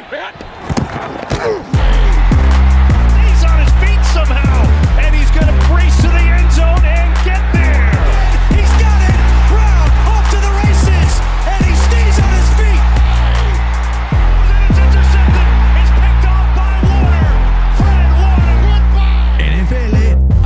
He's 0.00 0.16
on 3.44 3.58
his 3.60 3.68
feet 3.84 4.00
somehow, 4.16 4.64
and 4.98 5.14
he's 5.14 5.30
going 5.30 5.44
to 5.46 5.52
brace 5.68 5.94
to 6.00 6.08
the 6.08 6.24
end 6.24 6.50
zone 6.52 6.84
and 6.84 7.12
get 7.22 7.44
there. 7.52 7.92
He's 8.56 8.72
got 8.80 8.96
it. 9.04 9.20
Brown 9.52 9.88
off 10.08 10.24
to 10.32 10.40
the 10.40 10.52
races, 10.64 11.20
and 11.44 11.60
he 11.68 11.76
stays 11.76 12.16
on 12.16 12.32
his 12.32 12.48
feet. 12.56 12.80
It's 14.72 14.78
intercepted. 14.80 15.48
It's 15.76 15.92
picked 15.92 16.24
off 16.32 16.48
by 16.56 16.80
Warner. 16.88 17.28
Fred 17.76 18.08
Warner. 18.16 18.56
NFL 19.36 19.96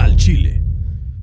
al 0.01 0.17
Chile. 0.17 0.63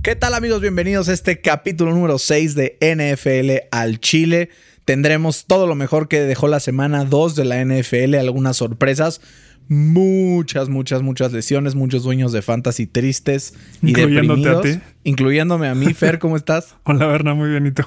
¿Qué 0.04 0.16
tal 0.16 0.34
amigos? 0.36 0.62
Bienvenidos 0.62 1.10
a 1.10 1.14
este 1.14 1.42
capítulo 1.42 1.92
número 1.92 2.18
6 2.18 2.56
de 2.56 2.78
NFL 2.80 3.68
al 3.72 4.00
Chile. 4.00 4.50
Tendremos 4.86 5.46
todo 5.46 5.68
lo 5.68 5.76
mejor 5.76 6.08
que 6.08 6.22
dejó 6.22 6.48
la 6.48 6.60
semana 6.60 7.06
2 7.06 7.36
de 7.36 7.46
la 7.46 7.64
NFL, 7.64 8.16
algunas 8.16 8.58
sorpresas, 8.58 9.22
muchas, 9.68 10.70
muchas, 10.70 11.02
muchas 11.02 11.32
lesiones, 11.32 11.76
muchos 11.76 12.04
dueños 12.04 12.32
de 12.32 12.42
fantasy 12.42 12.88
tristes 12.88 13.54
y 13.82 13.90
Incluyéndote 13.92 14.50
a 14.50 14.62
ti. 14.62 14.80
Incluyéndome 15.04 15.68
a 15.68 15.76
mí, 15.76 15.94
Fer, 15.94 16.20
¿cómo 16.20 16.36
estás? 16.36 16.76
Hola, 16.84 17.08
Berna, 17.08 17.34
muy 17.34 17.50
bien. 17.50 17.68
¿Y 17.68 17.72
tú? 17.72 17.84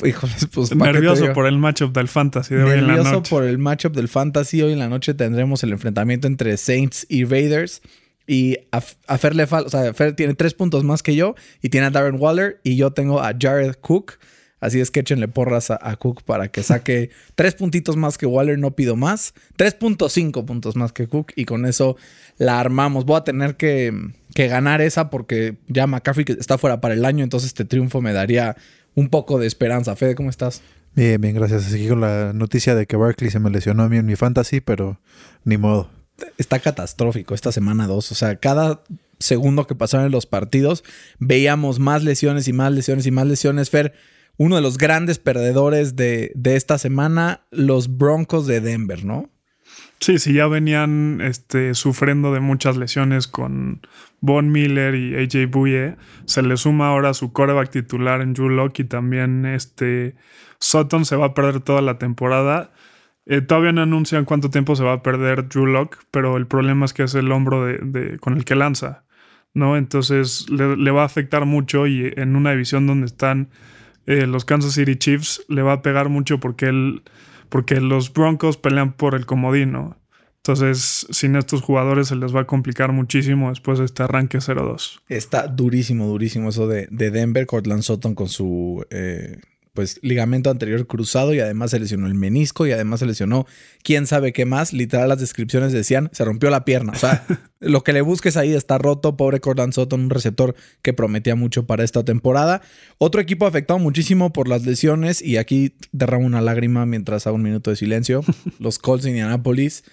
Híjoles, 0.04 0.48
pues 0.52 0.70
¿pa' 0.70 0.74
qué 0.74 0.84
te 0.84 0.92
Nervioso 0.94 1.32
por 1.32 1.46
el 1.46 1.58
matchup 1.58 1.92
del 1.92 2.08
Fantasy 2.08 2.54
de 2.54 2.64
hoy 2.64 2.78
en 2.78 2.86
la 2.86 2.94
Nervioso 2.94 3.12
noche. 3.12 3.30
por 3.30 3.44
el 3.44 3.58
matchup 3.58 3.94
del 3.94 4.08
fantasy. 4.08 4.62
Hoy 4.62 4.72
en 4.72 4.78
la 4.78 4.88
noche 4.88 5.14
tendremos 5.14 5.62
el 5.62 5.72
enfrentamiento 5.72 6.26
entre 6.26 6.56
Saints 6.56 7.06
y 7.08 7.24
Raiders. 7.24 7.82
Y 8.26 8.56
a, 8.72 8.82
a 9.06 9.16
Fer 9.18 9.34
le 9.34 9.46
falta, 9.46 9.68
o 9.68 9.70
sea, 9.70 9.94
Fer 9.94 10.14
tiene 10.14 10.34
tres 10.34 10.54
puntos 10.54 10.84
más 10.84 11.02
que 11.02 11.14
yo 11.14 11.34
y 11.62 11.68
tiene 11.70 11.86
a 11.86 11.90
Darren 11.90 12.16
Waller 12.18 12.60
y 12.62 12.76
yo 12.76 12.90
tengo 12.90 13.20
a 13.22 13.32
Jared 13.38 13.76
Cook. 13.80 14.18
Así 14.60 14.80
es 14.80 14.90
que 14.90 15.00
échenle 15.00 15.28
porras 15.28 15.70
a, 15.70 15.78
a 15.80 15.96
Cook 15.96 16.22
para 16.22 16.48
que 16.48 16.62
saque 16.62 17.10
tres 17.34 17.54
puntitos 17.54 17.96
más 17.96 18.18
que 18.18 18.26
Waller, 18.26 18.58
no 18.58 18.72
pido 18.72 18.96
más. 18.96 19.34
3.5 19.56 20.44
puntos 20.44 20.76
más 20.76 20.92
que 20.92 21.06
Cook 21.06 21.32
y 21.36 21.44
con 21.44 21.66
eso 21.66 21.96
la 22.38 22.60
armamos. 22.60 23.04
Voy 23.04 23.16
a 23.16 23.24
tener 23.24 23.56
que, 23.56 23.92
que 24.34 24.48
ganar 24.48 24.80
esa 24.80 25.10
porque 25.10 25.58
ya 25.68 25.86
McCaffrey 25.86 26.24
está 26.38 26.58
fuera 26.58 26.80
para 26.80 26.94
el 26.94 27.04
año, 27.04 27.24
entonces 27.24 27.48
este 27.48 27.64
triunfo 27.64 28.00
me 28.00 28.12
daría 28.12 28.56
un 28.94 29.08
poco 29.08 29.38
de 29.38 29.46
esperanza. 29.46 29.94
Fede, 29.94 30.14
¿cómo 30.14 30.30
estás? 30.30 30.62
Bien, 30.94 31.20
bien, 31.20 31.34
gracias. 31.34 31.72
Aquí 31.72 31.86
con 31.88 32.00
la 32.00 32.32
noticia 32.32 32.74
de 32.74 32.86
que 32.86 32.96
Barkley 32.96 33.30
se 33.30 33.38
me 33.38 33.50
lesionó 33.50 33.84
a 33.84 33.88
mí 33.88 33.98
en 33.98 34.06
mi 34.06 34.16
fantasy, 34.16 34.60
pero 34.60 35.00
ni 35.44 35.56
modo. 35.56 35.90
está 36.38 36.58
catastrófico 36.58 37.34
esta 37.34 37.52
semana 37.52 37.86
2. 37.86 38.10
O 38.10 38.14
sea, 38.16 38.36
cada 38.36 38.82
segundo 39.20 39.66
que 39.66 39.74
pasaron 39.74 40.06
en 40.06 40.12
los 40.12 40.26
partidos 40.26 40.84
veíamos 41.18 41.78
más 41.78 42.04
lesiones 42.04 42.48
y 42.48 42.52
más 42.52 42.72
lesiones 42.72 43.06
y 43.06 43.10
más 43.12 43.26
lesiones. 43.26 43.70
Fer, 43.70 43.94
uno 44.38 44.56
de 44.56 44.62
los 44.62 44.78
grandes 44.78 45.18
perdedores 45.18 45.94
de, 45.96 46.32
de 46.34 46.56
esta 46.56 46.78
semana, 46.78 47.42
los 47.50 47.98
Broncos 47.98 48.46
de 48.46 48.60
Denver, 48.62 49.04
¿no? 49.04 49.28
Sí, 50.00 50.18
sí, 50.18 50.32
ya 50.32 50.46
venían 50.46 51.20
este, 51.20 51.74
sufriendo 51.74 52.32
de 52.32 52.38
muchas 52.40 52.76
lesiones 52.76 53.26
con 53.26 53.80
Von 54.20 54.50
Miller 54.52 54.94
y 54.94 55.16
AJ 55.16 55.50
Bouye. 55.50 55.96
Se 56.24 56.42
le 56.42 56.56
suma 56.56 56.88
ahora 56.88 57.14
su 57.14 57.32
coreback 57.32 57.70
titular 57.70 58.20
en 58.20 58.32
Drew 58.32 58.48
Lock 58.48 58.78
y 58.78 58.84
también 58.84 59.44
este 59.44 60.14
Sutton 60.60 61.04
se 61.04 61.16
va 61.16 61.26
a 61.26 61.34
perder 61.34 61.60
toda 61.60 61.82
la 61.82 61.98
temporada. 61.98 62.70
Eh, 63.26 63.40
todavía 63.40 63.72
no 63.72 63.82
anuncian 63.82 64.24
cuánto 64.24 64.50
tiempo 64.50 64.76
se 64.76 64.84
va 64.84 64.92
a 64.94 65.02
perder 65.02 65.48
Drew 65.48 65.66
Lock, 65.66 65.98
pero 66.12 66.36
el 66.36 66.46
problema 66.46 66.84
es 66.84 66.92
que 66.92 67.02
es 67.02 67.14
el 67.16 67.30
hombro 67.32 67.64
de- 67.66 68.18
con 68.20 68.36
el 68.36 68.44
que 68.44 68.54
lanza, 68.54 69.04
¿no? 69.52 69.76
Entonces 69.76 70.48
le, 70.48 70.76
le 70.76 70.90
va 70.92 71.02
a 71.02 71.06
afectar 71.06 71.44
mucho 71.44 71.88
y 71.88 72.12
en 72.16 72.36
una 72.36 72.52
división 72.52 72.86
donde 72.86 73.06
están 73.06 73.50
eh, 74.08 74.26
los 74.26 74.46
Kansas 74.46 74.72
City 74.72 74.96
Chiefs 74.96 75.44
le 75.48 75.60
va 75.60 75.74
a 75.74 75.82
pegar 75.82 76.08
mucho 76.08 76.40
porque 76.40 76.66
él, 76.66 77.02
porque 77.50 77.78
los 77.78 78.10
Broncos 78.10 78.56
pelean 78.56 78.94
por 78.94 79.14
el 79.14 79.26
comodín, 79.26 79.72
¿no? 79.72 79.98
Entonces, 80.38 81.06
sin 81.10 81.36
estos 81.36 81.60
jugadores 81.60 82.08
se 82.08 82.16
les 82.16 82.34
va 82.34 82.40
a 82.40 82.46
complicar 82.46 82.92
muchísimo 82.92 83.50
después 83.50 83.78
de 83.78 83.84
este 83.84 84.04
arranque 84.04 84.38
0-2. 84.38 85.00
Está 85.08 85.46
durísimo, 85.46 86.06
durísimo 86.06 86.48
eso 86.48 86.66
de, 86.66 86.88
de 86.90 87.10
Denver. 87.10 87.44
Cortland 87.46 87.82
Sutton 87.82 88.14
con 88.14 88.28
su 88.28 88.82
eh, 88.88 89.36
pues, 89.78 90.00
ligamento 90.02 90.50
anterior 90.50 90.88
cruzado 90.88 91.32
y 91.34 91.38
además 91.38 91.70
se 91.70 91.78
lesionó 91.78 92.08
el 92.08 92.14
menisco 92.14 92.66
y 92.66 92.72
además 92.72 92.98
se 92.98 93.06
lesionó 93.06 93.46
quién 93.84 94.08
sabe 94.08 94.32
qué 94.32 94.44
más. 94.44 94.72
Literal, 94.72 95.08
las 95.08 95.20
descripciones 95.20 95.70
decían 95.70 96.10
se 96.12 96.24
rompió 96.24 96.50
la 96.50 96.64
pierna. 96.64 96.94
O 96.94 96.98
sea, 96.98 97.24
lo 97.60 97.84
que 97.84 97.92
le 97.92 98.00
busques 98.00 98.36
ahí 98.36 98.54
está 98.54 98.76
roto. 98.78 99.16
Pobre 99.16 99.38
Cortland 99.38 99.72
Sutton, 99.72 100.00
un 100.00 100.10
receptor 100.10 100.56
que 100.82 100.92
prometía 100.92 101.36
mucho 101.36 101.64
para 101.64 101.84
esta 101.84 102.04
temporada. 102.04 102.60
Otro 102.98 103.20
equipo 103.20 103.46
afectado 103.46 103.78
muchísimo 103.78 104.32
por 104.32 104.48
las 104.48 104.66
lesiones 104.66 105.22
y 105.22 105.36
aquí 105.36 105.76
derramo 105.92 106.26
una 106.26 106.40
lágrima 106.40 106.84
mientras 106.84 107.28
hago 107.28 107.36
un 107.36 107.44
minuto 107.44 107.70
de 107.70 107.76
silencio. 107.76 108.24
Los 108.58 108.80
Colts 108.80 109.04
de 109.04 109.10
Indianapolis. 109.10 109.84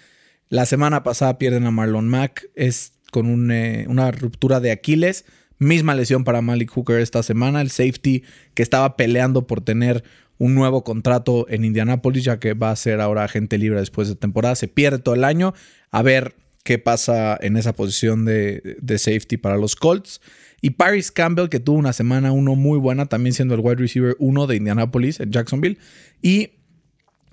La 0.48 0.66
semana 0.66 1.04
pasada 1.04 1.38
pierden 1.38 1.64
a 1.64 1.70
Marlon 1.70 2.08
Mack. 2.08 2.50
Es 2.56 2.94
con 3.12 3.28
un, 3.28 3.52
eh, 3.52 3.86
una 3.88 4.10
ruptura 4.10 4.58
de 4.58 4.72
Aquiles. 4.72 5.26
Misma 5.58 5.94
lesión 5.94 6.24
para 6.24 6.42
Malik 6.42 6.70
Hooker 6.70 7.00
esta 7.00 7.22
semana. 7.22 7.60
El 7.60 7.70
safety 7.70 8.22
que 8.54 8.62
estaba 8.62 8.96
peleando 8.96 9.46
por 9.46 9.60
tener 9.62 10.04
un 10.38 10.54
nuevo 10.54 10.84
contrato 10.84 11.46
en 11.48 11.64
Indianapolis, 11.64 12.24
ya 12.24 12.38
que 12.38 12.52
va 12.54 12.70
a 12.70 12.76
ser 12.76 13.00
ahora 13.00 13.24
agente 13.24 13.56
libre 13.56 13.80
después 13.80 14.08
de 14.08 14.16
temporada. 14.16 14.54
Se 14.54 14.68
pierde 14.68 14.98
todo 14.98 15.14
el 15.14 15.24
año. 15.24 15.54
A 15.90 16.02
ver 16.02 16.34
qué 16.62 16.78
pasa 16.78 17.38
en 17.40 17.56
esa 17.56 17.72
posición 17.72 18.24
de, 18.24 18.76
safety 18.98 19.38
para 19.38 19.56
los 19.56 19.76
Colts. 19.76 20.20
Y 20.60 20.70
Paris 20.70 21.10
Campbell, 21.10 21.48
que 21.48 21.60
tuvo 21.60 21.78
una 21.78 21.92
semana 21.92 22.32
uno 22.32 22.54
muy 22.54 22.78
buena, 22.78 23.06
también 23.06 23.32
siendo 23.32 23.54
el 23.54 23.60
wide 23.60 23.76
receiver 23.76 24.16
uno 24.18 24.46
de 24.46 24.56
Indianapolis 24.56 25.20
en 25.20 25.30
Jacksonville. 25.30 25.78
Y 26.20 26.50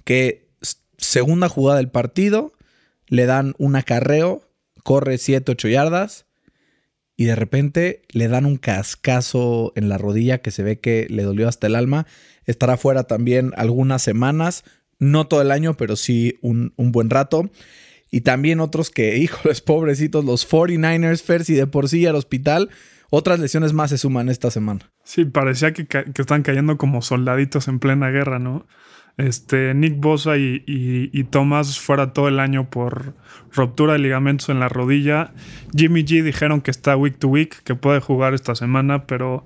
que 0.06 0.48
segunda 0.98 1.50
jugada 1.50 1.78
del 1.78 1.90
partido, 1.90 2.54
le 3.08 3.26
dan 3.26 3.54
un 3.58 3.76
acarreo, 3.76 4.48
corre 4.84 5.18
7, 5.18 5.52
8 5.52 5.68
yardas 5.68 6.26
y 7.24 7.26
de 7.26 7.38
repente 7.38 8.02
le 8.12 8.28
dan 8.28 8.46
un 8.46 8.58
cascazo 8.58 9.72
en 9.78 9.88
la 9.88 9.98
rodilla 9.98 10.40
que 10.40 10.52
se 10.52 10.62
ve 10.62 10.82
que 10.82 11.08
le 11.10 11.24
dolió 11.24 11.48
hasta 11.48 11.68
el 11.68 11.76
alma. 11.76 12.06
Estará 12.44 12.76
fuera 12.76 13.06
también 13.06 13.54
algunas 13.56 14.02
semanas, 14.02 14.66
no 15.00 15.26
todo 15.26 15.42
el 15.42 15.52
año, 15.52 15.78
pero 15.78 15.96
sí 15.96 16.38
un, 16.42 16.74
un 16.76 16.92
buen 16.92 17.10
rato. 17.10 17.50
Y 18.12 18.22
también 18.22 18.60
otros 18.60 18.90
que, 18.90 19.16
híjoles, 19.20 19.62
pobrecitos, 19.62 20.26
los 20.26 20.46
49ers, 20.46 21.22
Fers 21.22 21.50
y 21.50 21.54
de 21.54 21.66
por 21.66 21.88
sí 21.88 22.06
al 22.06 22.16
hospital. 22.16 22.70
Otras 23.10 23.40
lesiones 23.40 23.72
más 23.72 23.92
se 23.92 23.98
suman 23.98 24.28
esta 24.28 24.52
semana. 24.52 24.92
Sí, 25.06 25.24
parecía 25.24 25.72
que, 25.72 25.88
que 25.88 26.04
están 26.14 26.44
cayendo 26.44 26.78
como 26.78 27.02
soldaditos 27.02 27.70
en 27.70 27.80
plena 27.80 28.10
guerra, 28.10 28.38
¿no? 28.38 28.68
Este, 29.18 29.76
Nick 29.76 30.00
Bosa 30.00 30.38
y, 30.38 30.64
y, 30.66 31.24
Thomas 31.26 31.80
fuera 31.80 32.14
todo 32.14 32.28
el 32.28 32.40
año 32.40 32.72
por 32.72 33.14
ruptura 33.52 33.94
de 33.94 34.00
ligamentos 34.00 34.50
en 34.50 34.60
la 34.60 34.70
rodilla. 34.70 35.34
Jimmy 35.76 36.04
G 36.04 36.24
dijeron 36.24 36.62
que 36.62 36.72
está 36.72 36.98
week 36.98 37.20
to 37.20 37.28
week, 37.28 37.62
que 37.64 37.76
puede 37.76 38.00
jugar 38.00 38.34
esta 38.34 38.56
semana, 38.56 39.06
pero 39.06 39.46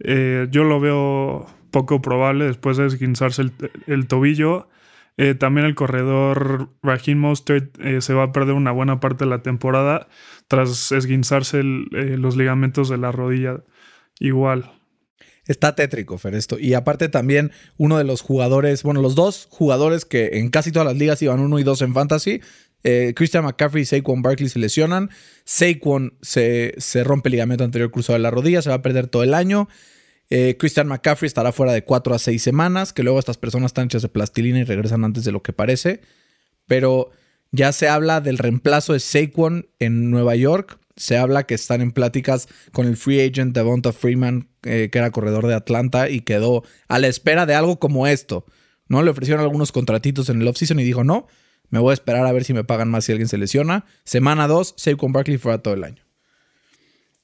eh, 0.00 0.46
yo 0.50 0.62
lo 0.62 0.78
veo 0.78 1.46
poco 1.72 2.00
probable 2.00 2.44
después 2.44 2.76
de 2.76 2.86
esguinzarse 2.86 3.50
el, 3.86 4.06
tobillo. 4.06 4.68
Eh, 5.16 5.34
también 5.34 5.66
el 5.66 5.74
corredor 5.74 6.70
Raheem 6.82 7.18
Mostert 7.18 7.76
eh, 7.80 8.00
se 8.00 8.14
va 8.14 8.24
a 8.24 8.32
perder 8.32 8.54
una 8.54 8.70
buena 8.70 9.00
parte 9.00 9.24
de 9.24 9.30
la 9.30 9.42
temporada 9.42 10.06
tras 10.46 10.92
esguinzarse 10.92 11.62
los 11.64 12.36
ligamentos 12.36 12.88
de 12.88 12.98
la 12.98 13.10
rodilla. 13.10 13.64
Igual. 14.20 14.77
Está 15.48 15.74
tétrico, 15.74 16.18
Fer, 16.18 16.34
esto. 16.34 16.58
Y 16.58 16.74
aparte 16.74 17.08
también 17.08 17.50
uno 17.78 17.98
de 17.98 18.04
los 18.04 18.20
jugadores, 18.20 18.82
bueno, 18.82 19.02
los 19.02 19.14
dos 19.14 19.48
jugadores 19.50 20.04
que 20.04 20.38
en 20.38 20.50
casi 20.50 20.70
todas 20.70 20.86
las 20.86 20.96
ligas 20.96 21.20
iban 21.22 21.40
uno 21.40 21.58
y 21.58 21.64
dos 21.64 21.82
en 21.82 21.94
fantasy, 21.94 22.40
eh, 22.84 23.12
Christian 23.16 23.44
McCaffrey 23.44 23.82
y 23.82 23.86
Saquon 23.86 24.22
Barkley 24.22 24.48
se 24.48 24.58
lesionan. 24.58 25.10
Saquon 25.44 26.18
se, 26.22 26.74
se 26.76 27.02
rompe 27.02 27.28
el 27.28 27.32
ligamento 27.32 27.64
anterior 27.64 27.90
cruzado 27.90 28.18
de 28.18 28.22
la 28.22 28.30
rodilla, 28.30 28.62
se 28.62 28.68
va 28.68 28.76
a 28.76 28.82
perder 28.82 29.08
todo 29.08 29.22
el 29.22 29.34
año. 29.34 29.68
Eh, 30.30 30.56
Christian 30.58 30.86
McCaffrey 30.86 31.26
estará 31.26 31.52
fuera 31.52 31.72
de 31.72 31.82
4 31.82 32.14
a 32.14 32.18
6 32.18 32.42
semanas, 32.42 32.92
que 32.92 33.02
luego 33.02 33.18
estas 33.18 33.38
personas 33.38 33.70
están 33.70 33.86
hechas 33.86 34.02
de 34.02 34.10
plastilina 34.10 34.58
y 34.58 34.64
regresan 34.64 35.04
antes 35.04 35.24
de 35.24 35.32
lo 35.32 35.42
que 35.42 35.54
parece. 35.54 36.02
Pero 36.66 37.10
ya 37.50 37.72
se 37.72 37.88
habla 37.88 38.20
del 38.20 38.36
reemplazo 38.36 38.92
de 38.92 39.00
Saquon 39.00 39.68
en 39.78 40.10
Nueva 40.10 40.36
York. 40.36 40.78
Se 40.98 41.16
habla 41.16 41.44
que 41.44 41.54
están 41.54 41.80
en 41.80 41.92
pláticas 41.92 42.48
con 42.72 42.86
el 42.86 42.96
free 42.98 43.20
agent 43.20 43.54
Devonta 43.54 43.92
Freeman, 43.92 44.48
eh, 44.64 44.90
que 44.92 44.98
era 44.98 45.10
corredor 45.10 45.46
de 45.46 45.54
Atlanta 45.54 46.10
y 46.10 46.20
quedó 46.20 46.64
a 46.88 46.98
la 46.98 47.06
espera 47.06 47.46
de 47.46 47.54
algo 47.54 47.78
como 47.78 48.06
esto. 48.06 48.44
¿no? 48.88 49.02
Le 49.02 49.10
ofrecieron 49.10 49.42
algunos 49.42 49.72
contratitos 49.72 50.28
en 50.28 50.42
el 50.42 50.48
offseason 50.48 50.80
y 50.80 50.84
dijo, 50.84 51.04
no, 51.04 51.26
me 51.70 51.78
voy 51.78 51.92
a 51.92 51.94
esperar 51.94 52.26
a 52.26 52.32
ver 52.32 52.44
si 52.44 52.52
me 52.52 52.64
pagan 52.64 52.90
más 52.90 53.04
si 53.04 53.12
alguien 53.12 53.28
se 53.28 53.38
lesiona. 53.38 53.84
Semana 54.04 54.48
2, 54.48 54.74
Saquon 54.76 55.12
Barkley 55.12 55.38
fuera 55.38 55.58
todo 55.58 55.74
el 55.74 55.84
año. 55.84 56.02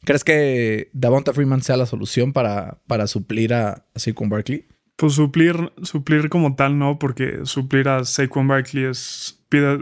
¿Crees 0.05 0.23
que 0.23 0.91
Davonta 0.93 1.33
Freeman 1.33 1.63
sea 1.63 1.77
la 1.77 1.87
solución 1.87 2.33
para, 2.33 2.83
para 2.87 3.07
suplir 3.07 3.55
a, 3.55 3.87
a 3.95 3.99
Saquon 3.99 4.29
Barkley? 4.29 4.67
Pues 4.97 5.15
suplir, 5.15 5.73
suplir 5.83 6.29
como 6.29 6.55
tal 6.55 6.79
no, 6.79 6.99
porque 6.99 7.41
suplir 7.45 7.89
a 7.89 8.05
Saquon 8.05 8.47
Barkley 8.47 8.85
es, 8.85 9.41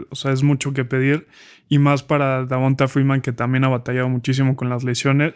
o 0.09 0.15
sea, 0.15 0.31
es 0.31 0.43
mucho 0.43 0.73
que 0.73 0.85
pedir. 0.85 1.27
Y 1.69 1.79
más 1.79 2.03
para 2.03 2.45
Davonta 2.45 2.87
Freeman, 2.87 3.21
que 3.21 3.31
también 3.31 3.63
ha 3.63 3.69
batallado 3.69 4.09
muchísimo 4.09 4.55
con 4.55 4.69
las 4.69 4.83
lesiones. 4.83 5.33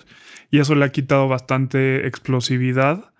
Y 0.51 0.59
eso 0.59 0.75
le 0.75 0.85
ha 0.85 0.91
quitado 0.91 1.27
bastante 1.27 2.07
explosividad. 2.07 3.11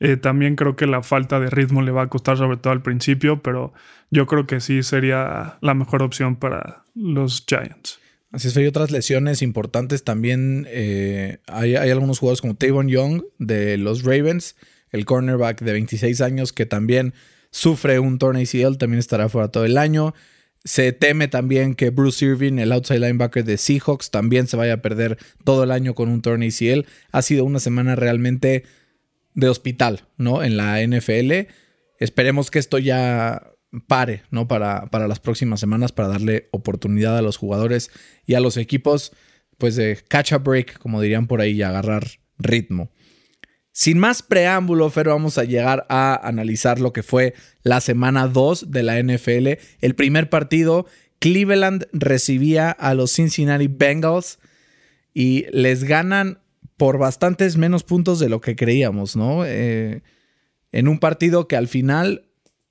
Eh, 0.00 0.16
también 0.16 0.56
creo 0.56 0.76
que 0.76 0.86
la 0.86 1.02
falta 1.02 1.40
de 1.40 1.50
ritmo 1.50 1.82
le 1.82 1.92
va 1.92 2.02
a 2.02 2.08
costar, 2.08 2.36
sobre 2.36 2.56
todo 2.56 2.72
al 2.72 2.82
principio, 2.82 3.42
pero 3.42 3.72
yo 4.10 4.26
creo 4.26 4.46
que 4.46 4.60
sí 4.60 4.82
sería 4.82 5.56
la 5.60 5.74
mejor 5.74 6.02
opción 6.02 6.36
para 6.36 6.84
los 6.94 7.44
Giants. 7.46 8.00
Así 8.30 8.48
es, 8.48 8.56
hay 8.56 8.66
otras 8.66 8.90
lesiones 8.90 9.42
importantes 9.42 10.02
también. 10.02 10.66
eh, 10.68 11.38
hay, 11.46 11.76
hay 11.76 11.90
algunos 11.90 12.18
jugadores 12.18 12.40
como 12.40 12.56
Tavon 12.56 12.88
Young 12.88 13.22
de 13.38 13.78
los 13.78 14.02
Ravens, 14.02 14.56
el 14.94 15.04
cornerback 15.04 15.60
de 15.60 15.72
26 15.72 16.20
años 16.20 16.52
que 16.52 16.66
también 16.66 17.14
sufre 17.50 17.98
un 17.98 18.18
torn 18.18 18.36
ACL, 18.36 18.78
también 18.78 19.00
estará 19.00 19.28
fuera 19.28 19.48
todo 19.48 19.64
el 19.64 19.76
año. 19.76 20.14
Se 20.62 20.92
teme 20.92 21.26
también 21.26 21.74
que 21.74 21.90
Bruce 21.90 22.24
Irving, 22.24 22.58
el 22.58 22.72
outside 22.72 23.00
linebacker 23.00 23.44
de 23.44 23.58
Seahawks, 23.58 24.12
también 24.12 24.46
se 24.46 24.56
vaya 24.56 24.74
a 24.74 24.82
perder 24.82 25.18
todo 25.42 25.64
el 25.64 25.72
año 25.72 25.96
con 25.96 26.08
un 26.08 26.22
torn 26.22 26.44
ACL. 26.44 26.86
Ha 27.10 27.22
sido 27.22 27.44
una 27.44 27.58
semana 27.58 27.96
realmente 27.96 28.64
de 29.34 29.48
hospital, 29.48 30.06
¿no? 30.16 30.44
En 30.44 30.56
la 30.56 30.80
NFL. 30.80 31.48
Esperemos 31.98 32.52
que 32.52 32.60
esto 32.60 32.78
ya 32.78 33.50
pare, 33.88 34.22
¿no? 34.30 34.46
Para, 34.46 34.86
para 34.86 35.08
las 35.08 35.18
próximas 35.18 35.58
semanas, 35.58 35.90
para 35.90 36.08
darle 36.08 36.48
oportunidad 36.52 37.18
a 37.18 37.22
los 37.22 37.36
jugadores 37.36 37.90
y 38.26 38.34
a 38.34 38.40
los 38.40 38.56
equipos, 38.56 39.10
pues 39.58 39.74
de 39.74 39.98
catch 40.06 40.34
a 40.34 40.38
break, 40.38 40.78
como 40.78 41.00
dirían 41.00 41.26
por 41.26 41.40
ahí, 41.40 41.52
y 41.52 41.62
agarrar 41.62 42.06
ritmo. 42.38 42.90
Sin 43.76 43.98
más 43.98 44.22
preámbulo, 44.22 44.88
Fer, 44.88 45.08
vamos 45.08 45.36
a 45.36 45.42
llegar 45.42 45.84
a 45.88 46.14
analizar 46.28 46.78
lo 46.78 46.92
que 46.92 47.02
fue 47.02 47.34
la 47.64 47.80
semana 47.80 48.28
2 48.28 48.70
de 48.70 48.84
la 48.84 49.02
NFL. 49.02 49.58
El 49.80 49.96
primer 49.96 50.30
partido, 50.30 50.86
Cleveland 51.18 51.88
recibía 51.92 52.70
a 52.70 52.94
los 52.94 53.10
Cincinnati 53.12 53.66
Bengals 53.66 54.38
y 55.12 55.46
les 55.50 55.82
ganan 55.82 56.38
por 56.76 56.98
bastantes 56.98 57.56
menos 57.56 57.82
puntos 57.82 58.20
de 58.20 58.28
lo 58.28 58.40
que 58.40 58.54
creíamos, 58.54 59.16
¿no? 59.16 59.44
Eh, 59.44 60.02
en 60.70 60.86
un 60.86 61.00
partido 61.00 61.48
que 61.48 61.56
al 61.56 61.66
final 61.66 62.28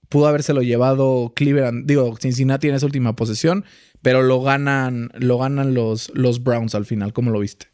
pudo 0.07 0.27
habérselo 0.27 0.61
llevado 0.61 1.33
Cleveland, 1.35 1.85
digo, 1.85 2.15
Cincinnati 2.15 2.69
en 2.69 2.75
esa 2.75 2.85
última 2.85 3.13
posesión, 3.13 3.65
pero 4.01 4.21
lo 4.21 4.41
ganan, 4.41 5.09
lo 5.19 5.37
ganan 5.37 5.73
los, 5.73 6.13
los 6.15 6.41
Browns 6.43 6.75
al 6.75 6.85
final. 6.85 7.11
¿Cómo 7.11 7.29
lo 7.29 7.41
viste? 7.41 7.72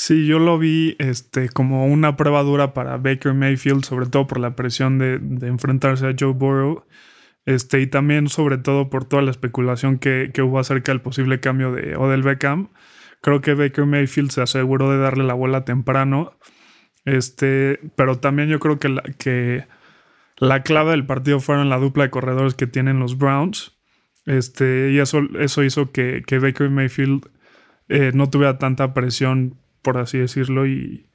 Sí, 0.00 0.26
yo 0.26 0.38
lo 0.38 0.60
vi 0.60 0.94
este, 1.00 1.48
como 1.48 1.86
una 1.86 2.16
prueba 2.16 2.44
dura 2.44 2.72
para 2.72 2.98
Baker 2.98 3.34
Mayfield, 3.34 3.84
sobre 3.84 4.06
todo 4.06 4.28
por 4.28 4.38
la 4.38 4.54
presión 4.54 5.00
de, 5.00 5.14
enfrentarse 5.44 6.06
a 6.06 6.14
Joe 6.16 6.34
Burrow. 6.34 6.84
Este, 7.46 7.80
y 7.80 7.88
también, 7.88 8.28
sobre 8.28 8.58
todo, 8.58 8.90
por 8.90 9.06
toda 9.06 9.22
la 9.22 9.32
especulación 9.32 9.98
que, 9.98 10.30
hubo 10.40 10.60
acerca 10.60 10.92
del 10.92 11.00
posible 11.00 11.40
cambio 11.40 11.72
de 11.72 11.96
Odell 11.96 12.22
Beckham. 12.22 12.68
Creo 13.22 13.40
que 13.40 13.54
Baker 13.54 13.86
Mayfield 13.86 14.30
se 14.30 14.40
aseguró 14.40 14.88
de 14.92 14.98
darle 14.98 15.24
la 15.24 15.34
bola 15.34 15.64
temprano. 15.64 16.38
Este, 17.04 17.80
pero 17.96 18.20
también 18.20 18.48
yo 18.48 18.60
creo 18.60 18.78
que 18.78 19.66
la, 20.38 20.62
clave 20.62 20.92
del 20.92 21.06
partido 21.06 21.40
fueron 21.40 21.70
la 21.70 21.78
dupla 21.78 22.04
de 22.04 22.10
corredores 22.10 22.54
que 22.54 22.68
tienen 22.68 23.00
los 23.00 23.18
Browns. 23.18 23.76
Este, 24.26 24.92
y 24.92 25.00
eso, 25.00 25.24
hizo 25.64 25.90
que, 25.90 26.22
que 26.24 26.38
Baker 26.38 26.70
Mayfield 26.70 27.28
eh, 27.88 28.12
no 28.14 28.30
tuviera 28.30 28.58
tanta 28.58 28.94
presión 28.94 29.58
por 29.82 29.98
así 29.98 30.18
decirlo. 30.18 30.66
Y, 30.66 31.08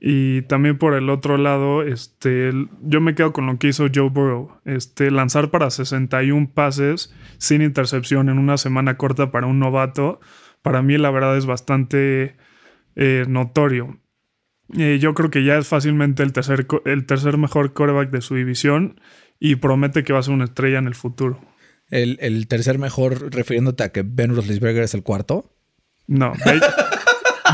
y 0.00 0.42
también 0.42 0.78
por 0.78 0.94
el 0.94 1.10
otro 1.10 1.38
lado, 1.38 1.82
este, 1.82 2.52
yo 2.82 3.00
me 3.00 3.14
quedo 3.14 3.32
con 3.32 3.46
lo 3.46 3.58
que 3.58 3.68
hizo 3.68 3.86
Joe 3.92 4.10
Burrow. 4.10 4.60
Este, 4.64 5.10
lanzar 5.10 5.50
para 5.50 5.70
61 5.70 6.50
pases 6.54 7.12
sin 7.38 7.62
intercepción 7.62 8.28
en 8.28 8.38
una 8.38 8.56
semana 8.56 8.96
corta 8.96 9.30
para 9.30 9.46
un 9.46 9.58
novato, 9.58 10.20
para 10.62 10.82
mí 10.82 10.98
la 10.98 11.10
verdad 11.10 11.36
es 11.36 11.46
bastante 11.46 12.36
eh, 12.96 13.24
notorio. 13.28 14.00
Eh, 14.76 14.98
yo 15.00 15.14
creo 15.14 15.30
que 15.30 15.44
ya 15.44 15.56
es 15.56 15.66
fácilmente 15.66 16.22
el 16.22 16.32
tercer, 16.32 16.66
el 16.84 17.06
tercer 17.06 17.38
mejor 17.38 17.72
quarterback 17.72 18.10
de 18.10 18.20
su 18.20 18.34
división 18.34 19.00
y 19.40 19.56
promete 19.56 20.04
que 20.04 20.12
va 20.12 20.18
a 20.18 20.22
ser 20.22 20.34
una 20.34 20.44
estrella 20.44 20.78
en 20.78 20.86
el 20.86 20.94
futuro. 20.94 21.40
¿El, 21.90 22.18
el 22.20 22.46
tercer 22.48 22.78
mejor 22.78 23.34
refiriéndote 23.34 23.82
a 23.82 23.92
que 23.92 24.02
Ben 24.02 24.34
Roethlisberger 24.34 24.82
es 24.82 24.94
el 24.94 25.02
cuarto? 25.02 25.56
No, 26.06 26.32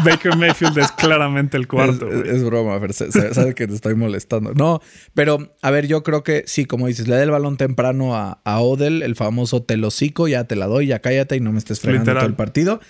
Baker 0.04 0.36
Mayfield 0.36 0.78
es 0.78 0.90
claramente 0.92 1.56
el 1.56 1.68
cuarto. 1.68 2.08
Es, 2.10 2.28
es 2.28 2.44
broma, 2.44 2.78
Fer, 2.80 2.92
sabe 2.94 3.54
que 3.54 3.66
te 3.66 3.74
estoy 3.74 3.94
molestando. 3.94 4.54
No, 4.54 4.80
pero 5.14 5.54
a 5.62 5.70
ver, 5.70 5.86
yo 5.86 6.02
creo 6.02 6.22
que 6.24 6.44
sí, 6.46 6.64
como 6.64 6.86
dices, 6.86 7.06
le 7.08 7.16
da 7.16 7.22
el 7.22 7.30
balón 7.30 7.56
temprano 7.56 8.16
a, 8.16 8.40
a 8.44 8.60
Odell, 8.60 9.02
el 9.02 9.14
famoso 9.16 9.62
telocico, 9.62 10.26
ya 10.28 10.44
te 10.44 10.56
la 10.56 10.66
doy, 10.66 10.86
ya 10.86 11.00
cállate 11.00 11.36
y 11.36 11.40
no 11.40 11.52
me 11.52 11.58
estés 11.58 11.84
Literal. 11.84 12.16
todo 12.16 12.26
el 12.26 12.34
partido. 12.34 12.80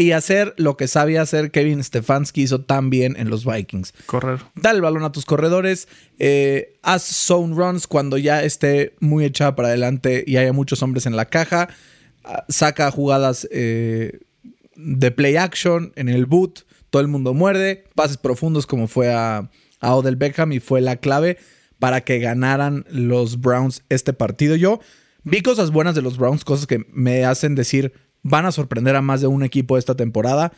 Y 0.00 0.12
hacer 0.12 0.54
lo 0.58 0.76
que 0.76 0.86
sabía 0.86 1.22
hacer 1.22 1.50
Kevin 1.50 1.82
Stefanski 1.82 2.42
hizo 2.42 2.60
tan 2.60 2.88
bien 2.88 3.16
en 3.18 3.30
los 3.30 3.44
Vikings. 3.44 3.92
Correr. 4.06 4.38
Dale 4.54 4.76
el 4.76 4.82
balón 4.82 5.02
a 5.02 5.10
tus 5.10 5.24
corredores. 5.24 5.88
Eh, 6.20 6.78
haz 6.84 7.02
zone 7.02 7.52
runs 7.56 7.88
cuando 7.88 8.16
ya 8.16 8.44
esté 8.44 8.94
muy 9.00 9.24
echada 9.24 9.56
para 9.56 9.68
adelante 9.68 10.22
y 10.24 10.36
haya 10.36 10.52
muchos 10.52 10.84
hombres 10.84 11.06
en 11.06 11.16
la 11.16 11.24
caja. 11.24 11.68
Saca 12.48 12.90
jugadas 12.92 13.48
eh, 13.50 14.20
de 14.78 15.10
play 15.10 15.36
action 15.36 15.92
en 15.96 16.08
el 16.08 16.26
boot, 16.26 16.64
todo 16.90 17.02
el 17.02 17.08
mundo 17.08 17.34
muerde, 17.34 17.84
pases 17.94 18.16
profundos 18.16 18.66
como 18.66 18.86
fue 18.86 19.12
a, 19.12 19.50
a, 19.80 19.94
Odell 19.94 20.16
Beckham 20.16 20.52
y 20.52 20.60
fue 20.60 20.80
la 20.80 20.96
clave 20.96 21.36
para 21.78 22.00
que 22.02 22.18
ganaran 22.20 22.86
los 22.90 23.40
Browns 23.40 23.82
este 23.88 24.12
partido. 24.12 24.56
Yo 24.56 24.80
vi 25.24 25.42
cosas 25.42 25.70
buenas 25.70 25.94
de 25.94 26.02
los 26.02 26.16
Browns, 26.16 26.44
cosas 26.44 26.66
que 26.66 26.86
me 26.92 27.24
hacen 27.24 27.54
decir 27.54 27.92
van 28.22 28.46
a 28.46 28.52
sorprender 28.52 28.96
a 28.96 29.02
más 29.02 29.20
de 29.20 29.26
un 29.26 29.42
equipo 29.42 29.76
esta 29.76 29.96
temporada, 29.96 30.52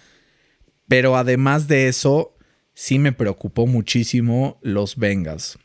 pero 0.87 1.17
además 1.17 1.67
de 1.67 1.89
eso, 1.89 2.37
sí 2.75 2.99
me 2.99 3.13
preocupó 3.13 3.67
muchísimo 3.67 4.59
los 4.63 4.97
Bengals. 4.97 5.59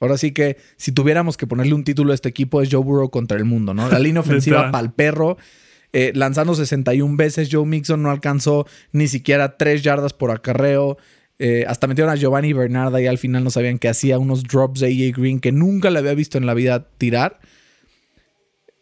Ahora 0.00 0.18
sí 0.18 0.32
que 0.32 0.56
si 0.76 0.90
tuviéramos 0.90 1.36
que 1.36 1.46
ponerle 1.46 1.74
un 1.74 1.84
título 1.84 2.10
a 2.10 2.14
este 2.14 2.28
equipo 2.28 2.60
es 2.60 2.68
Joe 2.72 2.82
Burrow 2.82 3.10
contra 3.10 3.36
el 3.36 3.44
mundo, 3.44 3.72
¿no? 3.72 3.88
La 3.88 4.00
línea 4.00 4.20
ofensiva 4.22 4.72
pa'l 4.72 4.92
perro. 4.92 5.36
Eh, 5.92 6.12
lanzando 6.14 6.54
61 6.54 7.16
veces, 7.16 7.48
Joe 7.50 7.66
Mixon 7.66 8.02
no 8.02 8.10
alcanzó 8.10 8.66
ni 8.92 9.08
siquiera 9.08 9.56
3 9.56 9.82
yardas 9.82 10.12
por 10.12 10.30
acarreo. 10.30 10.96
Eh, 11.38 11.64
hasta 11.66 11.86
metieron 11.86 12.12
a 12.12 12.16
Giovanni 12.16 12.52
Bernarda 12.52 13.00
y 13.00 13.06
al 13.06 13.18
final 13.18 13.44
no 13.44 13.50
sabían 13.50 13.78
que 13.78 13.88
hacía 13.88 14.18
unos 14.18 14.44
drops 14.44 14.80
de 14.80 14.86
AJ 14.86 15.16
Green 15.18 15.40
que 15.40 15.52
nunca 15.52 15.90
le 15.90 15.98
había 15.98 16.14
visto 16.14 16.38
en 16.38 16.46
la 16.46 16.54
vida 16.54 16.88
tirar. 16.98 17.40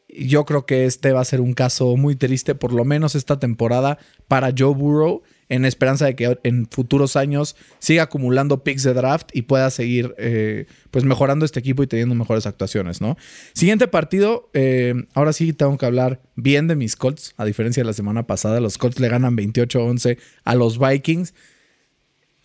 Yo 0.09 0.45
creo 0.45 0.67
que 0.67 0.87
este 0.87 1.13
va 1.13 1.21
a 1.21 1.25
ser 1.25 1.41
un 1.41 1.55
caso 1.55 1.97
muy 1.97 2.17
triste, 2.17 2.55
por 2.55 2.73
lo 2.73 2.85
menos 2.85 3.15
esta 3.15 3.39
temporada, 3.39 3.99
para 4.29 4.53
Joe 4.57 4.75
Burrow, 4.75 5.23
en 5.51 5.65
esperanza 5.65 6.07
de 6.07 6.15
que 6.17 6.39
en 6.45 6.67
futuros 6.71 7.17
años 7.17 7.57
siga 7.81 8.05
acumulando 8.05 8.63
picks 8.63 8.85
de 8.85 8.95
draft 8.95 9.31
y 9.35 9.43
pueda 9.43 9.69
seguir 9.71 10.15
eh, 10.17 10.67
pues 10.93 11.05
mejorando 11.05 11.45
este 11.45 11.59
equipo 11.59 11.83
y 11.83 11.89
teniendo 11.89 12.15
mejores 12.15 12.47
actuaciones, 12.47 13.01
¿no? 13.01 13.19
Siguiente 13.53 13.89
partido, 13.89 14.49
eh, 14.55 14.95
ahora 15.13 15.33
sí 15.33 15.53
tengo 15.53 15.77
que 15.77 15.87
hablar 15.87 16.23
bien 16.37 16.69
de 16.69 16.77
mis 16.77 16.95
Colts, 16.95 17.35
a 17.37 17.45
diferencia 17.45 17.83
de 17.83 17.89
la 17.89 17.93
semana 17.93 18.29
pasada, 18.29 18.61
los 18.61 18.79
Colts 18.79 19.01
le 19.01 19.09
ganan 19.09 19.37
28-11 19.37 20.19
a 20.45 20.55
los 20.55 20.79
Vikings. 20.79 21.35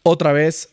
Otra 0.02 0.34
vez, 0.34 0.70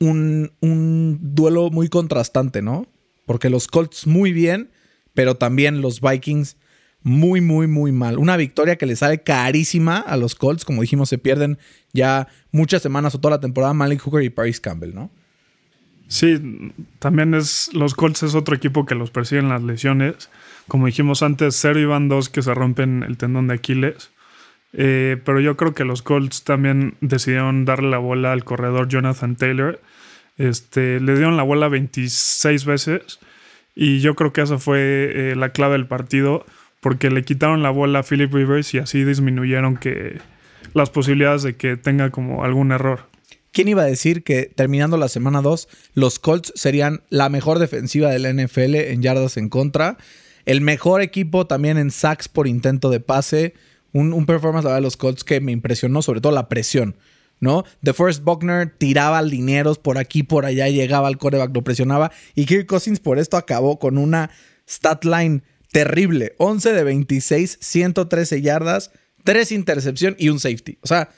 un, 0.00 0.52
un 0.60 1.18
duelo 1.22 1.70
muy 1.70 1.88
contrastante, 1.88 2.62
¿no? 2.62 2.86
Porque 3.26 3.48
los 3.48 3.68
Colts 3.68 4.08
muy 4.08 4.32
bien, 4.32 4.70
pero 5.14 5.36
también 5.36 5.80
los 5.80 6.00
Vikings 6.00 6.56
muy, 7.04 7.42
muy, 7.42 7.66
muy 7.66 7.92
mal. 7.92 8.18
Una 8.18 8.36
victoria 8.36 8.76
que 8.76 8.86
le 8.86 8.96
sale 8.96 9.22
carísima 9.22 9.98
a 9.98 10.16
los 10.16 10.34
Colts. 10.34 10.64
Como 10.64 10.80
dijimos, 10.80 11.10
se 11.10 11.18
pierden 11.18 11.58
ya 11.92 12.28
muchas 12.50 12.82
semanas 12.82 13.14
o 13.14 13.20
toda 13.20 13.36
la 13.36 13.40
temporada 13.40 13.74
Malik 13.74 14.00
Hooker 14.00 14.22
y 14.22 14.30
Paris 14.30 14.58
Campbell, 14.58 14.94
¿no? 14.94 15.10
Sí, 16.08 16.72
también 16.98 17.34
es. 17.34 17.70
Los 17.74 17.94
Colts 17.94 18.22
es 18.22 18.34
otro 18.34 18.56
equipo 18.56 18.86
que 18.86 18.94
los 18.94 19.10
persiguen 19.10 19.50
las 19.50 19.62
lesiones. 19.62 20.30
Como 20.66 20.86
dijimos 20.86 21.22
antes, 21.22 21.56
0 21.56 21.78
y 21.78 21.84
van 21.84 22.08
2 22.08 22.30
que 22.30 22.42
se 22.42 22.54
rompen 22.54 23.02
el 23.02 23.18
tendón 23.18 23.48
de 23.48 23.54
Aquiles. 23.54 24.10
Eh, 24.72 25.20
pero 25.24 25.40
yo 25.40 25.58
creo 25.58 25.74
que 25.74 25.84
los 25.84 26.00
Colts 26.00 26.42
también 26.42 26.96
decidieron 27.02 27.66
darle 27.66 27.90
la 27.90 27.98
bola 27.98 28.32
al 28.32 28.44
corredor 28.44 28.88
Jonathan 28.88 29.36
Taylor. 29.36 29.80
Este, 30.38 31.00
le 31.00 31.14
dieron 31.14 31.36
la 31.36 31.42
bola 31.42 31.68
26 31.68 32.64
veces. 32.64 33.20
Y 33.74 34.00
yo 34.00 34.14
creo 34.14 34.32
que 34.32 34.40
esa 34.40 34.58
fue 34.58 35.32
eh, 35.32 35.36
la 35.36 35.50
clave 35.50 35.74
del 35.74 35.86
partido 35.86 36.46
porque 36.84 37.08
le 37.08 37.24
quitaron 37.24 37.62
la 37.62 37.70
bola 37.70 38.00
a 38.00 38.02
Philip 38.02 38.30
Rivers 38.30 38.74
y 38.74 38.78
así 38.78 39.04
disminuyeron 39.04 39.78
que 39.78 40.20
las 40.74 40.90
posibilidades 40.90 41.42
de 41.42 41.56
que 41.56 41.78
tenga 41.78 42.10
como 42.10 42.44
algún 42.44 42.72
error. 42.72 43.08
¿Quién 43.52 43.68
iba 43.68 43.80
a 43.80 43.86
decir 43.86 44.22
que 44.22 44.52
terminando 44.54 44.98
la 44.98 45.08
semana 45.08 45.40
2 45.40 45.66
los 45.94 46.18
Colts 46.18 46.52
serían 46.54 47.00
la 47.08 47.30
mejor 47.30 47.58
defensiva 47.58 48.10
de 48.10 48.18
la 48.18 48.30
NFL 48.34 48.74
en 48.74 49.00
yardas 49.00 49.38
en 49.38 49.48
contra? 49.48 49.96
El 50.44 50.60
mejor 50.60 51.00
equipo 51.00 51.46
también 51.46 51.78
en 51.78 51.90
sacks 51.90 52.28
por 52.28 52.46
intento 52.46 52.90
de 52.90 53.00
pase. 53.00 53.54
Un, 53.94 54.26
performance 54.26 54.68
de 54.68 54.80
los 54.82 54.98
Colts 54.98 55.24
que 55.24 55.40
me 55.40 55.52
impresionó, 55.52 56.02
sobre 56.02 56.20
todo 56.20 56.32
la 56.32 56.50
presión. 56.50 56.96
¿no? 57.40 57.64
The 57.82 57.94
First 57.94 58.24
Buckner 58.24 58.68
tiraba 58.76 59.22
lineros 59.22 59.78
por 59.78 59.96
aquí, 59.96 60.22
por 60.22 60.44
allá, 60.44 60.68
llegaba 60.68 61.08
al 61.08 61.16
coreback, 61.16 61.54
lo 61.54 61.64
presionaba. 61.64 62.12
Y 62.34 62.44
Kirk 62.44 62.66
Cousins 62.66 63.00
por 63.00 63.18
esto 63.18 63.38
acabó 63.38 63.78
con 63.78 63.96
una 63.96 64.28
stat 64.68 65.06
line 65.06 65.40
terrible. 65.74 66.36
11 66.38 66.72
de 66.72 66.84
26, 66.84 67.58
113 67.60 68.40
yardas, 68.40 68.92
3 69.24 69.50
intercepción 69.50 70.14
y 70.20 70.28
un 70.28 70.38
safety. 70.38 70.78
O 70.82 70.86
sea, 70.86 71.10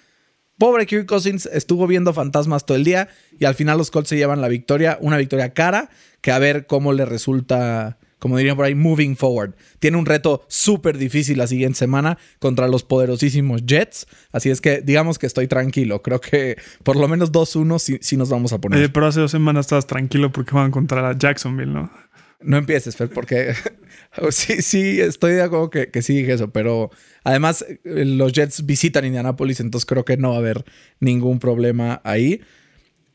Pobre 0.57 0.87
Kirk 0.87 1.05
Cousins 1.05 1.45
estuvo 1.53 1.87
viendo 1.87 2.15
fantasmas 2.15 2.65
todo 2.65 2.79
el 2.79 2.85
día 2.85 3.09
y 3.39 3.45
al 3.45 3.55
final 3.55 3.77
los 3.77 3.91
Colts 3.91 4.09
se 4.09 4.17
llevan 4.17 4.41
la 4.41 4.49
victoria, 4.49 4.97
una 5.03 5.19
victoria 5.19 5.53
cara, 5.53 5.91
que 6.23 6.33
a 6.33 6.39
ver 6.39 6.67
cómo 6.67 6.95
le 6.95 7.05
resulta, 7.05 7.99
como 8.19 8.39
dirían 8.39 8.57
por 8.57 8.65
ahí, 8.65 8.75
moving 8.75 9.15
forward. 9.15 9.57
Tiene 9.79 9.99
un 9.99 10.07
reto 10.07 10.47
súper 10.49 10.97
difícil 10.97 11.37
la 11.37 11.47
siguiente 11.47 11.79
semana 11.79 12.17
contra 12.39 12.67
los 12.67 12.83
poderosísimos 12.83 13.67
Jets, 13.67 14.07
así 14.33 14.49
es 14.49 14.63
que 14.63 14.81
digamos 14.81 15.19
que 15.19 15.27
estoy 15.27 15.49
tranquilo, 15.49 16.01
creo 16.01 16.23
que 16.23 16.57
por 16.83 16.97
lo 16.97 17.07
menos 17.09 17.31
2-1 17.31 17.79
sí, 17.79 17.99
sí, 18.01 18.17
nos 18.17 18.31
vamos 18.31 18.55
a 18.55 18.59
poner. 18.59 18.91
Pero 18.91 19.07
hace 19.07 19.21
dos 19.21 19.33
semanas 19.33 19.67
estabas 19.67 19.87
tranquilo 19.87 20.33
porque 20.33 20.55
van 20.55 20.71
contra 20.71 21.15
Jacksonville, 21.19 21.71
¿no? 21.75 21.91
No 22.41 22.59
empieces, 22.59 22.97
Fer, 22.97 23.09
porque 23.09 23.55
sí, 24.31 24.63
sí, 24.63 25.01
estoy 25.01 25.33
de 25.33 25.43
acuerdo 25.43 25.71
que, 25.71 25.91
que 25.91 26.03
sí 26.03 26.17
dije 26.17 26.35
eso, 26.35 26.51
pero 26.51 26.91
además 27.25 27.65
eh, 27.69 28.05
los 28.05 28.33
Jets 28.33 28.67
visitan 28.67 29.05
Indianapolis, 29.05 29.61
entonces 29.61 29.87
creo 29.87 30.05
que 30.05 30.17
no 30.17 30.31
va 30.31 30.37
a 30.37 30.39
haber 30.39 30.65
ningún 31.01 31.39
problema 31.39 32.01
ahí. 32.05 32.41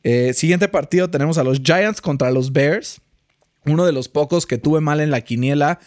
Eh, 0.03 0.33
siguiente 0.33 0.67
partido 0.67 1.09
tenemos 1.09 1.37
a 1.37 1.43
los 1.43 1.61
Giants 1.63 2.01
contra 2.01 2.31
los 2.31 2.51
Bears, 2.51 3.01
uno 3.65 3.85
de 3.85 3.91
los 3.91 4.09
pocos 4.09 4.45
que 4.45 4.57
tuve 4.57 4.81
mal 4.81 4.99
en 4.99 5.11
la 5.11 5.21
quiniela. 5.21 5.79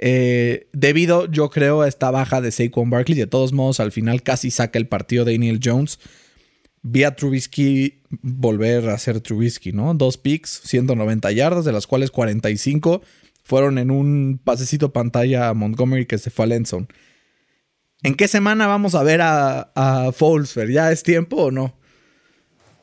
Eh, 0.00 0.68
debido, 0.72 1.30
yo 1.30 1.50
creo, 1.50 1.82
a 1.82 1.88
esta 1.88 2.10
baja 2.10 2.40
de 2.40 2.50
Saquon 2.50 2.88
Barkley. 2.88 3.18
De 3.18 3.26
todos 3.26 3.52
modos, 3.52 3.80
al 3.80 3.92
final 3.92 4.22
casi 4.22 4.50
saca 4.50 4.78
el 4.78 4.86
partido 4.86 5.24
de 5.24 5.32
Daniel 5.32 5.60
Jones 5.62 5.98
vi 6.82 7.04
a 7.04 7.14
Trubisky 7.14 8.02
volver 8.10 8.88
a 8.88 8.98
ser 8.98 9.20
Trubisky, 9.20 9.72
¿no? 9.72 9.94
Dos 9.94 10.18
picks, 10.18 10.62
190 10.64 11.30
yardas, 11.32 11.64
de 11.64 11.72
las 11.72 11.86
cuales 11.86 12.10
45 12.10 13.02
fueron 13.44 13.78
en 13.78 13.90
un 13.90 14.40
pasecito 14.42 14.92
pantalla 14.92 15.48
a 15.48 15.54
Montgomery 15.54 16.06
que 16.06 16.18
se 16.18 16.30
fue 16.30 16.44
a 16.44 16.48
Lenson. 16.48 16.88
¿En 18.02 18.14
qué 18.14 18.28
semana 18.28 18.66
vamos 18.66 18.94
a 18.94 19.02
ver 19.02 19.20
a, 19.22 19.72
a? 19.74 20.10
¿Ya 20.70 20.92
es 20.92 21.02
tiempo 21.02 21.36
o 21.36 21.50
no? 21.50 21.74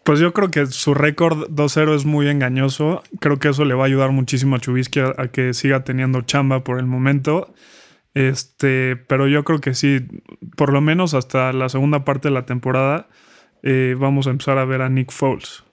Pues 0.04 0.20
yo 0.20 0.34
creo 0.34 0.52
que 0.52 0.68
su 0.68 0.94
récord 0.94 1.50
2-0 1.50 1.96
es 1.96 2.06
muy 2.06 2.28
engañoso. 2.28 3.02
Creo 3.20 3.40
que 3.40 3.50
eso 3.50 3.66
le 3.66 3.74
va 3.74 3.84
a 3.84 3.88
ayudar 3.88 4.12
muchísimo 4.12 4.56
a 4.56 4.60
Trubisky 4.60 5.00
a, 5.00 5.14
a, 5.18 5.28
que 5.30 5.54
siga 5.54 5.84
teniendo 5.84 6.22
chamba 6.22 6.64
por 6.64 6.80
el 6.80 6.86
momento. 6.86 7.54
Este, 8.14 8.96
pero 8.96 9.28
yo 9.28 9.44
creo 9.44 9.62
que 9.62 9.74
sí, 9.74 10.06
por 10.56 10.72
lo 10.72 10.82
menos 10.82 11.14
hasta 11.14 11.54
la 11.54 11.70
segunda 11.70 12.06
parte 12.06 12.30
de 12.30 12.34
la 12.34 12.46
temporada, 12.46 13.10
eh, 13.66 13.96
vamos 13.98 14.28
a 14.28 14.30
empezar 14.30 14.60
a 14.60 14.66
ver 14.66 14.84
a 14.84 14.90
Nick 14.90 15.12
Foles. 15.12 15.64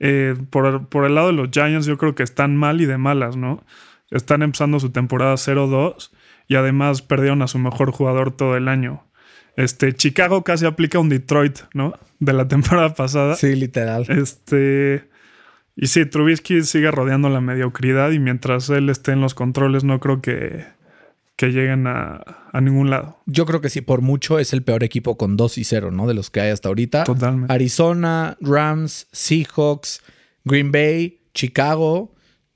Eh, 0.00 0.34
por, 0.50 0.88
por, 0.88 1.04
el 1.04 1.14
lado 1.14 1.28
de 1.28 1.34
los 1.34 1.50
Giants, 1.52 1.86
yo 1.86 1.98
creo 1.98 2.14
que 2.14 2.22
están 2.22 2.56
mal 2.56 2.80
y 2.80 2.86
de 2.86 2.96
malas, 2.96 3.36
¿no? 3.36 3.62
Están 4.10 4.42
empezando 4.42 4.80
su 4.80 4.90
temporada 4.90 5.34
0-2 5.34 6.10
y 6.48 6.56
además 6.56 7.02
perdieron 7.02 7.42
a 7.42 7.46
su 7.46 7.58
mejor 7.58 7.92
jugador 7.92 8.34
todo 8.34 8.56
el 8.56 8.68
año. 8.68 9.04
Este, 9.54 9.92
Chicago 9.92 10.44
casi 10.44 10.64
aplica 10.64 10.98
un 10.98 11.10
Detroit, 11.10 11.58
¿no? 11.74 11.92
De 12.20 12.32
la 12.32 12.48
temporada 12.48 12.94
pasada. 12.94 13.34
Sí, 13.34 13.54
literal. 13.54 14.06
Este. 14.08 15.08
Y 15.76 15.88
sí, 15.88 16.06
Trubisky 16.06 16.62
sigue 16.62 16.90
rodeando 16.90 17.28
la 17.28 17.42
mediocridad 17.42 18.12
y 18.12 18.18
mientras 18.18 18.70
él 18.70 18.88
esté 18.88 19.12
en 19.12 19.20
los 19.20 19.34
controles, 19.34 19.84
no 19.84 20.00
creo 20.00 20.22
que, 20.22 20.64
que 21.36 21.48
lleguen 21.48 21.86
a, 21.86 22.48
a, 22.50 22.60
ningún 22.60 22.88
lado. 22.88 23.20
Yo 23.26 23.44
creo 23.44 23.60
que 23.60 23.68
sí, 23.68 23.82
por 23.82 24.00
mucho 24.00 24.38
es 24.38 24.54
el 24.54 24.62
peor 24.62 24.82
equipo 24.82 25.18
con 25.18 25.36
2 25.36 25.58
y 25.58 25.64
0, 25.64 25.90
¿no? 25.90 26.06
De 26.06 26.14
los 26.14 26.30
que 26.30 26.40
hay 26.40 26.50
hasta 26.50 26.68
ahorita. 26.68 27.04
Totalmente. 27.04 27.52
Arizona, 27.52 28.38
Rams, 28.40 29.06
Seahawks, 29.12 30.00
Green 30.44 30.72
Bay, 30.72 31.20
Chicago. 31.34 32.14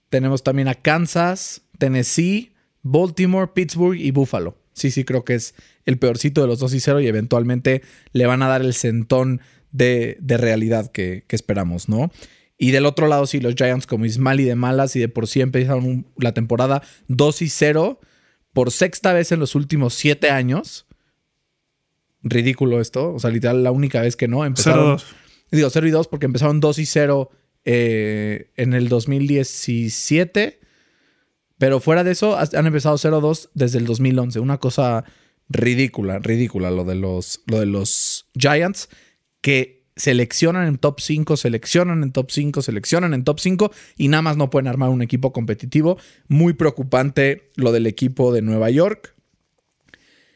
Tenemos 0.09 0.43
también 0.43 0.69
a 0.69 0.75
Kansas, 0.75 1.63
Tennessee, 1.79 2.55
Baltimore, 2.83 3.49
Pittsburgh 3.55 3.97
y 3.97 4.11
Buffalo. 4.13 4.57
Sí, 4.73 4.91
sí, 4.91 5.05
creo 5.05 5.25
que 5.25 5.35
es 5.35 5.55
el 5.85 5.99
peorcito 5.99 6.41
de 6.41 6.47
los 6.47 6.59
2 6.59 6.73
y 6.75 6.81
0 6.81 7.01
y 7.01 7.07
eventualmente 7.07 7.83
le 8.13 8.27
van 8.27 8.43
a 8.43 8.49
dar 8.49 8.63
el 8.63 8.73
centón 8.73 9.43
de, 9.73 10.17
de 10.21 10.39
realidad 10.39 10.91
que, 10.91 11.25
que 11.29 11.37
esperamos, 11.37 11.91
¿no? 11.91 12.11
Y 12.57 12.71
del 12.71 12.87
otro 12.87 13.09
lado, 13.09 13.27
sí, 13.27 13.41
los 13.41 13.55
Giants 13.55 13.87
como 13.87 14.07
Ismael 14.07 14.41
y 14.41 14.45
de 14.45 14.55
malas 14.55 14.97
y 14.97 15.01
de 15.01 15.09
por 15.09 15.27
sí 15.27 15.41
empezaron 15.41 16.07
la 16.17 16.33
temporada 16.33 16.83
2 17.09 17.43
y 17.43 17.49
0 17.49 18.01
por 18.53 18.71
sexta 18.71 19.13
vez 19.13 19.33
en 19.33 19.41
los 19.41 19.55
últimos 19.55 19.95
siete 19.95 20.31
años. 20.31 20.87
Ridículo 22.23 22.81
esto. 22.81 23.15
O 23.15 23.19
sea, 23.19 23.31
literal, 23.31 23.63
la 23.63 23.71
única 23.71 24.01
vez 24.03 24.17
que 24.17 24.29
no. 24.29 24.45
Empezaron. 24.45 24.99
0-2. 24.99 25.05
Digo, 25.53 25.71
0 25.71 25.89
y 25.89 25.91
2 25.91 26.09
porque 26.09 26.27
empezaron 26.27 26.61
2 26.61 26.79
y 26.79 26.87
0 26.87 27.31
eh, 27.65 28.51
en 28.57 28.75
el 28.75 28.89
2017. 28.89 30.61
Pero 31.59 31.81
fuera 31.81 32.05
de 32.05 32.13
eso, 32.13 32.39
han 32.39 32.67
empezado 32.67 32.97
0-2 32.97 33.51
desde 33.55 33.79
el 33.79 33.87
2011. 33.87 34.41
Una 34.41 34.59
cosa 34.59 35.05
ridícula, 35.49 36.19
ridícula 36.19 36.71
lo 36.71 36.85
de 36.85 36.95
los, 36.95 37.43
lo 37.47 37.61
de 37.61 37.67
los 37.67 38.27
Giants. 38.35 38.89
Que 39.41 39.80
seleccionan 39.97 40.67
en 40.67 40.79
top 40.79 41.01
5, 41.01 41.37
seleccionan 41.37 42.03
en 42.03 42.13
top 42.13 42.31
5, 42.31 42.63
seleccionan 42.63 43.15
en 43.15 43.25
top 43.25 43.41
5 43.41 43.73
y 43.97 44.09
nada 44.09 44.23
más 44.23 44.37
no 44.37 44.51
pueden 44.51 44.69
armar 44.69 44.91
un 44.91 45.03
equipo 45.03 45.33
competitivo. 45.33 45.99
Muy 46.29 46.55
preocupante 46.55 47.51
lo 47.57 47.73
del 47.73 47.87
equipo 47.87 48.33
de 48.33 48.43
Nueva 48.43 48.71
York. 48.71 49.15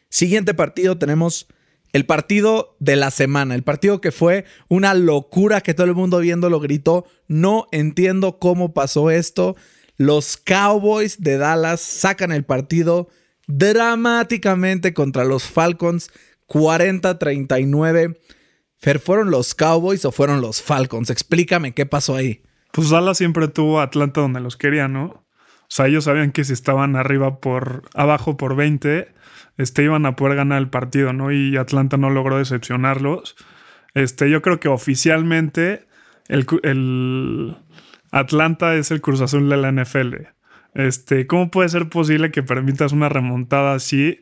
Siguiente 0.09 0.55
partido 0.55 0.99
tenemos 0.99 1.49
el 1.93 2.07
partido 2.07 2.77
de 2.81 2.97
la 2.97 3.11
semana, 3.11 3.55
el 3.55 3.63
partido 3.63 4.01
que 4.01 4.11
fue 4.11 4.45
una 4.69 4.95
locura 4.95 5.61
que 5.61 5.75
todo 5.75 5.87
el 5.87 5.95
mundo 5.95 6.19
viendo 6.19 6.51
lo 6.51 6.61
gritó. 6.61 7.07
No 7.29 7.67
entiendo 7.71 8.39
cómo 8.39 8.75
pasó 8.75 9.11
esto. 9.11 9.57
Los 9.97 10.37
Cowboys 10.37 11.21
de 11.21 11.39
Dallas 11.39 11.81
sacan 11.81 12.33
el 12.33 12.45
partido 12.45 13.09
dramáticamente 13.47 14.93
contra 14.93 15.25
los 15.25 15.45
Falcons 15.45 16.11
40-39. 16.49 18.19
Fer, 18.85 18.99
¿fueron 18.99 19.31
los 19.31 19.55
Cowboys 19.55 20.05
o 20.05 20.13
fueron 20.13 20.43
los 20.43 20.61
Falcons? 20.61 21.09
Explícame 21.09 21.73
qué 21.73 21.87
pasó 21.87 22.17
ahí. 22.17 22.43
Pues 22.71 22.91
Dallas 22.91 23.17
siempre 23.17 23.49
tuvo 23.49 23.81
a 23.81 23.85
Atlanta 23.85 24.21
donde 24.21 24.41
los 24.41 24.59
quería, 24.59 24.89
¿no? 24.89 25.05
O 25.05 25.67
sea, 25.69 25.87
ellos 25.87 26.05
sabían 26.05 26.33
que 26.33 26.45
si 26.45 26.53
estaban 26.53 26.95
arriba 26.95 27.41
por 27.41 27.85
abajo 27.95 28.37
por 28.37 28.57
20, 28.57 29.09
este, 29.57 29.85
iban 29.85 30.05
a 30.05 30.17
poder 30.17 30.37
ganar 30.37 30.59
el 30.59 30.69
partido, 30.69 31.15
¿no? 31.15 31.33
Y 31.33 31.57
Atlanta 31.57 31.97
no 31.97 32.11
logró 32.11 32.37
decepcionarlos. 32.37 33.37
Este, 33.95 34.29
yo 34.29 34.43
creo 34.43 34.61
que 34.61 34.69
oficialmente 34.69 35.87
el, 36.29 36.47
el 36.63 37.57
Atlanta 38.11 38.75
es 38.75 38.91
el 38.91 39.01
Cruz 39.01 39.23
Azul 39.23 39.49
de 39.49 39.57
la 39.57 39.73
NFL. 39.73 40.15
Este, 40.75 41.27
¿cómo 41.27 41.51
puede 41.51 41.71
ser 41.71 41.89
posible 41.89 42.31
que 42.31 42.43
permitas 42.43 42.93
una 42.93 43.09
remontada 43.09 43.73
así, 43.73 44.21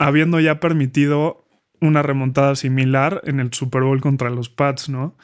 habiendo 0.00 0.40
ya 0.40 0.58
permitido 0.58 1.46
una 1.80 2.02
remontada 2.02 2.54
similar 2.56 3.20
en 3.24 3.40
el 3.40 3.52
Super 3.52 3.82
Bowl 3.82 4.00
contra 4.00 4.30
los 4.30 4.48
Pats, 4.48 4.88
¿no? 4.88 5.16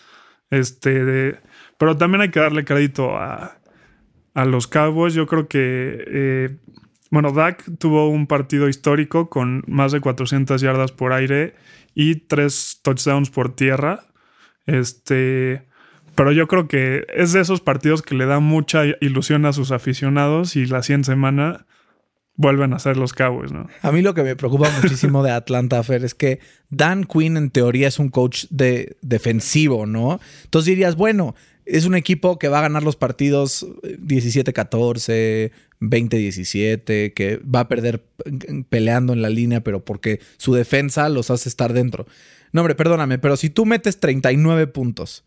Este, 0.50 1.40
pero 1.78 1.96
también 1.96 2.22
hay 2.22 2.30
que 2.30 2.40
darle 2.40 2.64
crédito 2.64 3.16
a, 3.16 3.58
a 4.34 4.44
los 4.44 4.66
Cowboys. 4.66 5.14
Yo 5.14 5.26
creo 5.26 5.48
que, 5.48 6.04
eh, 6.06 6.56
bueno, 7.10 7.32
Dak 7.32 7.64
tuvo 7.78 8.08
un 8.08 8.26
partido 8.26 8.68
histórico 8.68 9.28
con 9.28 9.64
más 9.66 9.92
de 9.92 10.00
400 10.00 10.60
yardas 10.60 10.92
por 10.92 11.12
aire 11.12 11.54
y 11.94 12.16
tres 12.16 12.80
touchdowns 12.82 13.30
por 13.30 13.54
tierra. 13.56 14.06
Este, 14.66 15.66
pero 16.14 16.32
yo 16.32 16.48
creo 16.48 16.68
que 16.68 17.06
es 17.14 17.32
de 17.32 17.40
esos 17.40 17.60
partidos 17.60 18.02
que 18.02 18.14
le 18.14 18.26
da 18.26 18.40
mucha 18.40 18.84
ilusión 19.00 19.46
a 19.46 19.52
sus 19.52 19.70
aficionados 19.70 20.56
y 20.56 20.66
la 20.66 20.82
siguiente 20.82 21.06
semana 21.06 21.66
vuelven 22.36 22.72
a 22.72 22.78
ser 22.78 22.96
los 22.96 23.12
Cowboys, 23.12 23.52
¿no? 23.52 23.66
A 23.82 23.92
mí 23.92 24.02
lo 24.02 24.14
que 24.14 24.22
me 24.22 24.36
preocupa 24.36 24.70
muchísimo 24.82 25.22
de 25.22 25.30
Atlanta, 25.30 25.82
Fer, 25.82 26.04
es 26.04 26.14
que 26.14 26.40
Dan 26.70 27.04
Quinn 27.04 27.36
en 27.36 27.50
teoría 27.50 27.88
es 27.88 27.98
un 27.98 28.10
coach 28.10 28.44
de 28.50 28.96
defensivo, 29.02 29.86
¿no? 29.86 30.20
Entonces 30.44 30.66
dirías, 30.66 30.96
bueno, 30.96 31.34
es 31.64 31.84
un 31.84 31.94
equipo 31.94 32.38
que 32.38 32.48
va 32.48 32.60
a 32.60 32.62
ganar 32.62 32.82
los 32.82 32.96
partidos 32.96 33.66
17-14, 33.82 35.50
20-17, 35.80 37.12
que 37.12 37.38
va 37.38 37.60
a 37.60 37.68
perder 37.68 38.04
peleando 38.68 39.12
en 39.12 39.22
la 39.22 39.30
línea, 39.30 39.62
pero 39.62 39.84
porque 39.84 40.20
su 40.36 40.54
defensa 40.54 41.08
los 41.08 41.30
hace 41.30 41.48
estar 41.48 41.72
dentro. 41.72 42.06
No, 42.52 42.60
hombre, 42.60 42.74
perdóname, 42.74 43.18
pero 43.18 43.36
si 43.36 43.50
tú 43.50 43.66
metes 43.66 43.98
39 43.98 44.68
puntos, 44.68 45.24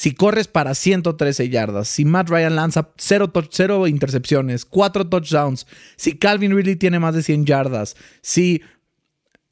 si 0.00 0.14
corres 0.14 0.48
para 0.48 0.74
113 0.74 1.50
yardas, 1.50 1.86
si 1.86 2.06
Matt 2.06 2.30
Ryan 2.30 2.56
lanza 2.56 2.88
0, 2.96 3.30
cero 3.50 3.86
intercepciones, 3.86 4.64
4 4.64 5.10
touchdowns, 5.10 5.66
si 5.96 6.16
Calvin 6.16 6.56
Ridley 6.56 6.76
tiene 6.76 6.98
más 6.98 7.14
de 7.14 7.22
100 7.22 7.44
yardas, 7.44 7.96
si... 8.22 8.62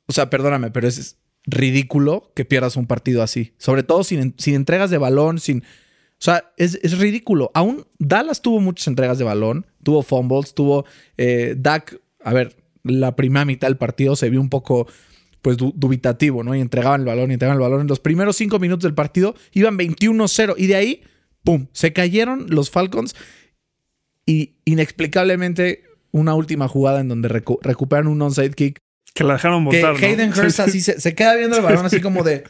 O 0.06 0.12
sea, 0.14 0.30
perdóname, 0.30 0.70
pero 0.70 0.88
es 0.88 1.18
ridículo 1.44 2.32
que 2.34 2.46
pierdas 2.46 2.76
un 2.76 2.86
partido 2.86 3.22
así. 3.22 3.52
Sobre 3.58 3.82
todo 3.82 4.04
sin, 4.04 4.34
sin 4.38 4.54
entregas 4.54 4.88
de 4.88 4.96
balón, 4.96 5.38
sin... 5.38 5.58
O 5.58 6.20
sea, 6.20 6.50
es, 6.56 6.78
es, 6.82 6.96
ridículo. 6.96 7.50
Aún 7.52 7.86
Dallas 7.98 8.40
tuvo 8.40 8.58
muchas 8.58 8.86
entregas 8.86 9.18
de 9.18 9.24
balón, 9.24 9.66
tuvo 9.82 10.02
fumbles, 10.02 10.54
tuvo... 10.54 10.86
Eh, 11.18 11.56
Dak, 11.58 12.00
a 12.24 12.32
ver, 12.32 12.56
la 12.84 13.16
primera 13.16 13.44
mitad 13.44 13.68
del 13.68 13.76
partido 13.76 14.16
se 14.16 14.30
vio 14.30 14.40
un 14.40 14.48
poco 14.48 14.86
pues 15.56 15.56
dubitativo, 15.56 16.44
¿no? 16.44 16.54
Y 16.54 16.60
entregaban 16.60 17.00
el 17.00 17.06
balón 17.06 17.30
y 17.30 17.34
entregaban 17.34 17.56
el 17.56 17.62
balón. 17.62 17.80
En 17.80 17.86
los 17.86 18.00
primeros 18.00 18.36
cinco 18.36 18.58
minutos 18.58 18.82
del 18.82 18.92
partido 18.92 19.34
iban 19.52 19.78
21-0 19.78 20.54
y 20.58 20.66
de 20.66 20.76
ahí, 20.76 21.02
¡pum! 21.42 21.68
Se 21.72 21.94
cayeron 21.94 22.44
los 22.50 22.68
Falcons 22.70 23.16
y 24.26 24.56
inexplicablemente 24.66 25.84
una 26.10 26.34
última 26.34 26.68
jugada 26.68 27.00
en 27.00 27.08
donde 27.08 27.28
recu 27.28 27.58
recuperan 27.62 28.08
un 28.08 28.20
onside 28.20 28.50
kick. 28.50 28.76
Que 29.14 29.24
la 29.24 29.34
dejaron 29.34 29.66
Que 29.70 29.78
votar. 29.80 29.98
¿no? 29.98 30.06
Hayden 30.06 30.32
Hurst 30.38 30.60
así 30.60 30.82
se, 30.82 31.00
se 31.00 31.14
queda 31.14 31.34
viendo 31.34 31.56
el 31.56 31.62
balón 31.62 31.86
así 31.86 32.02
como 32.02 32.22
de. 32.22 32.44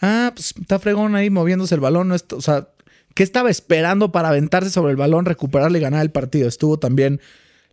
Ah, 0.00 0.30
pues 0.32 0.54
está 0.60 0.78
fregón 0.78 1.16
ahí 1.16 1.30
moviéndose 1.30 1.74
el 1.74 1.80
balón. 1.80 2.06
No 2.06 2.14
está- 2.14 2.36
o 2.36 2.40
sea, 2.40 2.68
¿qué 3.14 3.24
estaba 3.24 3.50
esperando 3.50 4.12
para 4.12 4.28
aventarse 4.28 4.70
sobre 4.70 4.92
el 4.92 4.96
balón, 4.96 5.24
recuperarle 5.24 5.78
y 5.78 5.82
ganar 5.82 6.02
el 6.02 6.12
partido? 6.12 6.46
Estuvo 6.46 6.78
también 6.78 7.20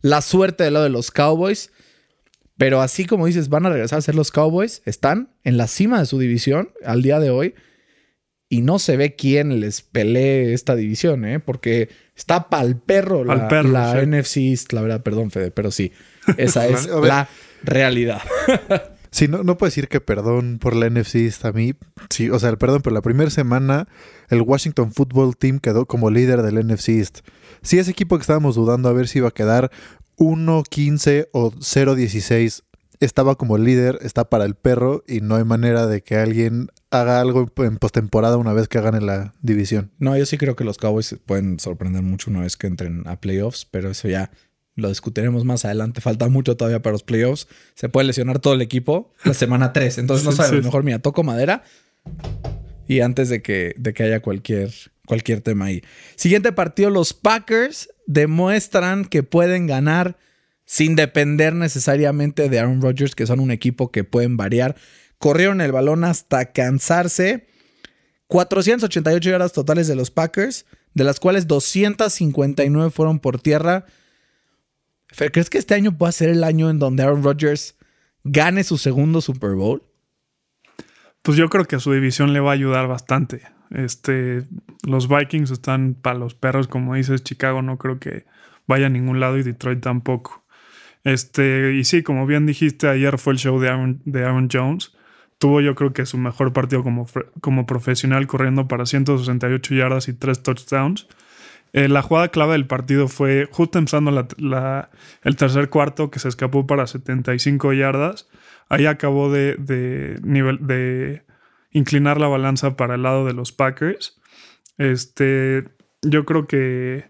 la 0.01 0.21
suerte 0.23 0.63
del 0.63 0.73
lado 0.73 0.85
de 0.85 0.89
los 0.89 1.11
Cowboys. 1.11 1.71
Pero 2.61 2.79
así 2.79 3.05
como 3.05 3.25
dices, 3.25 3.49
van 3.49 3.65
a 3.65 3.69
regresar 3.69 3.97
a 3.97 4.01
ser 4.03 4.13
los 4.13 4.29
Cowboys. 4.29 4.83
Están 4.85 5.29
en 5.43 5.57
la 5.57 5.65
cima 5.65 5.99
de 5.99 6.05
su 6.05 6.19
división 6.19 6.69
al 6.85 7.01
día 7.01 7.19
de 7.19 7.31
hoy. 7.31 7.55
Y 8.49 8.61
no 8.61 8.77
se 8.77 8.97
ve 8.97 9.15
quién 9.15 9.59
les 9.59 9.81
pelee 9.81 10.53
esta 10.53 10.75
división, 10.75 11.25
¿eh? 11.25 11.39
Porque 11.39 11.89
está 12.15 12.49
pa'l 12.49 12.77
perro 12.77 13.25
la, 13.25 13.35
Pa'l 13.35 13.47
perro, 13.47 13.69
la 13.69 13.99
sí. 13.99 14.05
NFC 14.05 14.37
East, 14.37 14.73
la 14.73 14.81
verdad, 14.83 15.01
perdón, 15.01 15.31
Fede, 15.31 15.49
pero 15.49 15.71
sí. 15.71 15.91
Esa 16.37 16.67
es 16.67 16.85
la 16.85 17.27
realidad. 17.63 18.21
Sí, 19.13 19.27
no, 19.27 19.43
no 19.43 19.57
puedo 19.57 19.67
decir 19.67 19.89
que 19.89 19.99
perdón 19.99 20.57
por 20.57 20.73
la 20.73 20.89
NFC 20.89 21.15
East 21.15 21.43
a 21.43 21.51
mí. 21.51 21.73
Sí, 22.09 22.29
o 22.29 22.39
sea, 22.39 22.49
el 22.49 22.57
perdón, 22.57 22.81
pero 22.81 22.93
la 22.93 23.01
primera 23.01 23.29
semana 23.29 23.89
el 24.29 24.41
Washington 24.41 24.93
Football 24.93 25.35
Team 25.35 25.59
quedó 25.59 25.85
como 25.85 26.09
líder 26.09 26.43
del 26.43 26.65
NFC 26.65 26.89
East. 26.89 27.19
Sí, 27.61 27.77
ese 27.77 27.91
equipo 27.91 28.17
que 28.17 28.21
estábamos 28.21 28.55
dudando 28.55 28.87
a 28.87 28.93
ver 28.93 29.09
si 29.09 29.19
iba 29.19 29.27
a 29.27 29.33
quedar 29.33 29.69
1-15 30.21 31.29
o 31.31 31.51
0-16 31.51 32.63
estaba 32.99 33.35
como 33.35 33.57
líder, 33.57 33.97
está 34.03 34.29
para 34.29 34.45
el 34.45 34.53
perro 34.53 35.03
y 35.07 35.21
no 35.21 35.35
hay 35.35 35.43
manera 35.43 35.87
de 35.87 36.03
que 36.03 36.15
alguien 36.15 36.69
haga 36.91 37.19
algo 37.19 37.51
en 37.57 37.77
postemporada 37.77 38.37
una 38.37 38.53
vez 38.53 38.67
que 38.67 38.79
gane 38.79 39.01
la 39.01 39.33
división. 39.41 39.91
No, 39.97 40.15
yo 40.15 40.25
sí 40.27 40.37
creo 40.37 40.55
que 40.55 40.63
los 40.63 40.77
Cowboys 40.77 41.15
pueden 41.25 41.59
sorprender 41.59 42.03
mucho 42.03 42.29
una 42.29 42.41
vez 42.41 42.55
que 42.55 42.67
entren 42.67 43.01
a 43.07 43.19
playoffs, 43.19 43.65
pero 43.65 43.89
eso 43.89 44.07
ya 44.07 44.29
lo 44.75 44.89
discutiremos 44.89 45.43
más 45.43 45.65
adelante. 45.65 45.99
Falta 46.01 46.29
mucho 46.29 46.55
todavía 46.55 46.83
para 46.83 46.91
los 46.91 47.03
playoffs. 47.03 47.47
Se 47.73 47.89
puede 47.89 48.05
lesionar 48.05 48.37
todo 48.37 48.53
el 48.53 48.61
equipo 48.61 49.11
la 49.23 49.33
semana 49.33 49.73
3. 49.73 49.97
Entonces 49.97 50.23
no 50.23 50.31
sabemos. 50.33 50.65
Mejor, 50.65 50.83
mira, 50.83 50.99
toco 50.99 51.23
madera. 51.23 51.63
Y 52.87 52.99
antes 52.99 53.29
de 53.29 53.41
que, 53.41 53.73
de 53.77 53.93
que 53.93 54.03
haya 54.03 54.19
cualquier, 54.21 54.71
cualquier 55.07 55.41
tema 55.41 55.65
ahí. 55.65 55.81
Siguiente 56.15 56.51
partido, 56.51 56.91
los 56.91 57.13
Packers 57.13 57.89
demuestran 58.13 59.05
que 59.05 59.23
pueden 59.23 59.67
ganar 59.67 60.17
sin 60.65 60.95
depender 60.95 61.53
necesariamente 61.53 62.49
de 62.49 62.59
Aaron 62.59 62.81
Rodgers, 62.81 63.15
que 63.15 63.27
son 63.27 63.39
un 63.39 63.51
equipo 63.51 63.91
que 63.91 64.03
pueden 64.03 64.37
variar. 64.37 64.75
Corrieron 65.17 65.61
el 65.61 65.71
balón 65.71 66.03
hasta 66.03 66.51
cansarse. 66.51 67.47
488 68.27 69.29
yardas 69.29 69.53
totales 69.53 69.87
de 69.87 69.95
los 69.95 70.11
Packers, 70.11 70.65
de 70.93 71.03
las 71.03 71.19
cuales 71.19 71.47
259 71.47 72.91
fueron 72.91 73.19
por 73.19 73.41
tierra. 73.41 73.85
¿crees 75.31 75.49
que 75.49 75.57
este 75.57 75.73
año 75.73 75.97
pueda 75.97 76.11
ser 76.13 76.29
el 76.29 76.43
año 76.43 76.69
en 76.69 76.79
donde 76.79 77.03
Aaron 77.03 77.23
Rodgers 77.23 77.75
gane 78.23 78.63
su 78.63 78.77
segundo 78.77 79.19
Super 79.19 79.51
Bowl? 79.51 79.83
Pues 81.21 81.37
yo 81.37 81.49
creo 81.49 81.65
que 81.65 81.75
a 81.75 81.79
su 81.79 81.91
división 81.91 82.33
le 82.33 82.39
va 82.39 82.51
a 82.51 82.53
ayudar 82.53 82.87
bastante. 82.87 83.41
Este, 83.71 84.43
los 84.85 85.07
Vikings 85.07 85.51
están 85.51 85.95
para 85.99 86.19
los 86.19 86.35
perros, 86.35 86.67
como 86.67 86.95
dices, 86.95 87.23
Chicago 87.23 87.61
no 87.61 87.77
creo 87.77 87.99
que 87.99 88.25
vaya 88.67 88.87
a 88.87 88.89
ningún 88.89 89.19
lado 89.19 89.37
y 89.37 89.43
Detroit 89.43 89.81
tampoco. 89.81 90.43
Este, 91.03 91.73
y 91.73 91.83
sí, 91.83 92.03
como 92.03 92.25
bien 92.27 92.45
dijiste, 92.45 92.87
ayer 92.87 93.17
fue 93.17 93.33
el 93.33 93.39
show 93.39 93.59
de 93.59 93.69
Aaron, 93.69 94.01
de 94.05 94.23
Aaron 94.23 94.49
Jones. 94.51 94.93
Tuvo 95.37 95.61
yo 95.61 95.73
creo 95.73 95.93
que 95.93 96.05
su 96.05 96.17
mejor 96.17 96.53
partido 96.53 96.83
como, 96.83 97.07
como 97.39 97.65
profesional 97.65 98.27
corriendo 98.27 98.67
para 98.67 98.85
168 98.85 99.73
yardas 99.73 100.07
y 100.07 100.13
3 100.13 100.43
touchdowns. 100.43 101.07
Eh, 101.73 101.87
la 101.87 102.01
jugada 102.01 102.27
clave 102.27 102.51
del 102.53 102.67
partido 102.67 103.07
fue 103.07 103.47
justo 103.49 103.79
empezando 103.79 104.11
el 104.11 105.35
tercer 105.37 105.69
cuarto 105.69 106.11
que 106.11 106.19
se 106.19 106.27
escapó 106.27 106.67
para 106.67 106.85
75 106.85 107.73
yardas. 107.73 108.27
Ahí 108.69 108.85
acabó 108.85 109.31
de, 109.31 109.55
de, 109.55 110.19
nivel, 110.23 110.65
de 110.67 111.23
inclinar 111.71 112.19
la 112.19 112.27
balanza 112.27 112.75
para 112.77 112.95
el 112.95 113.03
lado 113.03 113.25
de 113.25 113.33
los 113.33 113.51
Packers. 113.51 114.19
Este, 114.77 115.65
yo 116.01 116.25
creo 116.25 116.47
que 116.47 117.05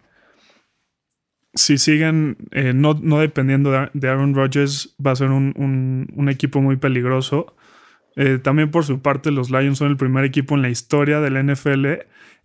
si 1.53 1.77
siguen 1.77 2.37
eh, 2.51 2.73
no, 2.73 2.93
no 3.01 3.19
dependiendo 3.19 3.71
de, 3.71 3.89
de 3.93 4.09
Aaron 4.09 4.33
Rodgers, 4.35 4.95
va 5.05 5.11
a 5.11 5.15
ser 5.15 5.29
un, 5.31 5.53
un- 6.15 6.29
equipo 6.29 6.61
muy 6.61 6.77
peligroso. 6.77 7.55
Eh, 8.15 8.39
también 8.41 8.71
por 8.71 8.85
su 8.85 9.01
parte, 9.01 9.31
los 9.31 9.51
Lions 9.51 9.77
son 9.79 9.89
el 9.89 9.97
primer 9.97 10.23
equipo 10.25 10.55
en 10.55 10.61
la 10.61 10.69
historia 10.69 11.19
del 11.19 11.37
NFL 11.43 11.85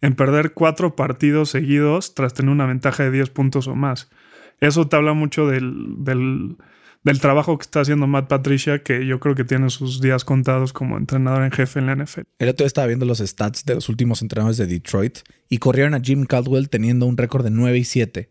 en 0.01 0.15
perder 0.15 0.53
cuatro 0.53 0.97
partidos 0.97 1.51
seguidos 1.51 2.15
tras 2.15 2.35
tener 2.35 2.51
una 2.53 2.67
ventaja 2.67 3.05
de 3.05 3.11
10 3.13 3.31
puntos 3.31 3.69
o 3.69 3.77
más. 3.77 4.11
Eso 4.61 4.89
te 4.89 4.97
habla 4.97 5.13
mucho 5.13 5.47
del, 5.47 5.97
del 7.07 7.21
trabajo 7.21 7.57
que 7.57 7.63
está 7.63 7.83
haciendo 7.83 8.09
Matt 8.09 8.27
Patricia, 8.27 8.83
que 8.83 9.07
yo 9.07 9.21
creo 9.21 9.37
que 9.37 9.45
tiene 9.45 9.71
sus 9.71 10.01
días 10.01 10.25
contados 10.25 10.73
como 10.73 10.99
entrenador 10.99 11.45
en 11.45 11.53
jefe 11.53 11.79
en 11.79 11.87
la 11.87 11.95
NFL. 11.95 12.23
El 12.41 12.49
otro 12.49 12.65
día 12.65 12.67
estaba 12.67 12.89
viendo 12.89 13.07
los 13.07 13.19
stats 13.19 13.65
de 13.65 13.77
los 13.77 13.89
últimos 13.89 14.23
entrenadores 14.23 14.57
de 14.57 14.67
Detroit 14.67 15.19
y 15.49 15.59
corrieron 15.59 15.95
a 15.95 16.01
Jim 16.01 16.27
Caldwell 16.27 16.69
teniendo 16.69 17.07
un 17.07 17.17
récord 17.17 17.45
de 17.45 17.51
9 17.51 17.79
y 17.79 17.85
7. 17.85 18.31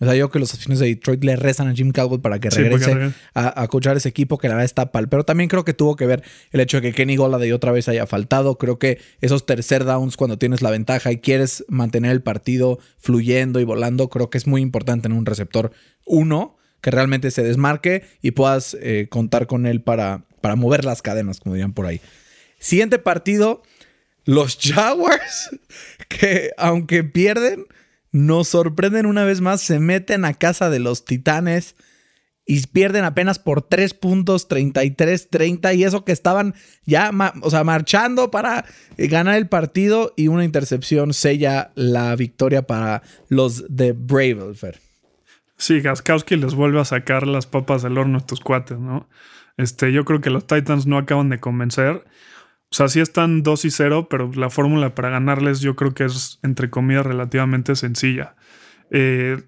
O 0.00 0.04
sea, 0.06 0.14
yo 0.14 0.30
creo 0.30 0.30
que 0.30 0.38
los 0.38 0.54
aficionados 0.54 0.80
de 0.80 0.86
Detroit 0.86 1.24
le 1.24 1.36
rezan 1.36 1.68
a 1.68 1.74
Jim 1.74 1.90
Caldwell 1.90 2.22
para 2.22 2.38
que 2.38 2.48
regrese 2.48 3.12
a, 3.34 3.62
a 3.62 3.68
coachar 3.68 3.98
ese 3.98 4.08
equipo 4.08 4.38
que 4.38 4.48
la 4.48 4.54
verdad 4.54 4.64
está 4.64 4.92
pal. 4.92 5.10
Pero 5.10 5.24
también 5.24 5.50
creo 5.50 5.66
que 5.66 5.74
tuvo 5.74 5.94
que 5.96 6.06
ver 6.06 6.22
el 6.52 6.60
hecho 6.60 6.78
de 6.78 6.84
que 6.84 6.92
Kenny 6.94 7.16
Golladay 7.16 7.52
otra 7.52 7.70
vez 7.70 7.86
haya 7.90 8.06
faltado. 8.06 8.56
Creo 8.56 8.78
que 8.78 8.98
esos 9.20 9.44
tercer 9.44 9.84
downs 9.84 10.16
cuando 10.16 10.38
tienes 10.38 10.62
la 10.62 10.70
ventaja 10.70 11.12
y 11.12 11.18
quieres 11.18 11.66
mantener 11.68 12.12
el 12.12 12.22
partido 12.22 12.78
fluyendo 12.96 13.60
y 13.60 13.64
volando, 13.64 14.08
creo 14.08 14.30
que 14.30 14.38
es 14.38 14.46
muy 14.46 14.62
importante 14.62 15.02
tener 15.02 15.18
un 15.18 15.26
receptor 15.26 15.70
uno 16.06 16.56
que 16.86 16.92
realmente 16.92 17.32
se 17.32 17.42
desmarque 17.42 18.04
y 18.22 18.30
puedas 18.30 18.76
eh, 18.80 19.08
contar 19.10 19.48
con 19.48 19.66
él 19.66 19.82
para, 19.82 20.24
para 20.40 20.54
mover 20.54 20.84
las 20.84 21.02
cadenas, 21.02 21.40
como 21.40 21.56
dirían 21.56 21.72
por 21.72 21.84
ahí. 21.84 22.00
Siguiente 22.60 23.00
partido, 23.00 23.64
los 24.24 24.56
Jaguars, 24.62 25.50
que 26.06 26.52
aunque 26.56 27.02
pierden, 27.02 27.66
nos 28.12 28.46
sorprenden 28.46 29.06
una 29.06 29.24
vez 29.24 29.40
más, 29.40 29.62
se 29.62 29.80
meten 29.80 30.24
a 30.24 30.34
casa 30.34 30.70
de 30.70 30.78
los 30.78 31.04
Titanes 31.04 31.74
y 32.46 32.64
pierden 32.68 33.02
apenas 33.02 33.40
por 33.40 33.62
3 33.62 33.92
puntos, 33.94 34.48
33-30, 34.48 35.76
y 35.76 35.82
eso 35.82 36.04
que 36.04 36.12
estaban 36.12 36.54
ya, 36.84 37.10
o 37.42 37.50
sea, 37.50 37.64
marchando 37.64 38.30
para 38.30 38.64
eh, 38.96 39.08
ganar 39.08 39.36
el 39.38 39.48
partido 39.48 40.14
y 40.16 40.28
una 40.28 40.44
intercepción 40.44 41.14
sella 41.14 41.72
la 41.74 42.14
victoria 42.14 42.62
para 42.64 43.02
los 43.28 43.64
de 43.74 43.90
Bravelfer. 43.90 44.85
Sí, 45.56 45.80
Gaskowski 45.80 46.36
les 46.36 46.54
vuelve 46.54 46.80
a 46.80 46.84
sacar 46.84 47.26
las 47.26 47.46
papas 47.46 47.82
del 47.82 47.96
horno 47.98 48.16
a 48.16 48.20
estos 48.20 48.40
cuates, 48.40 48.78
¿no? 48.78 49.08
Este, 49.56 49.92
yo 49.92 50.04
creo 50.04 50.20
que 50.20 50.30
los 50.30 50.46
Titans 50.46 50.86
no 50.86 50.98
acaban 50.98 51.30
de 51.30 51.40
convencer. 51.40 52.04
O 52.70 52.74
sea, 52.74 52.88
sí 52.88 53.00
están 53.00 53.42
2 53.42 53.64
y 53.64 53.70
0, 53.70 54.08
pero 54.10 54.30
la 54.34 54.50
fórmula 54.50 54.94
para 54.94 55.10
ganarles 55.10 55.60
yo 55.60 55.76
creo 55.76 55.94
que 55.94 56.04
es, 56.04 56.40
entre 56.42 56.68
comillas, 56.68 57.06
relativamente 57.06 57.74
sencilla. 57.74 58.36
Eh, 58.90 59.42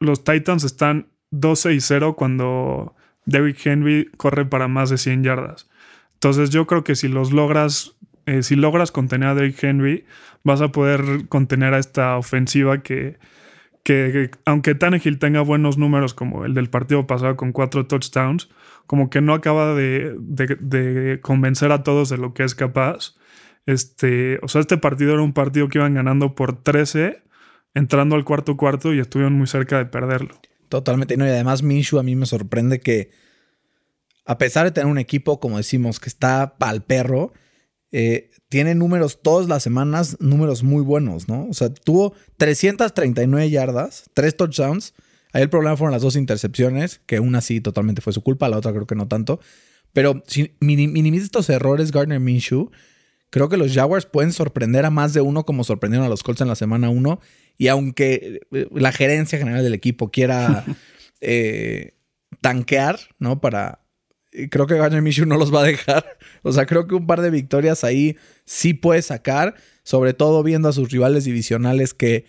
los 0.00 0.24
Titans 0.24 0.64
están 0.64 1.08
12 1.30 1.74
y 1.74 1.80
0 1.80 2.14
cuando 2.16 2.94
Derrick 3.24 3.64
Henry 3.64 4.10
corre 4.16 4.44
para 4.44 4.68
más 4.68 4.90
de 4.90 4.98
100 4.98 5.24
yardas. 5.24 5.68
Entonces 6.14 6.50
yo 6.50 6.66
creo 6.66 6.84
que 6.84 6.94
si 6.94 7.08
los 7.08 7.32
logras, 7.32 7.96
eh, 8.26 8.42
si 8.42 8.56
logras 8.56 8.92
contener 8.92 9.30
a 9.30 9.34
Derrick 9.34 9.62
Henry, 9.62 10.04
vas 10.42 10.60
a 10.60 10.68
poder 10.68 11.28
contener 11.28 11.74
a 11.74 11.78
esta 11.78 12.16
ofensiva 12.18 12.82
que, 12.82 13.18
que, 13.84 14.10
que 14.12 14.30
aunque 14.44 14.74
Tannehill 14.74 15.20
tenga 15.20 15.42
buenos 15.42 15.78
números 15.78 16.14
como 16.14 16.44
el 16.44 16.54
del 16.54 16.68
partido 16.70 17.06
pasado 17.06 17.36
con 17.36 17.52
cuatro 17.52 17.86
touchdowns, 17.86 18.48
como 18.86 19.10
que 19.10 19.20
no 19.20 19.32
acaba 19.34 19.74
de, 19.74 20.16
de- 20.18 21.20
convencer 21.20 21.70
a 21.70 21.84
todos 21.84 22.08
de 22.08 22.18
lo 22.18 22.34
que 22.34 22.42
es 22.42 22.54
capaz. 22.56 23.14
Este, 23.66 24.40
o 24.42 24.48
sea, 24.48 24.60
este 24.60 24.76
partido 24.76 25.12
era 25.12 25.22
un 25.22 25.32
partido 25.32 25.68
que 25.68 25.78
iban 25.78 25.94
ganando 25.94 26.34
por 26.34 26.62
13, 26.62 27.22
entrando 27.74 28.16
al 28.16 28.24
cuarto 28.24 28.56
cuarto 28.56 28.92
y 28.92 28.98
estuvieron 28.98 29.34
muy 29.34 29.46
cerca 29.46 29.78
de 29.78 29.86
perderlo. 29.86 30.34
Totalmente, 30.68 31.14
y 31.16 31.20
además 31.22 31.62
Minshew 31.62 31.98
a 31.98 32.02
mí 32.02 32.16
me 32.16 32.26
sorprende 32.26 32.80
que 32.80 33.10
a 34.26 34.38
pesar 34.38 34.64
de 34.64 34.72
tener 34.72 34.90
un 34.90 34.98
equipo, 34.98 35.38
como 35.38 35.58
decimos, 35.58 36.00
que 36.00 36.08
está 36.08 36.56
pa'l 36.58 36.82
perro, 36.82 37.32
eh, 37.96 38.30
tiene 38.48 38.74
números 38.74 39.20
todas 39.22 39.46
las 39.46 39.62
semanas, 39.62 40.16
números 40.18 40.64
muy 40.64 40.82
buenos, 40.82 41.28
¿no? 41.28 41.46
O 41.48 41.54
sea, 41.54 41.72
tuvo 41.72 42.12
339 42.38 43.50
yardas, 43.50 44.10
3 44.14 44.36
touchdowns. 44.36 44.94
Ahí 45.32 45.42
el 45.42 45.48
problema 45.48 45.76
fueron 45.76 45.92
las 45.92 46.02
dos 46.02 46.16
intercepciones, 46.16 47.00
que 47.06 47.20
una 47.20 47.40
sí 47.40 47.60
totalmente 47.60 48.00
fue 48.02 48.12
su 48.12 48.22
culpa, 48.22 48.48
la 48.48 48.56
otra 48.58 48.72
creo 48.72 48.86
que 48.86 48.94
no 48.96 49.06
tanto. 49.06 49.38
Pero 49.92 50.22
si 50.26 50.54
mini- 50.60 50.88
minimiza 50.88 51.24
estos 51.24 51.48
errores 51.50 51.92
Gardner 51.92 52.18
Minshew, 52.18 52.70
creo 53.30 53.48
que 53.48 53.56
los 53.56 53.72
Jaguars 53.72 54.06
pueden 54.06 54.32
sorprender 54.32 54.84
a 54.84 54.90
más 54.90 55.12
de 55.12 55.20
uno 55.20 55.44
como 55.44 55.62
sorprendieron 55.62 56.06
a 56.06 56.08
los 56.08 56.22
Colts 56.24 56.40
en 56.40 56.48
la 56.48 56.56
semana 56.56 56.88
1. 56.90 57.20
Y 57.58 57.68
aunque 57.68 58.40
eh, 58.52 58.66
la 58.72 58.90
gerencia 58.90 59.38
general 59.38 59.62
del 59.62 59.74
equipo 59.74 60.10
quiera 60.10 60.64
eh, 61.20 61.94
tanquear, 62.40 62.98
¿no? 63.20 63.40
Para. 63.40 63.83
Eh, 64.34 64.48
Creo 64.50 64.66
que 64.66 64.76
Gardner 64.76 65.00
Minshew 65.02 65.26
no 65.26 65.36
los 65.36 65.54
va 65.54 65.60
a 65.60 65.64
dejar. 65.64 66.04
O 66.42 66.52
sea, 66.52 66.66
creo 66.66 66.86
que 66.86 66.94
un 66.94 67.06
par 67.06 67.22
de 67.22 67.30
victorias 67.30 67.84
ahí 67.84 68.18
sí 68.44 68.74
puede 68.74 69.00
sacar. 69.00 69.54
Sobre 69.82 70.12
todo 70.12 70.42
viendo 70.42 70.68
a 70.68 70.72
sus 70.72 70.90
rivales 70.90 71.24
divisionales 71.24 71.94
que, 71.94 72.26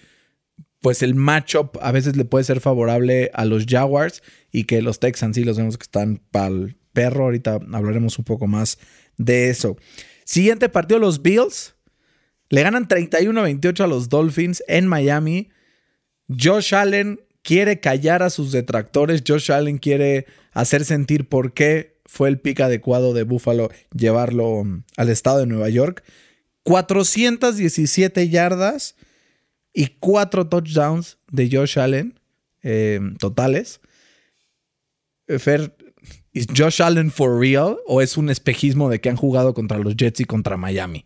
pues 0.79 1.01
el 1.03 1.15
matchup 1.15 1.77
a 1.81 1.91
veces 1.91 2.15
le 2.15 2.25
puede 2.25 2.45
ser 2.45 2.59
favorable 2.61 3.31
a 3.33 3.43
los 3.43 3.65
Jaguars 3.65 4.21
y 4.51 4.65
que 4.65 4.81
los 4.81 4.99
Texans 4.99 5.35
sí 5.35 5.43
los 5.43 5.57
vemos 5.57 5.77
que 5.77 5.83
están 5.83 6.21
pa'l, 6.31 6.77
perro. 6.93 7.25
Ahorita 7.25 7.59
hablaremos 7.73 8.19
un 8.19 8.25
poco 8.25 8.47
más 8.47 8.77
de 9.17 9.49
eso. 9.49 9.77
Siguiente 10.25 10.69
partido, 10.69 10.99
los 10.99 11.21
Bills. 11.21 11.75
Le 12.49 12.61
ganan 12.61 12.87
31-28 12.87 13.83
a 13.83 13.87
los 13.87 14.09
Dolphins 14.09 14.63
en 14.67 14.87
Miami. 14.87 15.49
Josh 16.29 16.75
Allen 16.75 17.19
quiere 17.41 17.79
callar 17.79 18.23
a 18.23 18.29
sus 18.29 18.51
detractores. 18.51 19.23
Josh 19.25 19.51
Allen 19.51 19.77
quiere 19.77 20.25
hacer 20.51 20.85
sentir 20.85 21.27
por 21.27 21.53
qué 21.53 21.94
fue 22.15 22.30
el 22.30 22.39
pick 22.39 22.62
adecuado 22.62 23.13
de 23.13 23.23
Buffalo 23.23 23.69
llevarlo 23.93 24.47
um, 24.47 24.84
al 24.95 25.10
estado 25.10 25.39
de 25.39 25.47
Nueva 25.47 25.67
York. 25.67 26.01
417 26.63 28.30
yardas 28.30 28.95
y 29.73 29.88
4 29.99 30.47
touchdowns 30.47 31.17
de 31.30 31.49
Josh 31.51 31.78
Allen 31.78 32.17
eh, 32.63 33.01
totales. 33.19 33.82
Eh, 35.28 35.39
Fer, 35.39 35.75
¿es 36.32 36.47
Josh 36.56 36.82
Allen 36.82 37.12
for 37.12 37.38
real 37.38 37.80
o 37.86 38.01
es 38.01 38.15
un 38.15 38.30
espejismo 38.30 38.89
de 38.89 39.01
que 39.01 39.10
han 39.10 39.17
jugado 39.17 39.54
contra 39.54 39.78
los 39.78 39.97
Jets 39.97 40.21
y 40.21 40.25
contra 40.25 40.56
Miami? 40.56 41.06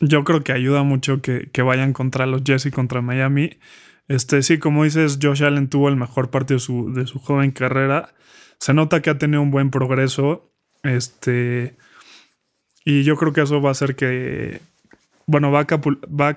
Yo 0.00 0.22
creo 0.22 0.44
que 0.44 0.52
ayuda 0.52 0.82
mucho 0.82 1.22
que, 1.22 1.48
que 1.50 1.62
vayan 1.62 1.94
contra 1.94 2.26
los 2.26 2.44
Jets 2.44 2.66
y 2.66 2.70
contra 2.70 3.00
Miami. 3.00 3.58
Este, 4.06 4.42
sí, 4.42 4.58
como 4.58 4.84
dices, 4.84 5.18
Josh 5.22 5.44
Allen 5.44 5.70
tuvo 5.70 5.88
el 5.88 5.96
mejor 5.96 6.30
partido 6.30 6.58
de 6.58 6.64
su, 6.64 6.92
de 6.92 7.06
su 7.06 7.20
joven 7.20 7.52
carrera. 7.52 8.12
Se 8.62 8.72
nota 8.74 9.02
que 9.02 9.10
ha 9.10 9.18
tenido 9.18 9.42
un 9.42 9.50
buen 9.50 9.72
progreso. 9.72 10.52
Este. 10.84 11.76
Y 12.84 13.02
yo 13.02 13.16
creo 13.16 13.32
que 13.32 13.40
eso 13.40 13.60
va 13.60 13.70
a 13.70 13.72
hacer 13.72 13.96
que. 13.96 14.60
Bueno, 15.26 15.50
va 15.50 15.66
a, 15.66 16.36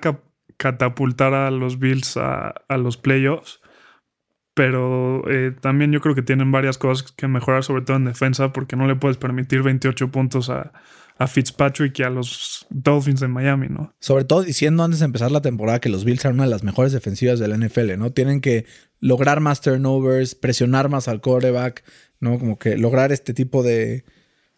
catapultar 0.56 1.34
a 1.34 1.52
los 1.52 1.78
Bills 1.78 2.16
a, 2.16 2.48
a 2.66 2.76
los 2.78 2.96
playoffs. 2.96 3.60
Pero 4.54 5.22
eh, 5.30 5.54
también 5.60 5.92
yo 5.92 6.00
creo 6.00 6.16
que 6.16 6.22
tienen 6.22 6.50
varias 6.50 6.78
cosas 6.78 7.12
que 7.12 7.28
mejorar, 7.28 7.62
sobre 7.62 7.82
todo 7.82 7.96
en 7.96 8.06
defensa, 8.06 8.52
porque 8.52 8.74
no 8.74 8.88
le 8.88 8.96
puedes 8.96 9.18
permitir 9.18 9.62
28 9.62 10.10
puntos 10.10 10.50
a, 10.50 10.72
a 11.18 11.26
Fitzpatrick 11.26 11.98
y 11.98 12.02
a 12.02 12.10
los 12.10 12.66
Dolphins 12.68 13.20
de 13.20 13.28
Miami, 13.28 13.68
¿no? 13.68 13.94
Sobre 14.00 14.24
todo 14.24 14.42
diciendo 14.42 14.84
antes 14.84 15.00
de 15.00 15.06
empezar 15.06 15.30
la 15.30 15.40
temporada 15.40 15.80
que 15.80 15.88
los 15.88 16.04
Bills 16.04 16.24
eran 16.24 16.34
una 16.34 16.44
de 16.44 16.50
las 16.50 16.62
mejores 16.62 16.92
defensivas 16.92 17.38
de 17.38 17.48
la 17.48 17.56
NFL, 17.56 17.96
¿no? 17.96 18.12
Tienen 18.12 18.40
que 18.40 18.66
lograr 19.00 19.40
más 19.40 19.60
turnovers, 19.60 20.34
presionar 20.34 20.88
más 20.88 21.08
al 21.08 21.20
quarterback, 21.20 21.84
¿no? 22.20 22.38
Como 22.38 22.58
que 22.58 22.76
lograr 22.76 23.12
este 23.12 23.32
tipo 23.32 23.62
de... 23.62 24.04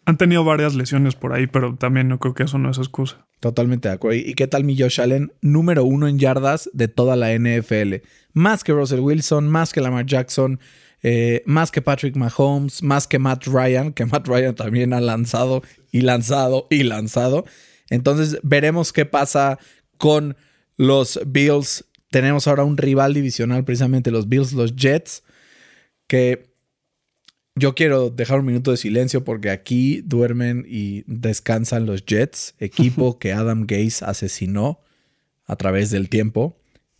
Han 0.05 0.17
tenido 0.17 0.43
varias 0.43 0.75
lesiones 0.75 1.15
por 1.15 1.33
ahí, 1.33 1.47
pero 1.47 1.75
también 1.75 2.07
no 2.07 2.19
creo 2.19 2.33
que 2.33 2.43
eso 2.43 2.57
no 2.57 2.71
es 2.71 2.77
excusa. 2.77 3.27
Totalmente 3.39 3.87
de 3.87 3.93
acuerdo. 3.93 4.17
¿Y 4.17 4.33
qué 4.33 4.47
tal 4.47 4.65
mi 4.65 4.77
Josh 4.77 4.99
Allen? 4.99 5.31
Número 5.41 5.85
uno 5.85 6.07
en 6.07 6.19
yardas 6.19 6.69
de 6.73 6.87
toda 6.87 7.15
la 7.15 7.31
NFL. 7.33 7.95
Más 8.33 8.63
que 8.63 8.73
Russell 8.73 8.99
Wilson, 8.99 9.47
más 9.47 9.71
que 9.71 9.81
Lamar 9.81 10.05
Jackson, 10.05 10.59
eh, 11.01 11.43
más 11.45 11.71
que 11.71 11.81
Patrick 11.81 12.15
Mahomes, 12.15 12.83
más 12.83 13.07
que 13.07 13.19
Matt 13.19 13.45
Ryan, 13.47 13.93
que 13.93 14.05
Matt 14.05 14.27
Ryan 14.27 14.55
también 14.55 14.93
ha 14.93 15.01
lanzado 15.01 15.63
y 15.91 16.01
lanzado 16.01 16.67
y 16.69 16.83
lanzado. 16.83 17.45
Entonces 17.89 18.39
veremos 18.43 18.91
qué 18.91 19.05
pasa 19.05 19.59
con 19.97 20.35
los 20.77 21.19
Bills. 21.25 21.85
Tenemos 22.11 22.47
ahora 22.47 22.63
un 22.63 22.77
rival 22.77 23.13
divisional, 23.13 23.63
precisamente 23.63 24.11
los 24.11 24.27
Bills, 24.27 24.53
los 24.53 24.75
Jets, 24.75 25.23
que 26.07 26.49
yo 27.55 27.75
quiero 27.75 28.09
dejar 28.09 28.39
un 28.39 28.45
minuto 28.45 28.71
de 28.71 28.77
silencio 28.77 29.23
porque 29.23 29.49
aquí 29.49 30.01
duermen 30.01 30.65
y 30.67 31.03
descansan 31.07 31.85
los 31.85 32.05
Jets, 32.05 32.55
equipo 32.59 33.19
que 33.19 33.33
Adam 33.33 33.65
Gase 33.67 34.03
asesinó 34.05 34.79
a 35.45 35.55
través 35.55 35.91
del 35.91 36.09
tiempo. 36.09 36.57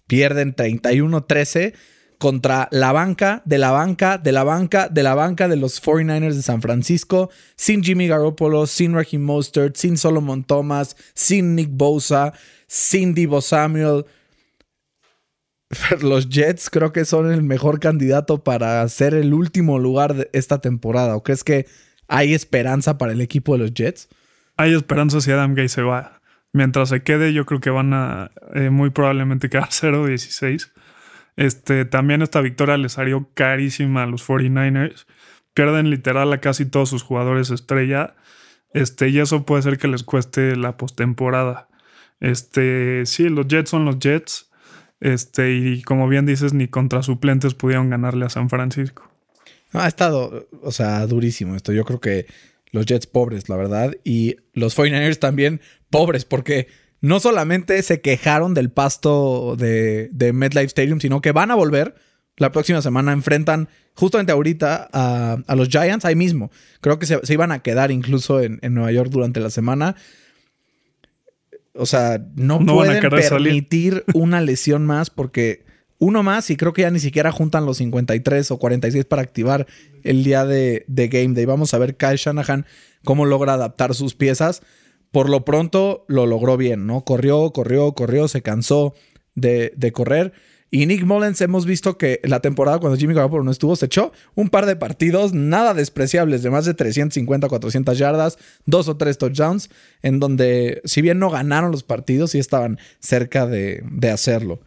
Pierden 0.08 0.56
31-13 0.56 1.74
contra 2.20 2.68
la 2.72 2.92
banca, 2.92 3.42
de 3.46 3.58
la 3.58 3.72
banca, 3.72 4.18
de 4.18 4.34
la 4.34 4.44
banca, 4.44 4.90
de 4.90 5.04
la 5.04 5.16
banca 5.16 5.48
de 5.48 5.56
los 5.56 5.82
49ers 5.82 6.36
de 6.36 6.42
San 6.42 6.62
Francisco, 6.62 7.32
sin 7.56 7.82
Jimmy 7.82 8.08
Garoppolo, 8.08 8.68
sin 8.68 8.94
Raheem 8.94 9.24
Mostert, 9.24 9.78
sin 9.78 9.98
Solomon 9.98 10.44
Thomas, 10.44 10.98
sin 11.14 11.56
Nick 11.56 11.70
Bosa, 11.72 12.34
sin 12.68 13.14
Divo 13.14 13.42
Samuel. 13.42 14.06
Los 16.02 16.28
Jets 16.30 16.70
creo 16.70 16.92
que 16.92 17.06
son 17.06 17.32
el 17.32 17.42
mejor 17.42 17.80
candidato 17.80 18.44
para 18.44 18.88
ser 18.90 19.14
el 19.14 19.34
último 19.34 19.80
lugar 19.80 20.14
de 20.14 20.30
esta 20.34 20.60
temporada. 20.60 21.16
¿O 21.16 21.24
crees 21.24 21.46
que 21.46 21.68
hay 22.10 22.34
esperanza 22.34 22.98
para 22.98 23.14
el 23.14 23.22
equipo 23.22 23.54
de 23.54 23.60
los 23.60 23.74
Jets? 23.74 24.10
Hay 24.58 24.74
esperanza 24.74 25.22
si 25.22 25.32
Adam 25.32 25.54
Gay 25.56 25.70
se 25.70 25.84
va. 25.84 26.20
Mientras 26.52 26.90
se 26.90 27.02
quede, 27.02 27.32
yo 27.32 27.46
creo 27.46 27.62
que 27.62 27.70
van 27.70 27.94
a 27.94 28.32
eh, 28.56 28.72
muy 28.72 28.90
probablemente 28.90 29.50
quedar 29.50 29.70
0-16. 29.70 30.70
Este, 31.40 31.86
también 31.86 32.22
esta 32.22 32.42
victoria 32.42 32.76
les 32.76 32.92
salió 32.92 33.30
carísima 33.34 34.04
a 34.04 34.08
los 34.08 34.28
49ers. 34.28 35.06
Pierden 35.54 35.90
literal 35.90 36.34
a 36.34 36.42
casi 36.42 36.66
todos 36.66 36.90
sus 36.90 37.02
jugadores 37.02 37.50
estrella. 37.50 38.18
Este, 38.74 39.08
y 39.08 39.20
eso 39.20 39.46
puede 39.46 39.64
ser 39.64 39.78
que 39.78 39.88
les 39.88 40.04
cueste 40.04 40.58
la 40.58 40.76
postemporada. 40.76 41.70
Este, 42.20 43.06
sí, 43.06 43.30
los 43.30 43.48
Jets 43.48 43.70
son 43.70 43.86
los 43.86 44.00
Jets. 44.00 44.52
Este, 45.00 45.54
y 45.54 45.82
como 45.84 46.10
bien 46.10 46.26
dices, 46.26 46.54
ni 46.54 46.68
contra 46.68 47.04
suplentes 47.04 47.54
pudieron 47.54 47.90
ganarle 47.90 48.26
a 48.26 48.30
San 48.30 48.50
Francisco. 48.50 49.10
ha 49.72 49.88
estado, 49.88 50.50
o 50.62 50.74
sea, 50.74 51.08
durísimo 51.08 51.56
esto. 51.56 51.72
Yo 51.72 51.86
creo 51.86 52.02
que 52.02 52.26
los 52.74 52.86
Jets 52.86 53.08
pobres, 53.08 53.48
la 53.48 53.56
verdad. 53.56 53.96
Y 54.04 54.36
los 54.52 54.78
49ers 54.78 55.20
también 55.20 55.62
pobres, 55.90 56.26
porque 56.26 56.68
no 57.02 57.20
solamente 57.20 57.82
se 57.84 58.02
quejaron 58.02 58.54
del 58.54 58.70
pasto 58.70 59.56
de, 59.58 60.10
de 60.12 60.34
MetLife 60.34 60.68
Stadium, 60.68 61.00
sino 61.00 61.22
que 61.22 61.32
van 61.32 61.52
a 61.52 61.56
volver. 61.56 61.96
La 62.38 62.52
próxima 62.52 62.82
semana 62.82 63.12
enfrentan 63.12 63.70
justamente 63.96 64.32
ahorita 64.32 64.90
a, 64.92 65.56
los 65.56 65.68
Giants 65.68 66.06
ahí 66.06 66.16
mismo. 66.16 66.52
Creo 66.80 67.00
que 67.00 67.06
se, 67.06 67.20
iban 67.30 67.52
a 67.52 67.60
quedar 67.60 67.92
incluso 67.92 68.42
en, 68.42 68.60
Nueva 68.62 68.92
York 68.92 69.10
durante 69.10 69.40
la 69.40 69.50
semana. 69.50 69.96
O 71.74 71.86
sea, 71.86 72.22
no, 72.36 72.60
pueden 72.66 73.02
permitir 73.10 74.04
una 74.14 74.42
lesión 74.42 74.86
más 74.86 75.10
porque 75.10 75.66
uno 75.98 76.24
más 76.24 76.50
y 76.50 76.56
creo 76.56 76.72
que 76.72 76.84
ya 76.84 76.92
ni 76.92 77.00
siquiera 77.00 77.32
juntan 77.32 77.66
los 77.66 77.78
53 77.78 78.52
o 78.52 78.58
46 78.58 79.06
para 79.06 79.22
activar 79.22 79.68
el 80.04 80.24
día 80.24 80.46
de, 80.46 80.86
de 80.88 81.08
Game 81.10 81.36
Day. 81.36 81.46
Vamos 81.46 81.74
a 81.74 81.78
ver 81.78 81.98
Kyle 81.98 82.16
Shanahan 82.16 82.66
cómo 83.04 83.26
logra 83.26 83.54
adaptar 83.54 83.94
sus 83.96 84.16
piezas 84.16 84.62
por 85.12 85.30
lo 85.30 85.46
pronto 85.46 86.06
lo 86.08 86.26
logró 86.26 86.58
bien, 86.58 86.86
¿no? 86.86 87.04
Corrió, 87.04 87.52
corrió, 87.52 87.94
corrió, 87.94 88.28
se 88.28 88.42
cansó 88.42 88.94
de, 89.36 89.92
correr. 89.94 90.34
Y 90.72 90.86
Nick 90.86 91.04
Mullens 91.04 91.42
hemos 91.42 91.66
visto 91.66 91.98
que 91.98 92.20
la 92.24 92.42
temporada 92.42 92.78
cuando 92.78 92.98
Jimmy 92.98 93.16
Garoppolo 93.16 93.44
no 93.44 93.50
estuvo 93.50 93.76
se 93.76 93.88
echó 93.88 94.12
un 94.36 94.50
par 94.50 94.68
de 94.68 94.76
partidos 94.76 95.34
nada 95.34 95.74
despreciables 95.74 96.44
de 96.44 96.52
más 96.52 96.66
de 96.66 96.76
350, 96.76 97.48
400 97.48 97.98
yardas, 97.98 98.38
dos 98.66 98.88
o 98.88 98.96
tres 98.96 99.18
touchdowns, 99.18 99.72
en 100.04 100.20
donde 100.20 100.82
si 100.86 101.02
bien 101.02 101.18
no 101.18 101.32
ganaron 101.32 101.72
los 101.72 101.84
partidos, 101.84 102.32
sí 102.32 102.40
estaban 102.40 102.78
cerca 103.00 103.48
de, 103.48 103.84
de 103.92 104.12
hacerlo. 104.12 104.62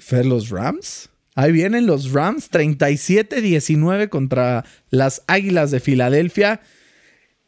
¿Fue 0.00 0.24
los 0.24 0.48
Rams? 0.48 1.10
Ahí 1.34 1.52
vienen 1.52 1.86
los 1.86 2.12
Rams, 2.12 2.50
37-19 2.50 4.08
contra 4.08 4.64
las 4.90 5.22
Águilas 5.26 5.72
de 5.72 5.80
Filadelfia. 5.80 6.60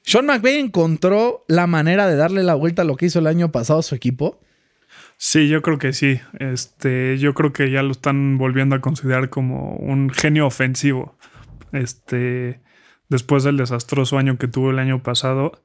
Sean 0.07 0.27
McVay 0.27 0.61
encontró 0.61 1.45
la 1.49 1.67
manera 1.67 2.07
de 2.07 2.15
darle 2.15 2.45
la 2.45 2.55
vuelta 2.55 2.83
a 2.83 2.85
lo 2.85 2.97
que 2.97 3.07
hizo 3.07 3.19
el 3.19 3.27
año 3.27 3.51
pasado 3.51 3.81
a 3.81 3.83
su 3.83 3.97
equipo. 3.97 4.41
Sí, 5.17 5.49
yo 5.49 5.63
creo 5.63 5.79
que 5.79 5.93
sí. 5.93 6.21
Este, 6.39 7.19
yo 7.19 7.35
creo 7.35 7.53
que 7.53 7.73
ya 7.73 7.83
lo 7.83 7.91
están 7.91 8.39
volviendo 8.39 8.77
a 8.77 8.81
considerar 8.81 9.31
como 9.31 9.75
un 9.75 10.11
genio 10.11 10.47
ofensivo. 10.47 11.19
Este, 11.73 12.61
después 13.09 13.43
del 13.43 13.57
desastroso 13.57 14.17
año 14.17 14.39
que 14.39 14.47
tuvo 14.47 14.71
el 14.71 14.79
año 14.79 15.03
pasado. 15.03 15.61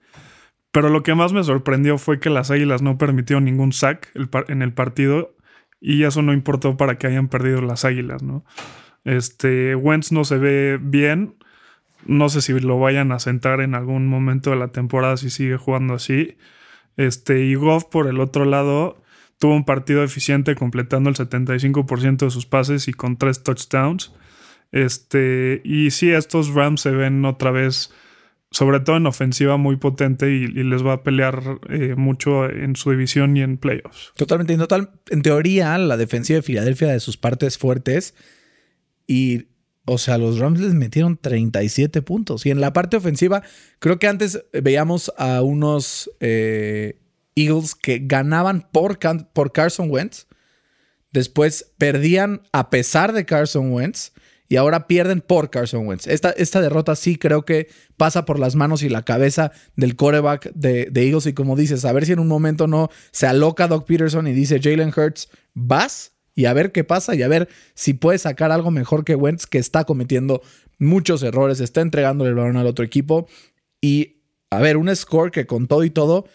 Pero 0.72 0.90
lo 0.90 1.04
que 1.04 1.14
más 1.14 1.34
me 1.34 1.44
sorprendió 1.44 2.00
fue 2.00 2.20
que 2.20 2.32
las 2.32 2.50
Águilas 2.50 2.82
no 2.82 2.98
permitieron 2.98 3.46
ningún 3.46 3.74
sack 3.74 4.12
en 4.48 4.64
el 4.64 4.74
partido 4.74 5.36
y 5.80 6.04
eso 6.04 6.24
no 6.24 6.34
importó 6.34 6.78
para 6.78 6.98
que 6.98 7.06
hayan 7.06 7.28
perdido 7.28 7.62
las 7.62 7.86
Águilas, 7.86 8.24
¿no? 8.24 8.44
Este, 9.04 9.76
Wentz 9.76 10.12
no 10.12 10.24
se 10.24 10.38
ve 10.40 10.80
bien 10.82 11.36
no 12.06 12.30
sé 12.30 12.42
si 12.42 12.60
lo 12.60 12.80
vayan 12.80 13.12
a 13.12 13.20
sentar 13.20 13.62
en 13.62 13.76
algún 13.76 14.08
momento 14.08 14.50
de 14.52 14.56
la 14.56 14.70
temporada 14.70 15.18
si 15.18 15.30
sigue 15.30 15.58
jugando 15.58 15.94
así. 15.94 16.38
Este, 16.98 17.46
y 17.46 17.56
Goff, 17.56 17.86
por 17.86 18.08
el 18.08 18.20
otro 18.20 18.46
lado, 18.46 19.02
tuvo 19.40 19.56
un 19.56 19.66
partido 19.66 20.04
eficiente 20.04 20.56
completando 20.56 21.10
el 21.10 21.16
75% 21.16 22.18
de 22.18 22.30
sus 22.30 22.46
pases 22.46 22.88
y 22.88 22.94
con 22.94 23.18
tres 23.18 23.44
touchdowns. 23.44 24.14
Este, 24.72 25.62
y 25.64 25.92
sí, 25.92 26.12
estos 26.12 26.50
Rams 26.50 26.82
se 26.82 26.92
ven 26.92 27.26
otra 27.26 27.52
vez, 27.52 27.92
sobre 28.52 28.80
todo 28.80 28.98
en 28.98 29.06
ofensiva, 29.06 29.58
muy 29.58 29.78
potente 29.78 30.32
y, 30.32 30.48
les 30.48 30.86
va 30.86 30.94
a 30.94 31.04
pelear 31.04 31.60
eh, 31.70 31.96
mucho 31.96 32.50
en 32.50 32.76
su 32.76 32.92
división 32.92 33.36
y 33.36 33.42
en 33.42 33.58
playoffs. 33.58 34.14
Totalmente. 34.16 34.54
En, 34.54 34.60
total, 34.60 34.92
en 35.10 35.22
teoría, 35.22 35.78
la 35.78 35.98
defensiva 35.98 36.38
de 36.38 36.44
Filadelfia 36.44 36.90
de 36.90 37.00
sus 37.00 37.18
partes 37.18 37.58
fuertes 37.58 38.16
y 39.08 39.48
o 39.86 39.98
sea, 39.98 40.18
los 40.18 40.38
Rams 40.40 40.60
les 40.60 40.74
metieron 40.74 41.18
37 41.18 42.02
puntos. 42.02 42.46
Y 42.46 42.52
en 42.52 42.62
la 42.62 42.74
parte 42.74 42.98
ofensiva, 42.98 43.44
creo 43.80 44.00
que 44.00 44.08
antes 44.08 44.44
veíamos 44.54 45.12
a 45.18 45.42
unos 45.42 46.12
eh, 46.20 47.00
Eagles 47.36 47.76
que 47.76 48.00
ganaban 48.04 48.68
por, 48.72 49.00
por 49.34 49.52
Carson 49.52 49.90
Wentz. 49.90 50.28
Después 51.12 51.72
perdían 51.78 52.42
a 52.52 52.70
pesar 52.70 53.12
de 53.14 53.26
Carson 53.26 53.74
Wentz. 53.74 54.12
y 54.48 54.58
ahora 54.58 54.86
pierden 54.86 55.22
por 55.22 55.50
Carson 55.50 55.88
Wentz. 55.88 56.08
Esta, 56.08 56.30
esta 56.32 56.62
derrota 56.62 56.96
sí 56.96 57.16
creo 57.18 57.44
que 57.44 57.68
pasa 57.98 58.26
por 58.26 58.38
las 58.38 58.56
manos 58.56 58.84
y 58.84 58.90
la 58.90 59.04
cabeza 59.04 59.52
del 59.76 59.96
coreback 59.96 60.52
de, 60.54 60.90
de 60.92 61.04
Eagles 61.06 61.26
y 61.26 61.34
como 61.34 61.56
dices, 61.56 61.86
a 61.86 61.94
ver 61.94 62.06
si 62.06 62.12
en 62.12 62.20
un 62.20 62.28
momento 62.28 62.68
no 62.68 62.90
se 63.12 63.28
aloca 63.28 63.68
Doc 63.68 63.88
Peterson 63.88 64.28
y 64.28 64.34
dice 64.34 64.60
Jalen 64.62 64.94
Hurts, 64.96 65.30
vas 65.54 66.12
y 66.36 66.46
a 66.46 66.54
ver 66.54 66.72
qué 66.72 66.84
pasa 66.84 67.16
y 67.16 67.22
a 67.24 67.28
ver 67.28 67.50
si 67.74 67.94
puede 67.94 68.18
sacar 68.18 68.52
algo 68.52 68.72
mejor 68.72 69.04
que 69.04 69.16
Wentz 69.16 69.46
que 69.46 69.58
está 69.58 69.84
cometiendo 69.84 70.42
muchos 70.80 71.24
errores, 71.24 71.60
está 71.60 71.82
entregándole 71.82 72.30
el 72.30 72.36
balón 72.36 72.58
al 72.58 72.68
otro 72.68 72.86
equipo 72.86 73.28
y 73.82 74.18
a 74.50 74.60
ver, 74.60 74.78
un 74.78 74.94
score 74.96 75.32
que 75.32 75.46
con 75.46 75.68
todo 75.68 75.84
y 75.84 75.90
todo 75.90 76.26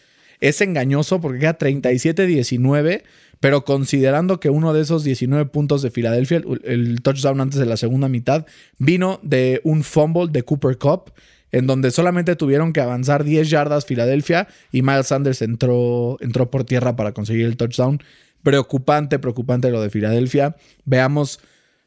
es 0.40 0.60
engañoso 0.60 1.20
porque 1.20 1.40
queda 1.40 1.58
37-19 1.58 3.02
pero 3.40 3.64
considerando 3.64 4.40
que 4.40 4.50
uno 4.50 4.72
de 4.72 4.82
esos 4.82 5.04
19 5.04 5.46
puntos 5.46 5.82
de 5.82 5.90
Filadelfia, 5.90 6.42
el, 6.64 7.02
touchdown 7.02 7.40
antes 7.40 7.58
de 7.58 7.66
la 7.66 7.76
segunda 7.76 8.08
mitad, 8.08 8.46
vino 8.78 9.20
de 9.22 9.60
un 9.64 9.82
fumble 9.82 10.28
de 10.30 10.42
Cooper 10.42 10.78
Cup, 10.78 11.12
en 11.52 11.66
donde 11.66 11.90
solamente 11.90 12.36
tuvieron 12.36 12.72
que 12.72 12.80
avanzar 12.80 13.24
10 13.24 13.48
yardas 13.48 13.86
Filadelfia 13.86 14.48
y 14.72 14.82
Miles 14.82 15.08
Sanders 15.08 15.42
entró, 15.42 16.16
entró 16.20 16.50
por 16.50 16.64
tierra 16.64 16.96
para 16.96 17.12
conseguir 17.12 17.46
el 17.46 17.56
touchdown. 17.56 18.02
Preocupante, 18.46 19.18
preocupante 19.18 19.72
lo 19.72 19.82
de 19.82 19.90
Filadelfia. 19.90 20.54
Veamos 20.84 21.40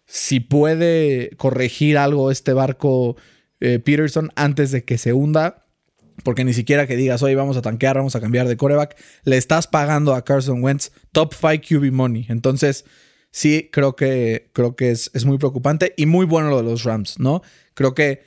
si 0.05 0.41
puede 0.41 1.29
corregir 1.37 1.97
algo 1.97 2.31
este 2.31 2.51
barco 2.51 3.15
eh, 3.61 3.79
Peterson 3.79 4.29
antes 4.35 4.71
de 4.71 4.83
que 4.83 4.97
se 4.97 5.13
hunda 5.13 5.67
porque 6.25 6.43
ni 6.43 6.51
siquiera 6.51 6.85
que 6.85 6.97
digas, 6.97 7.23
oye, 7.23 7.33
vamos 7.35 7.55
a 7.55 7.61
tanquear, 7.61 7.95
vamos 7.95 8.17
a 8.17 8.19
cambiar 8.19 8.45
de 8.49 8.57
coreback, 8.57 8.97
le 9.23 9.37
estás 9.37 9.67
pagando 9.67 10.13
a 10.13 10.25
Carson 10.25 10.61
Wentz 10.61 10.91
top 11.13 11.33
5 11.33 11.63
QB 11.65 11.93
money. 11.93 12.25
Entonces, 12.27 12.83
sí, 13.31 13.69
creo 13.71 13.95
que, 13.95 14.49
creo 14.51 14.75
que 14.75 14.91
es, 14.91 15.11
es, 15.13 15.23
muy 15.23 15.37
preocupante 15.37 15.93
y 15.95 16.07
muy 16.07 16.25
bueno 16.25 16.49
lo 16.49 16.57
de 16.57 16.63
los 16.63 16.83
Rams, 16.83 17.19
¿no? 17.19 17.41
Creo 17.73 17.95
que 17.95 18.21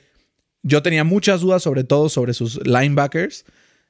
yo 0.63 0.81
tenía 0.81 1.03
muchas 1.03 1.41
dudas, 1.41 1.61
sobre 1.61 1.83
todo 1.83 2.09
sobre 2.09 2.33
sus 2.33 2.65
linebackers, 2.65 3.45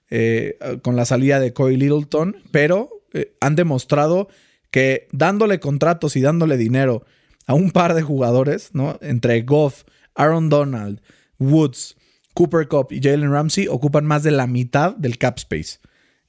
eh, 0.09 0.57
con 0.81 0.97
la 0.97 1.05
salida 1.05 1.39
de 1.39 1.53
Corey 1.53 1.77
Littleton, 1.77 2.35
pero 2.51 2.89
eh, 3.13 3.35
han 3.39 3.55
demostrado 3.55 4.27
que 4.71 5.07
dándole 5.11 5.59
contratos 5.59 6.15
y 6.15 6.21
dándole 6.21 6.57
dinero 6.57 7.05
a 7.45 7.53
un 7.53 7.71
par 7.71 7.93
de 7.93 8.01
jugadores, 8.01 8.71
¿no? 8.73 8.97
Entre 9.01 9.41
Goff, 9.43 9.83
Aaron 10.15 10.49
Donald, 10.49 11.01
Woods, 11.39 11.95
Cooper 12.33 12.67
Cup 12.67 12.87
y 12.91 12.99
Jalen 13.01 13.31
Ramsey 13.31 13.67
ocupan 13.67 14.05
más 14.05 14.23
de 14.23 14.31
la 14.31 14.47
mitad 14.47 14.95
del 14.95 15.17
cap 15.17 15.37
space. 15.37 15.79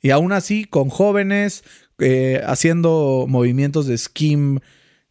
Y 0.01 0.11
aún 0.11 0.33
así, 0.33 0.65
con 0.67 0.91
jóvenes, 0.91 1.65
eh, 1.99 2.43
haciendo 2.45 3.25
movimientos 3.29 3.87
de 3.87 3.97
scheme, 3.97 4.61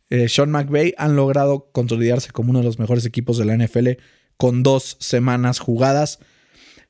eh, 0.09 0.29
Sean 0.29 0.51
McVay 0.51 0.93
han 0.97 1.15
logrado 1.15 1.71
consolidarse 1.71 2.31
como 2.31 2.51
uno 2.51 2.59
de 2.59 2.65
los 2.65 2.77
mejores 2.77 3.05
equipos 3.05 3.37
de 3.37 3.45
la 3.45 3.55
NFL 3.57 3.97
con 4.37 4.61
dos 4.61 4.97
semanas 4.99 5.57
jugadas. 5.59 6.19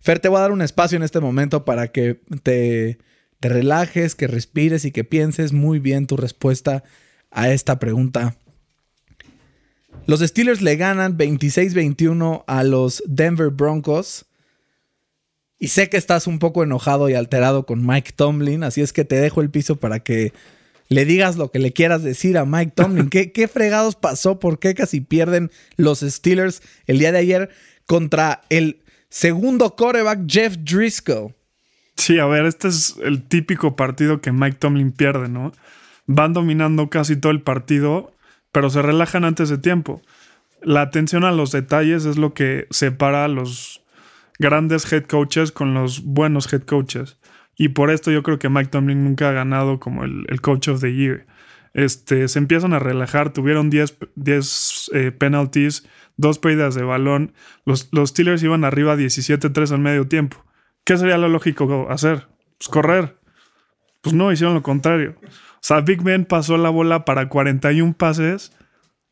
Fer, 0.02 0.20
te 0.20 0.28
voy 0.28 0.40
a 0.40 0.42
dar 0.42 0.52
un 0.52 0.62
espacio 0.62 0.98
en 0.98 1.04
este 1.04 1.22
momento 1.22 1.64
para 1.64 1.94
que 1.94 2.20
te, 2.44 2.98
te 3.44 3.50
relajes, 3.50 4.16
que 4.16 4.28
respires 4.28 4.86
y 4.86 4.92
que 4.92 5.04
pienses 5.04 5.52
muy 5.52 5.80
bien 5.80 6.08
tu 6.08 6.16
respuesta 6.16 6.86
a 7.30 7.52
esta 7.52 7.78
pregunta. 7.78 8.38
Los 10.06 10.22
Steelers 10.22 10.62
le 10.62 10.78
ganan 10.78 11.18
26-21 11.18 12.46
a 12.48 12.64
los 12.64 13.04
Denver 13.06 13.50
Broncos. 13.50 14.28
Y 15.60 15.68
sé 15.68 15.90
que 15.90 15.98
estás 15.98 16.26
un 16.26 16.40
poco 16.40 16.64
enojado 16.64 17.10
y 17.10 17.16
alterado 17.16 17.66
con 17.66 17.86
Mike 17.86 18.14
Tomlin, 18.16 18.64
así 18.64 18.80
es 18.80 18.94
que 18.94 19.04
te 19.04 19.18
dejo 19.18 19.42
el 19.42 19.50
piso 19.50 19.76
para 19.76 20.00
que 20.00 20.32
le 20.88 21.04
digas 21.04 21.36
lo 21.36 21.52
que 21.52 21.60
le 21.60 21.74
quieras 21.74 22.02
decir 22.02 22.38
a 22.38 22.46
Mike 22.46 22.72
Tomlin. 22.74 23.10
¿Qué, 23.10 23.34
qué 23.34 23.50
fregados 23.50 23.98
pasó? 23.98 24.40
¿Por 24.40 24.58
qué 24.58 24.74
casi 24.74 25.02
pierden 25.02 25.52
los 25.76 26.00
Steelers 26.00 26.62
el 26.88 26.98
día 26.98 27.12
de 27.12 27.20
ayer 27.20 27.50
contra 27.88 28.44
el 28.50 28.84
segundo 29.10 29.76
quarterback 29.76 30.22
Jeff 30.30 30.56
Driscoll? 30.60 31.36
Sí, 31.96 32.20
a 32.20 32.26
ver, 32.26 32.46
este 32.46 32.68
es 32.68 32.98
el 33.04 33.24
típico 33.24 33.76
partido 33.76 34.22
que 34.22 34.32
Mike 34.32 34.58
Tomlin 34.60 34.92
pierde, 34.92 35.30
¿no? 35.30 35.52
Van 36.06 36.34
dominando 36.34 36.90
casi 36.90 37.16
todo 37.16 37.32
el 37.32 37.42
partido 37.42 38.14
pero 38.54 38.70
se 38.70 38.82
relajan 38.82 39.26
antes 39.26 39.50
de 39.50 39.58
tiempo. 39.58 40.02
La 40.62 40.82
atención 40.82 41.26
a 41.26 41.34
los 41.34 41.52
detalles 41.52 42.06
es 42.06 42.18
lo 42.18 42.34
que 42.34 42.68
separa 42.70 43.26
a 43.26 43.28
los 43.28 43.84
grandes 44.40 44.90
head 44.94 45.06
coaches 45.06 45.52
con 45.52 45.74
los 45.74 46.04
buenos 46.04 46.54
head 46.54 46.62
coaches. 46.62 47.20
Y 47.58 47.70
por 47.70 47.90
esto 47.90 48.12
yo 48.12 48.24
creo 48.24 48.40
que 48.40 48.50
Mike 48.50 48.70
Tomlin 48.70 49.04
nunca 49.04 49.30
ha 49.30 49.34
ganado 49.34 49.80
como 49.80 50.06
el, 50.06 50.40
coach 50.42 50.70
of 50.70 50.82
the 50.82 50.94
year. 50.94 51.26
Este, 51.74 52.28
se 52.28 52.40
empiezan 52.40 52.74
a 52.74 52.80
relajar, 52.80 53.34
tuvieron 53.34 53.72
10, 53.72 53.98
eh, 54.94 55.12
penalties, 55.12 55.88
dos 56.16 56.38
pérdidas 56.38 56.76
de 56.76 56.84
balón. 56.84 57.34
Los, 57.66 57.90
los 57.92 58.12
Steelers 58.12 58.44
iban 58.44 58.66
arriba 58.66 58.96
17-3 58.96 59.72
al 59.72 59.80
medio 59.80 60.08
tiempo. 60.08 60.46
¿Qué 60.86 60.98
sería 60.98 61.18
lo 61.18 61.30
lógico 61.30 61.88
hacer? 61.90 62.28
Pues 62.58 62.70
correr. 62.70 63.18
Pues 64.02 64.14
no, 64.14 64.32
hicieron 64.32 64.54
lo 64.54 64.64
contrario. 64.64 65.16
O 65.24 65.66
sea, 65.66 65.82
Big 65.82 66.02
Ben 66.04 66.26
pasó 66.26 66.58
la 66.58 66.70
bola 66.70 67.06
para 67.06 67.30
41 67.30 67.94
pases 67.94 68.52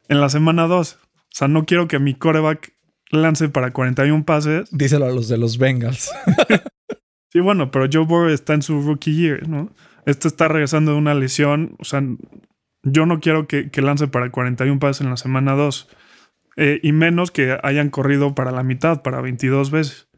en 0.10 0.20
la 0.20 0.30
semana 0.30 0.68
2. 0.68 1.00
O 1.02 1.08
sea, 1.30 1.48
no 1.48 1.66
quiero 1.66 1.88
que 1.88 2.00
mi 2.00 2.14
coreback 2.14 2.74
lance 3.10 3.48
para 3.48 3.72
41 3.72 4.26
pases. 4.26 4.70
Díselo 4.72 5.06
a 5.06 5.12
los 5.12 5.30
de 5.30 5.38
los 5.38 5.58
Bengals. 5.58 6.12
sí, 7.30 7.40
bueno, 7.40 7.72
pero 7.72 7.88
Joe 7.92 8.06
Burrow 8.06 8.30
está 8.30 8.54
en 8.54 8.62
su 8.62 8.82
rookie 8.82 9.16
year, 9.16 9.48
¿no? 9.48 9.72
Este 10.06 10.28
está 10.28 10.50
regresando 10.50 10.92
de 10.92 10.98
una 10.98 11.14
lesión. 11.14 11.76
O 11.80 11.86
sea, 11.86 12.04
yo 12.84 13.06
no 13.06 13.22
quiero 13.22 13.48
que, 13.48 13.70
lance 13.82 14.08
para 14.08 14.30
41 14.30 14.80
pases 14.80 15.02
en 15.02 15.10
la 15.10 15.18
semana 15.18 15.54
2. 15.54 15.88
Eh, 16.58 16.80
y 16.84 16.92
menos 16.92 17.32
que 17.32 17.58
hayan 17.64 17.90
corrido 17.90 18.36
para 18.36 18.52
la 18.52 18.64
mitad, 18.64 19.04
para 19.04 19.22
22 19.22 19.72
veces. 19.72 20.10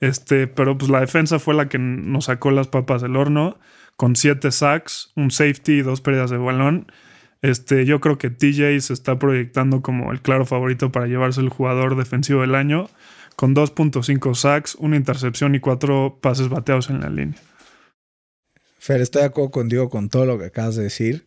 Este, 0.00 0.46
pero 0.46 0.76
pues 0.78 0.90
la 0.90 1.00
defensa 1.00 1.38
fue 1.38 1.54
la 1.54 1.68
que 1.68 1.78
nos 1.78 2.26
sacó 2.26 2.50
las 2.50 2.68
papas 2.68 3.02
del 3.02 3.16
horno 3.16 3.58
con 3.96 4.16
siete 4.16 4.50
sacks, 4.50 5.12
un 5.14 5.30
safety 5.30 5.72
y 5.72 5.82
dos 5.82 6.00
pérdidas 6.00 6.30
de 6.30 6.38
balón. 6.38 6.90
Este, 7.42 7.84
yo 7.84 8.00
creo 8.00 8.16
que 8.16 8.30
TJ 8.30 8.80
se 8.80 8.92
está 8.94 9.18
proyectando 9.18 9.82
como 9.82 10.12
el 10.12 10.22
claro 10.22 10.46
favorito 10.46 10.90
para 10.90 11.06
llevarse 11.06 11.40
el 11.40 11.50
jugador 11.50 11.96
defensivo 11.96 12.40
del 12.40 12.54
año, 12.54 12.88
con 13.36 13.54
2.5 13.54 14.34
sacks, 14.34 14.74
una 14.76 14.96
intercepción 14.96 15.54
y 15.54 15.60
cuatro 15.60 16.18
pases 16.20 16.48
bateados 16.48 16.90
en 16.90 17.00
la 17.00 17.08
línea. 17.08 17.38
Fer, 18.78 19.00
estoy 19.00 19.20
de 19.20 19.28
acuerdo 19.28 19.50
contigo 19.50 19.90
con 19.90 20.08
todo 20.08 20.24
lo 20.24 20.38
que 20.38 20.46
acabas 20.46 20.76
de 20.76 20.84
decir, 20.84 21.26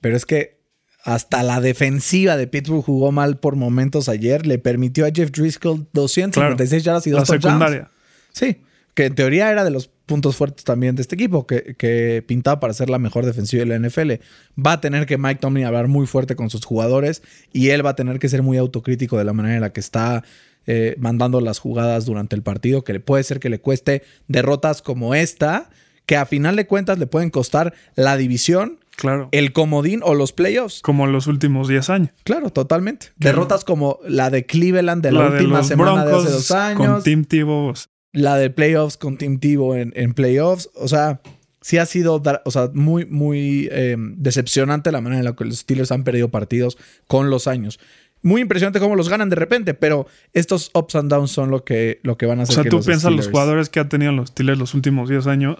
pero 0.00 0.16
es 0.16 0.24
que 0.24 0.59
hasta 1.04 1.42
la 1.42 1.60
defensiva 1.60 2.36
de 2.36 2.46
Pittsburgh 2.46 2.84
jugó 2.84 3.12
mal 3.12 3.38
por 3.38 3.56
momentos 3.56 4.08
ayer. 4.08 4.46
Le 4.46 4.58
permitió 4.58 5.06
a 5.06 5.10
Jeff 5.10 5.30
Driscoll 5.30 5.86
256 5.92 6.84
yardas 6.84 7.06
y 7.06 7.10
dos 7.10 7.28
la 7.28 7.38
secundaria. 7.38 7.90
Sí, 8.32 8.58
que 8.94 9.06
en 9.06 9.14
teoría 9.14 9.50
era 9.50 9.64
de 9.64 9.70
los 9.70 9.88
puntos 10.06 10.36
fuertes 10.36 10.64
también 10.64 10.96
de 10.96 11.02
este 11.02 11.14
equipo, 11.14 11.46
que, 11.46 11.76
que, 11.78 12.24
pintaba 12.26 12.58
para 12.58 12.72
ser 12.72 12.90
la 12.90 12.98
mejor 12.98 13.24
defensiva 13.24 13.64
de 13.64 13.78
la 13.78 13.88
NFL. 13.88 14.12
Va 14.60 14.72
a 14.72 14.80
tener 14.80 15.06
que 15.06 15.18
Mike 15.18 15.40
Tomlin 15.40 15.64
hablar 15.64 15.88
muy 15.88 16.06
fuerte 16.06 16.36
con 16.36 16.50
sus 16.50 16.64
jugadores 16.64 17.22
y 17.52 17.70
él 17.70 17.84
va 17.86 17.90
a 17.90 17.96
tener 17.96 18.18
que 18.18 18.28
ser 18.28 18.42
muy 18.42 18.58
autocrítico 18.58 19.16
de 19.18 19.24
la 19.24 19.32
manera 19.32 19.54
en 19.54 19.60
la 19.60 19.72
que 19.72 19.80
está 19.80 20.24
eh, 20.66 20.94
mandando 20.98 21.40
las 21.40 21.58
jugadas 21.58 22.04
durante 22.04 22.36
el 22.36 22.42
partido, 22.42 22.84
que 22.84 22.92
le 22.92 23.00
puede 23.00 23.24
ser 23.24 23.40
que 23.40 23.48
le 23.48 23.60
cueste 23.60 24.02
derrotas 24.28 24.82
como 24.82 25.14
esta, 25.14 25.70
que 26.04 26.16
a 26.16 26.26
final 26.26 26.54
de 26.54 26.66
cuentas 26.66 26.98
le 26.98 27.06
pueden 27.06 27.30
costar 27.30 27.72
la 27.96 28.16
división. 28.16 28.78
Claro. 29.00 29.28
El 29.32 29.52
comodín 29.52 30.00
o 30.04 30.14
los 30.14 30.32
playoffs. 30.32 30.80
Como 30.82 31.06
en 31.06 31.12
los 31.12 31.26
últimos 31.26 31.66
10 31.68 31.90
años. 31.90 32.10
Claro, 32.22 32.50
totalmente. 32.50 33.08
Derrotas 33.16 33.64
como 33.64 33.98
la 34.06 34.30
de 34.30 34.46
Cleveland 34.46 35.02
de 35.02 35.12
la, 35.12 35.30
última 35.30 35.64
semana 35.64 36.04
de 36.04 36.16
hace 36.16 36.30
dos 36.30 36.50
años. 36.52 36.86
Con 36.86 37.02
Tim 37.02 37.24
Tebow 37.24 37.74
la 38.12 38.36
de 38.36 38.50
playoffs 38.50 38.96
con 38.96 39.16
Team 39.18 39.38
Tivo 39.38 39.76
en, 39.76 40.14
playoffs. 40.14 40.70
O 40.74 40.88
sea, 40.88 41.20
sí 41.60 41.78
ha 41.78 41.86
sido 41.86 42.22
o 42.44 42.50
sea, 42.50 42.70
muy, 42.72 43.06
muy 43.06 43.68
eh, 43.70 43.96
decepcionante 43.98 44.92
la 44.92 45.00
manera 45.00 45.20
en 45.20 45.24
la 45.24 45.36
que 45.36 45.44
los 45.44 45.58
Steelers 45.58 45.92
han 45.92 46.04
perdido 46.04 46.30
partidos 46.30 46.78
con 47.06 47.30
los 47.30 47.46
años. 47.46 47.78
Muy 48.22 48.42
impresionante 48.42 48.80
cómo 48.80 48.96
los 48.96 49.08
ganan 49.08 49.30
de 49.30 49.36
repente, 49.36 49.72
pero 49.72 50.06
estos 50.34 50.70
ups 50.74 50.94
and 50.94 51.10
downs 51.10 51.30
son 51.30 51.50
lo 51.50 51.64
que, 51.64 52.00
lo 52.02 52.18
que 52.18 52.26
van 52.26 52.40
a 52.40 52.42
hacer. 52.42 52.58
O 52.58 52.62
sea, 52.62 52.70
tú 52.70 52.82
piensas 52.84 53.12
los 53.12 53.28
jugadores 53.28 53.70
que 53.70 53.80
han 53.80 53.88
tenido 53.88 54.12
los 54.12 54.28
Steelers 54.30 54.58
los 54.58 54.74
últimos 54.74 55.08
10 55.08 55.26
años 55.26 55.58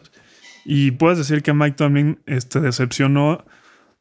y 0.64 0.92
puedes 0.92 1.18
decir 1.18 1.42
que 1.42 1.52
Mike 1.52 1.76
Tomlin 1.76 2.20
este, 2.26 2.60
decepcionó, 2.60 3.44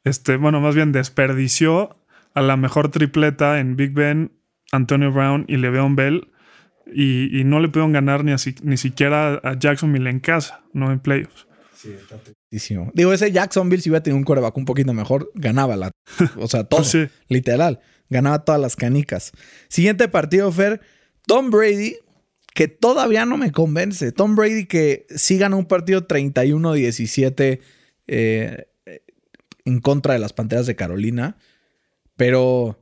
este, 0.03 0.37
bueno, 0.37 0.61
más 0.61 0.75
bien 0.75 0.91
desperdició 0.91 1.97
a 2.33 2.41
la 2.41 2.57
mejor 2.57 2.89
tripleta 2.89 3.59
en 3.59 3.75
Big 3.75 3.93
Ben, 3.93 4.31
Antonio 4.71 5.11
Brown 5.11 5.45
y 5.47 5.57
Le'Veon 5.57 5.95
Bell 5.95 6.31
y, 6.93 7.43
no 7.45 7.59
le 7.59 7.69
pudieron 7.69 7.93
ganar 7.93 8.23
ni, 8.23 8.33
ni 8.63 8.77
siquiera 8.77 9.35
a 9.43 9.57
Jacksonville 9.57 10.09
en 10.09 10.19
casa, 10.19 10.61
no 10.73 10.91
en 10.91 10.99
playoffs. 10.99 11.47
Sí, 11.75 11.91
está 11.91 12.19
Digo, 12.93 13.13
ese 13.13 13.31
Jacksonville, 13.31 13.81
si 13.81 13.89
hubiera 13.89 14.03
tenido 14.03 14.17
un 14.17 14.23
coreback 14.23 14.57
un 14.57 14.65
poquito 14.65 14.93
mejor, 14.93 15.31
ganaba 15.35 15.75
la. 15.75 15.91
O 16.37 16.47
sea, 16.47 16.63
todo. 16.63 16.83
Literal. 17.27 17.79
Ganaba 18.09 18.43
todas 18.43 18.59
las 18.59 18.75
canicas. 18.75 19.31
Siguiente 19.67 20.07
partido, 20.07 20.51
Fer. 20.51 20.81
Tom 21.27 21.51
Brady, 21.51 21.95
que 22.53 22.67
todavía 22.67 23.25
no 23.25 23.37
me 23.37 23.51
convence. 23.51 24.11
Tom 24.11 24.35
Brady, 24.35 24.65
que 24.65 25.05
sí 25.15 25.39
un 25.41 25.65
partido 25.65 26.07
31-17 26.07 27.59
eh, 28.07 28.65
en 29.65 29.79
contra 29.79 30.13
de 30.13 30.19
las 30.19 30.33
panteras 30.33 30.65
de 30.65 30.75
Carolina. 30.75 31.37
Pero 32.15 32.79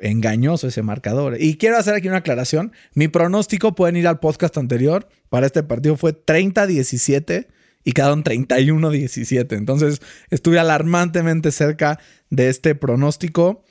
engañoso 0.00 0.68
ese 0.68 0.82
marcador. 0.82 1.36
Y 1.40 1.56
quiero 1.56 1.76
hacer 1.76 1.94
aquí 1.94 2.08
una 2.08 2.18
aclaración. 2.18 2.72
Mi 2.94 3.08
pronóstico, 3.08 3.74
pueden 3.74 3.96
ir 3.96 4.06
al 4.06 4.20
podcast 4.20 4.56
anterior, 4.58 5.08
para 5.28 5.46
este 5.46 5.62
partido 5.62 5.96
fue 5.96 6.12
30-17 6.14 7.46
y 7.84 7.92
quedaron 7.92 8.24
31-17. 8.24 9.56
Entonces 9.56 10.00
estuve 10.30 10.58
alarmantemente 10.58 11.52
cerca 11.52 11.98
de 12.30 12.48
este 12.48 12.74
pronóstico. 12.74 13.64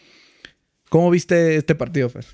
¿Cómo 0.89 1.09
viste 1.09 1.55
este 1.55 1.75
partido, 1.75 2.09
Fer? 2.09 2.25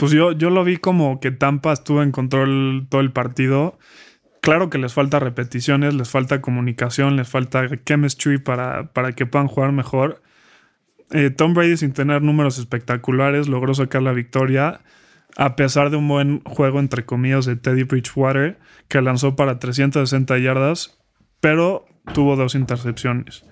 Pues 0.00 0.12
yo, 0.12 0.32
yo 0.32 0.48
lo 0.48 0.64
vi 0.64 0.78
como 0.78 1.20
que 1.20 1.30
Tampa 1.30 1.74
estuvo 1.74 2.02
en 2.02 2.10
control 2.10 2.86
todo 2.88 3.02
el 3.02 3.12
partido. 3.12 3.78
Claro 4.40 4.70
que 4.70 4.78
les 4.78 4.94
falta 4.94 5.18
repeticiones, 5.18 5.92
les 5.92 6.08
falta 6.08 6.40
comunicación, 6.40 7.16
les 7.16 7.28
falta 7.28 7.68
chemistry 7.84 8.38
para, 8.38 8.94
para 8.94 9.12
que 9.12 9.26
puedan 9.26 9.46
jugar 9.46 9.72
mejor. 9.72 10.22
Eh, 11.10 11.28
Tom 11.28 11.52
Brady, 11.52 11.76
sin 11.76 11.92
tener 11.92 12.22
números 12.22 12.58
espectaculares, 12.58 13.46
logró 13.46 13.74
sacar 13.74 14.00
la 14.00 14.14
victoria 14.14 14.80
a 15.36 15.54
pesar 15.54 15.90
de 15.90 15.98
un 15.98 16.08
buen 16.08 16.40
juego, 16.44 16.80
entre 16.80 17.04
comillas, 17.04 17.44
de 17.44 17.56
Teddy 17.56 17.82
Bridgewater, 17.82 18.58
que 18.88 19.02
lanzó 19.02 19.36
para 19.36 19.58
360 19.58 20.38
yardas, 20.38 20.98
pero 21.40 21.84
tuvo 22.14 22.36
dos 22.36 22.54
intercepciones. 22.54 23.44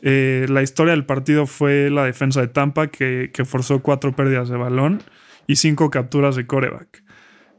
Eh, 0.00 0.46
la 0.48 0.62
historia 0.62 0.92
del 0.92 1.04
partido 1.04 1.46
fue 1.46 1.90
la 1.90 2.06
defensa 2.06 2.40
de 2.40 2.48
Tampa, 2.48 2.86
que, 2.86 3.30
que 3.34 3.44
forzó 3.44 3.82
cuatro 3.82 4.16
pérdidas 4.16 4.48
de 4.48 4.56
balón 4.56 5.02
y 5.46 5.56
cinco 5.56 5.90
capturas 5.90 6.36
de 6.36 6.46
coreback. 6.46 7.02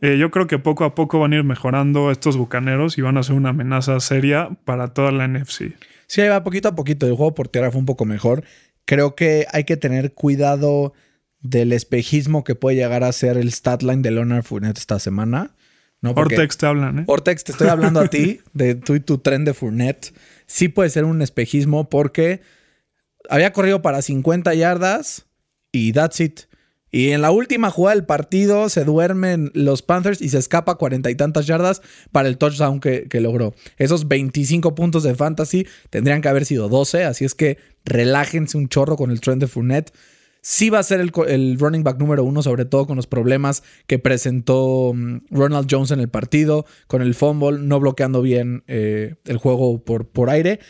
Eh, 0.02 0.17
yo 0.17 0.30
creo 0.30 0.45
que 0.48 0.60
poco 0.60 0.84
a 0.84 0.93
poco 0.93 1.19
van 1.19 1.34
a 1.34 1.38
ir 1.38 1.43
mejorando 1.43 2.12
estos 2.12 2.38
bucaneros 2.38 2.98
y 2.98 3.02
van 3.02 3.17
a 3.17 3.24
ser 3.24 3.36
una 3.36 3.50
amenaza 3.50 4.00
seria 4.00 4.50
para 4.65 4.93
toda 4.93 5.12
la 5.12 5.28
NFC. 5.28 5.74
Sí, 6.08 6.21
ahí 6.21 6.30
va 6.30 6.43
poquito 6.43 6.67
a 6.67 6.76
poquito. 6.76 7.08
El 7.08 7.13
juego 7.15 7.34
por 7.34 7.48
tierra 7.48 7.71
fue 7.71 7.80
un 7.80 7.86
poco 7.86 8.06
mejor. 8.06 8.43
Creo 8.86 9.15
que 9.15 9.48
hay 9.52 9.63
que 9.63 9.78
tener 9.78 10.13
cuidado 10.13 10.93
del 11.39 11.71
espejismo 11.74 12.43
que 12.43 12.56
puede 12.56 12.76
llegar 12.78 13.04
a 13.04 13.12
ser 13.12 13.38
el 13.38 13.52
statline 13.52 14.02
de 14.02 14.12
Leonard 14.12 14.43
Fournette 14.43 14.78
esta 14.78 15.00
semana. 15.00 15.56
¿no? 16.02 16.13
Porque- 16.13 16.36
Ortex 16.36 16.58
te 16.58 16.65
hablan, 16.67 17.00
¿eh? 17.00 17.04
Ortex, 17.08 17.43
te 17.43 17.52
estoy 17.54 17.67
hablando 17.69 18.00
a 18.02 18.08
ti 18.08 18.41
de 18.54 18.76
tú 18.76 18.95
y 18.95 19.00
tu 19.00 19.17
tren 19.19 19.45
de 19.45 19.54
Fournette. 19.54 20.13
Sí 20.45 20.67
puede 20.67 20.89
ser 20.89 21.06
un 21.06 21.21
espejismo 21.21 21.89
porque 21.89 22.41
había 23.30 23.54
corrido 23.54 23.82
para 23.82 24.02
50 24.02 24.54
yardas 24.54 25.26
y 25.71 25.93
that's 25.93 26.19
it. 26.19 26.41
Y 26.96 27.12
en 27.12 27.22
la 27.22 27.30
última 27.30 27.72
jugada 27.72 27.94
del 27.94 28.06
partido 28.06 28.70
se 28.70 28.86
duermen 28.86 29.52
los 29.54 29.82
Panthers 29.82 30.22
y 30.22 30.30
se 30.30 30.38
escapa 30.38 30.76
cuarenta 30.76 31.12
y 31.12 31.16
tantas 31.16 31.46
yardas 31.46 31.82
para 32.14 32.30
el 32.30 32.38
touchdown 32.38 32.80
que, 32.80 33.10
que 33.10 33.20
logró. 33.20 33.54
Esos 33.76 34.08
25 34.08 34.76
puntos 34.76 35.04
de 35.04 35.14
fantasy 35.14 35.68
tendrían 35.90 36.22
que 36.22 36.30
haber 36.30 36.46
sido 36.46 36.70
12, 36.70 37.04
así 37.04 37.26
es 37.26 37.36
que 37.36 37.58
relájense 37.84 38.58
un 38.58 38.70
chorro 38.70 38.96
con 38.96 39.12
el 39.12 39.20
trend 39.20 39.42
de 39.42 39.48
Fournette. 39.48 39.92
Sí 40.40 40.70
va 40.70 40.80
a 40.80 40.84
ser 40.84 41.02
el 41.02 41.60
running 41.60 41.84
back 41.84 42.00
número 42.00 42.24
uno, 42.24 42.42
sobre 42.42 42.64
todo 42.64 42.88
con 42.88 42.96
los 42.96 43.08
problemas 43.08 43.62
que 43.88 44.00
presentó 44.00 44.94
mm, 44.96 45.18
Ronald 45.32 45.68
Jones 45.70 45.92
en 45.92 46.00
el 46.00 46.08
partido, 46.08 46.66
con 46.88 47.02
el 47.02 47.14
fumble, 47.14 47.60
no 47.60 47.78
bloqueando 47.82 48.22
bien 48.22 48.64
eh, 48.68 49.16
el 49.26 49.36
juego 49.36 49.84
por, 49.84 50.08
por 50.08 50.30
aire. 50.30 50.62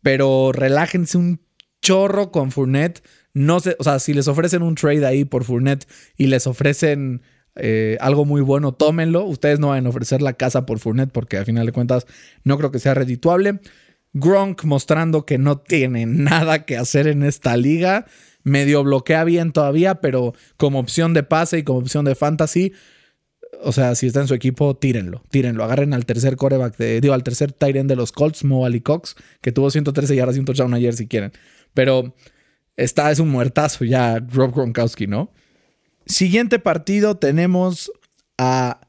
Pero 0.00 0.50
relájense 0.50 1.18
un 1.18 1.42
chorro 1.82 2.30
con 2.30 2.52
Fournette. 2.52 3.02
No 3.34 3.60
sé, 3.60 3.76
o 3.78 3.84
sea, 3.84 3.98
si 3.98 4.14
les 4.14 4.28
ofrecen 4.28 4.62
un 4.62 4.74
trade 4.74 5.06
ahí 5.06 5.24
por 5.24 5.44
Fournette 5.44 5.86
y 6.16 6.26
les 6.26 6.46
ofrecen 6.46 7.22
eh, 7.54 7.96
algo 8.00 8.24
muy 8.24 8.40
bueno, 8.40 8.72
tómenlo. 8.72 9.24
Ustedes 9.24 9.58
no 9.58 9.68
van 9.68 9.86
a 9.86 9.90
ofrecer 9.90 10.22
la 10.22 10.34
casa 10.34 10.66
por 10.66 10.78
Fournette 10.78 11.12
porque 11.12 11.36
al 11.36 11.44
final 11.44 11.66
de 11.66 11.72
cuentas 11.72 12.06
no 12.44 12.56
creo 12.56 12.70
que 12.70 12.78
sea 12.78 12.94
redituable. 12.94 13.60
Gronk 14.12 14.64
mostrando 14.64 15.26
que 15.26 15.38
no 15.38 15.58
tiene 15.58 16.06
nada 16.06 16.64
que 16.64 16.76
hacer 16.76 17.06
en 17.06 17.22
esta 17.22 17.56
liga. 17.56 18.06
Medio 18.44 18.82
bloquea 18.82 19.24
bien 19.24 19.52
todavía, 19.52 19.96
pero 19.96 20.34
como 20.56 20.78
opción 20.78 21.12
de 21.12 21.22
pase 21.22 21.58
y 21.58 21.62
como 21.64 21.80
opción 21.80 22.04
de 22.04 22.14
fantasy, 22.14 22.72
o 23.62 23.72
sea, 23.72 23.94
si 23.94 24.06
está 24.06 24.20
en 24.20 24.28
su 24.28 24.34
equipo, 24.34 24.76
tírenlo, 24.76 25.22
tírenlo. 25.30 25.64
Agarren 25.64 25.92
al 25.92 26.06
tercer 26.06 26.36
coreback, 26.36 26.76
de, 26.76 27.00
digo, 27.00 27.14
al 27.14 27.24
tercer 27.24 27.54
end 27.60 27.88
de 27.88 27.96
los 27.96 28.12
Colts, 28.12 28.44
Mo 28.44 28.64
Ali 28.64 28.80
Cox, 28.80 29.16
que 29.40 29.52
tuvo 29.52 29.70
113 29.70 30.14
yardas 30.16 30.36
y 30.36 30.38
un 30.38 30.44
touchdown 30.44 30.74
ayer 30.74 30.94
si 30.94 31.08
quieren. 31.08 31.32
Pero 31.74 32.14
está, 32.78 33.10
es 33.10 33.18
un 33.18 33.28
muertazo 33.28 33.84
ya 33.84 34.18
Rob 34.20 34.54
Gronkowski, 34.54 35.06
¿no? 35.06 35.30
Siguiente 36.06 36.58
partido 36.58 37.16
tenemos 37.18 37.92
a 38.38 38.80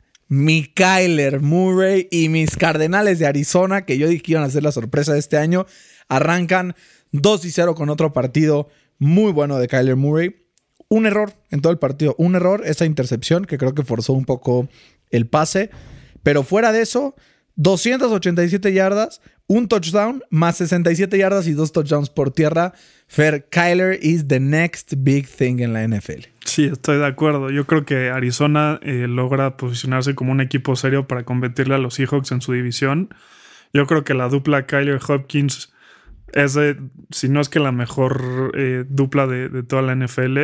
Kyler 0.76 1.42
Murray 1.42 2.08
y 2.12 2.30
mis 2.30 2.56
Cardenales 2.56 3.20
de 3.20 3.26
Arizona, 3.26 3.86
que 3.86 3.98
yo 3.98 4.08
dije 4.08 4.22
que 4.22 4.32
iban 4.34 4.44
a 4.44 4.50
ser 4.50 4.64
la 4.64 4.72
sorpresa 4.72 5.14
de 5.14 5.20
este 5.20 5.38
año. 5.38 5.66
Arrancan 6.08 6.76
2 7.12 7.46
y 7.46 7.52
0 7.52 7.76
con 7.76 7.90
otro 7.90 8.14
partido 8.14 8.70
muy 9.00 9.32
bueno 9.32 9.58
de 9.58 9.68
Kyler 9.68 9.96
Murray. 9.96 10.36
Un 10.88 11.06
error 11.06 11.34
en 11.50 11.62
todo 11.62 11.74
el 11.74 11.80
partido, 11.80 12.16
un 12.18 12.36
error, 12.36 12.62
esa 12.66 12.86
intercepción 12.86 13.46
que 13.46 13.58
creo 13.58 13.74
que 13.74 13.84
forzó 13.84 14.14
un 14.14 14.26
poco 14.26 14.70
el 15.10 15.28
pase. 15.28 15.72
Pero 16.24 16.44
fuera 16.44 16.72
de 16.72 16.82
eso, 16.82 17.16
287 17.56 18.72
yardas, 18.72 19.22
un 19.50 19.68
touchdown, 19.68 20.24
más 20.30 20.58
67 20.58 21.18
yardas 21.18 21.48
y 21.48 21.54
dos 21.54 21.74
touchdowns 21.74 22.12
por 22.12 22.30
tierra. 22.30 22.74
Fer, 23.08 23.48
Kyler 23.50 23.98
is 24.00 24.28
the 24.28 24.40
next 24.40 24.94
big 24.98 25.28
thing 25.28 25.60
en 25.60 25.74
la 25.74 25.86
NFL. 25.88 26.28
Sí, 26.46 26.66
estoy 26.66 27.00
de 27.00 27.08
acuerdo. 27.08 27.50
Yo 27.50 27.66
creo 27.66 27.84
que 27.84 28.12
Arizona 28.12 28.80
eh, 28.84 29.08
logra 29.10 29.58
posicionarse 29.58 30.14
como 30.14 30.32
un 30.32 30.40
equipo 30.40 30.76
serio 30.76 31.08
para 31.08 31.24
competirle 31.24 31.74
a 31.74 31.80
los 31.80 31.96
Seahawks 31.96 32.32
en 32.32 32.42
su 32.42 32.54
división. 32.54 33.10
Yo 33.74 33.88
creo 33.88 34.04
que 34.04 34.14
la 34.14 34.30
dupla 34.30 34.68
Kyler 34.68 35.00
Hopkins 35.08 35.74
es 36.32 36.54
de, 36.54 36.78
si 37.10 37.28
no 37.28 37.42
es 37.42 37.50
que 37.50 37.60
la 37.60 37.72
mejor 37.72 38.52
eh, 38.56 38.86
dupla 38.88 39.26
de, 39.26 39.64
toda 39.64 39.82
la 39.82 39.96
NFL. 39.96 40.38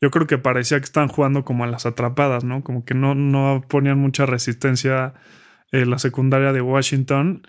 Yo 0.00 0.10
creo 0.10 0.26
que 0.26 0.38
parecía 0.38 0.78
que 0.78 0.84
están 0.84 1.08
jugando 1.08 1.44
como 1.44 1.64
a 1.64 1.66
las 1.66 1.84
atrapadas, 1.84 2.42
¿no? 2.42 2.64
Como 2.64 2.86
que 2.86 2.94
no, 2.94 3.14
no 3.14 3.62
ponían 3.68 3.98
mucha 3.98 4.24
resistencia 4.24 5.12
eh, 5.72 5.84
la 5.84 5.98
secundaria 5.98 6.54
de 6.54 6.62
Washington. 6.62 7.46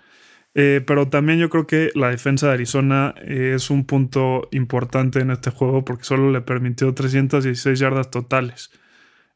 Eh, 0.60 0.82
pero 0.84 1.06
también 1.08 1.38
yo 1.38 1.50
creo 1.50 1.68
que 1.68 1.92
la 1.94 2.10
defensa 2.10 2.48
de 2.48 2.54
Arizona 2.54 3.14
eh, 3.22 3.52
es 3.54 3.70
un 3.70 3.84
punto 3.84 4.48
importante 4.50 5.20
en 5.20 5.30
este 5.30 5.50
juego 5.50 5.84
porque 5.84 6.02
solo 6.02 6.32
le 6.32 6.40
permitió 6.40 6.92
316 6.92 7.78
yardas 7.78 8.10
totales. 8.10 8.72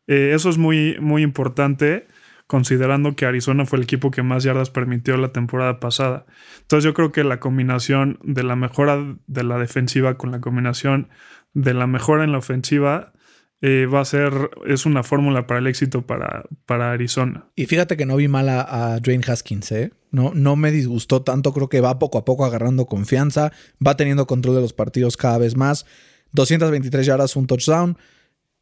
Eh, 0.09 0.33
eso 0.35 0.51
es 0.51 0.59
muy, 0.59 0.97
muy 1.01 1.23
importante 1.23 2.09
considerando 2.49 3.15
que 3.15 3.25
Arizona 3.25 3.67
fue 3.67 3.77
el 3.79 3.85
equipo 3.85 4.11
que 4.11 4.25
más 4.25 4.43
yardas 4.43 4.71
permitió 4.71 5.17
la 5.17 5.31
temporada 5.31 5.79
pasada. 5.79 6.27
Entonces 6.63 6.83
yo 6.83 6.93
creo 6.93 7.13
que 7.13 7.23
la 7.23 7.39
combinación 7.39 8.19
de 8.25 8.43
la 8.43 8.57
mejora 8.57 9.17
de 9.29 9.45
la 9.45 9.59
defensiva 9.59 10.19
con 10.19 10.33
la 10.33 10.41
combinación 10.41 11.09
de 11.55 11.73
la 11.73 11.87
mejora 11.87 12.25
en 12.25 12.33
la 12.33 12.39
ofensiva 12.39 13.13
eh, 13.63 13.87
va 13.87 14.01
a 14.01 14.05
ser, 14.05 14.51
es 14.67 14.87
una 14.87 15.05
fórmula 15.05 15.47
para 15.47 15.61
el 15.61 15.69
éxito 15.69 16.03
para, 16.03 16.45
para 16.67 16.91
Arizona. 16.91 17.47
Y 17.55 17.67
fíjate 17.67 17.97
que 17.97 18.07
no 18.07 18.17
vi 18.17 18.27
mal 18.27 18.49
a, 18.49 18.95
a 18.95 19.01
Dwayne 19.01 19.25
Haskins, 19.27 19.71
¿eh? 19.73 19.93
No, 20.11 20.33
no 20.35 20.57
me 20.57 20.73
disgustó 20.73 21.23
tanto, 21.23 21.55
creo 21.55 21.69
que 21.69 21.81
va 21.81 21.99
poco 21.99 22.19
a 22.19 22.25
poco 22.25 22.45
agarrando 22.45 22.87
confianza, 22.87 23.53
va 23.85 23.97
teniendo 23.97 24.27
control 24.27 24.57
de 24.57 24.61
los 24.61 24.73
partidos 24.73 25.17
cada 25.17 25.39
vez 25.39 25.57
más. 25.57 25.87
223 26.33 27.07
yardas, 27.07 27.37
un 27.37 27.47
touchdown. 27.47 27.97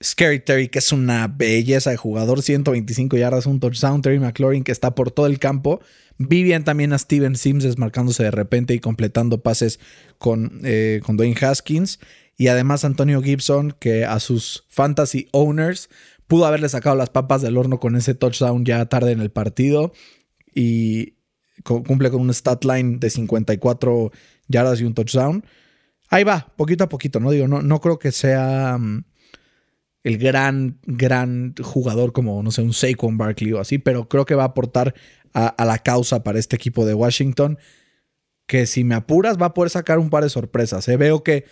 Scary 0.03 0.41
Terry, 0.41 0.69
que 0.69 0.79
es 0.79 0.93
una 0.93 1.29
belleza 1.29 1.91
de 1.91 1.97
jugador, 1.97 2.43
125 2.43 3.17
yardas, 3.17 3.47
un 3.47 3.59
touchdown. 3.59 4.03
Terry 4.03 4.19
McLaurin, 4.19 4.65
que 4.65 4.73
está 4.73 4.95
por 4.95 5.11
todo 5.11 5.27
el 5.27 5.39
campo. 5.39 5.81
Vi 6.23 6.43
bien 6.43 6.65
también 6.65 6.93
a 6.93 6.99
Steven 6.99 7.35
Sims 7.35 7.65
desmarcándose 7.65 8.23
de 8.25 8.31
repente 8.31 8.75
y 8.75 8.79
completando 8.79 9.43
pases 9.43 9.81
con, 10.19 10.61
eh, 10.65 11.01
con 11.03 11.17
Dwayne 11.17 11.35
Haskins. 11.41 11.99
Y 12.37 12.49
además 12.49 12.85
Antonio 12.85 13.23
Gibson, 13.23 13.75
que 13.81 14.05
a 14.05 14.21
sus 14.21 14.65
fantasy 14.69 15.29
owners 15.33 15.89
pudo 16.27 16.45
haberle 16.45 16.69
sacado 16.69 16.95
las 16.95 17.09
papas 17.09 17.41
del 17.41 17.57
horno 17.57 17.81
con 17.81 17.97
ese 17.97 18.15
touchdown 18.15 18.67
ya 18.67 18.85
tarde 18.85 19.13
en 19.13 19.21
el 19.21 19.31
partido. 19.31 19.93
Y 20.55 21.15
cu- 21.65 21.83
cumple 21.85 22.11
con 22.11 22.21
un 22.21 22.35
stat 22.35 22.65
line 22.67 22.99
de 22.99 23.09
54 23.09 24.13
yardas 24.47 24.79
y 24.81 24.85
un 24.85 24.93
touchdown. 24.95 25.43
Ahí 26.11 26.25
va, 26.25 26.53
poquito 26.57 26.85
a 26.85 26.89
poquito, 26.91 27.19
¿no? 27.19 27.31
Digo, 27.31 27.49
no, 27.49 27.63
no 27.63 27.81
creo 27.81 27.99
que 27.99 28.13
sea 28.13 28.77
mm, 28.79 29.05
el 30.03 30.19
gran, 30.19 30.79
gran 30.85 31.55
jugador 31.63 32.13
como, 32.13 32.43
no 32.43 32.51
sé, 32.51 32.63
un 32.63 32.73
Saquon 32.73 33.17
Barkley 33.19 33.53
o 33.53 33.61
así, 33.61 33.79
pero 33.79 34.09
creo 34.09 34.25
que 34.25 34.35
va 34.35 34.43
a 34.45 34.47
aportar 34.47 34.95
a, 35.35 35.47
a 35.49 35.65
la 35.65 35.79
causa 35.79 36.23
para 36.23 36.39
este 36.39 36.57
equipo 36.57 36.85
de 36.87 36.95
Washington, 36.95 37.59
que 38.47 38.67
si 38.67 38.85
me 38.85 38.95
apuras 38.95 39.37
va 39.41 39.47
a 39.47 39.55
poder 39.55 39.71
sacar 39.71 39.99
un 39.99 40.11
par 40.11 40.25
de 40.25 40.31
sorpresas. 40.31 40.87
¿eh? 40.89 40.97
Veo 40.97 41.23
que 41.23 41.45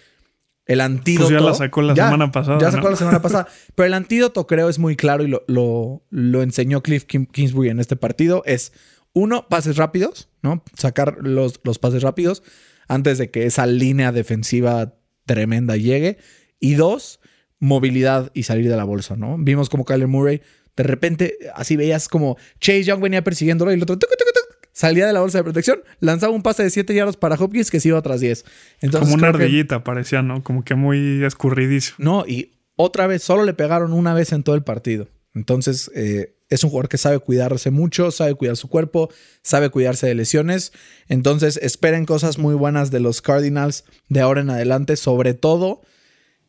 el 0.67 0.81
antídoto... 0.81 1.29
Pues 1.31 1.41
ya 1.41 1.47
la 1.47 1.55
sacó 1.55 1.81
la 1.83 1.95
semana 1.95 2.31
pasada, 2.31 2.59
Ya 2.61 2.71
sacó 2.71 2.85
¿no? 2.85 2.91
la 2.91 2.97
semana 2.97 3.23
pasada. 3.23 3.49
Pero 3.75 3.87
el 3.87 3.95
antídoto 3.95 4.47
creo 4.47 4.69
es 4.69 4.79
muy 4.79 4.97
claro 4.97 5.25
y 5.25 5.29
lo, 5.29 5.45
lo, 5.47 6.05
lo 6.11 6.43
enseñó 6.43 6.83
Cliff 6.83 7.05
Kim- 7.05 7.27
Kingsbury 7.27 7.71
en 7.71 7.81
este 7.81 7.97
partido. 7.97 8.43
Es 8.45 8.73
uno, 9.15 9.47
pases 9.49 9.77
rápidos, 9.77 10.29
¿no? 10.43 10.63
Sacar 10.77 11.19
los, 11.23 11.61
los 11.65 11.79
pases 11.79 12.03
rápidos 12.03 12.43
antes 12.89 13.17
de 13.19 13.31
que 13.31 13.47
esa 13.47 13.65
línea 13.67 14.13
defensiva 14.13 14.95
tremenda 15.25 15.77
llegue. 15.77 16.19
Y 16.61 16.75
dos, 16.75 17.21
movilidad 17.61 18.31
y 18.35 18.43
salir 18.43 18.69
de 18.69 18.77
la 18.77 18.85
bolsa, 18.85 19.17
¿no? 19.17 19.37
Vimos 19.39 19.69
como 19.71 19.85
Kyler 19.85 20.09
Murray, 20.09 20.43
de 20.83 20.89
repente, 20.89 21.37
así 21.55 21.77
veías 21.77 22.09
como 22.09 22.37
Chase 22.61 22.85
Young 22.85 23.03
venía 23.03 23.23
persiguiéndolo 23.23 23.71
y 23.71 23.75
el 23.75 23.83
otro 23.83 23.99
tuc, 23.99 24.09
tuc, 24.09 24.19
tuc, 24.19 24.69
salía 24.73 25.07
de 25.07 25.13
la 25.13 25.21
bolsa 25.21 25.39
de 25.39 25.45
protección, 25.45 25.81
lanzaba 26.01 26.33
un 26.33 26.43
pase 26.43 26.63
de 26.63 26.71
7 26.71 26.95
yardas 26.95 27.17
para 27.17 27.35
Hopkins 27.35 27.71
que 27.71 27.81
se 27.81 27.89
iba 27.89 28.01
tras 28.01 28.21
10. 28.21 28.45
Entonces, 28.81 29.11
Como 29.13 29.15
una 29.23 29.33
que- 29.37 29.43
ardillita 29.45 29.85
parecía, 29.85 30.23
¿no? 30.23 30.43
Como 30.43 30.65
que 30.65 30.75
muy 30.77 31.23
escurridizo. 31.25 31.95
no, 31.99 32.25
y 32.27 32.53
otra 32.77 33.07
vez, 33.09 33.23
solo 33.25 33.45
le 33.45 33.55
pegaron 33.55 33.93
una 33.93 34.15
vez 34.15 34.33
en 34.33 34.43
todo 34.45 34.55
el 34.55 34.63
partido. 34.63 35.09
Entonces, 35.35 35.91
eh, 35.95 36.37
es 36.49 36.63
un 36.65 36.71
jugador 36.71 36.89
que 36.89 36.97
sabe 36.97 37.19
cuidarse 37.19 37.71
mucho, 37.73 38.11
sabe 38.13 38.35
cuidar 38.35 38.57
su 38.57 38.69
cuerpo, 38.69 39.11
sabe 39.43 39.69
cuidarse 39.71 40.07
de 40.07 40.15
lesiones. 40.15 40.73
Entonces, 41.09 41.59
esperen 41.61 42.07
cosas 42.07 42.39
muy 42.39 42.55
buenas 42.55 42.91
de 42.91 43.01
los 43.01 43.21
Cardinals 43.21 43.85
de 44.09 44.21
ahora 44.21 44.41
en 44.41 44.51
adelante, 44.51 44.97
sobre 44.97 45.35
todo 45.35 45.83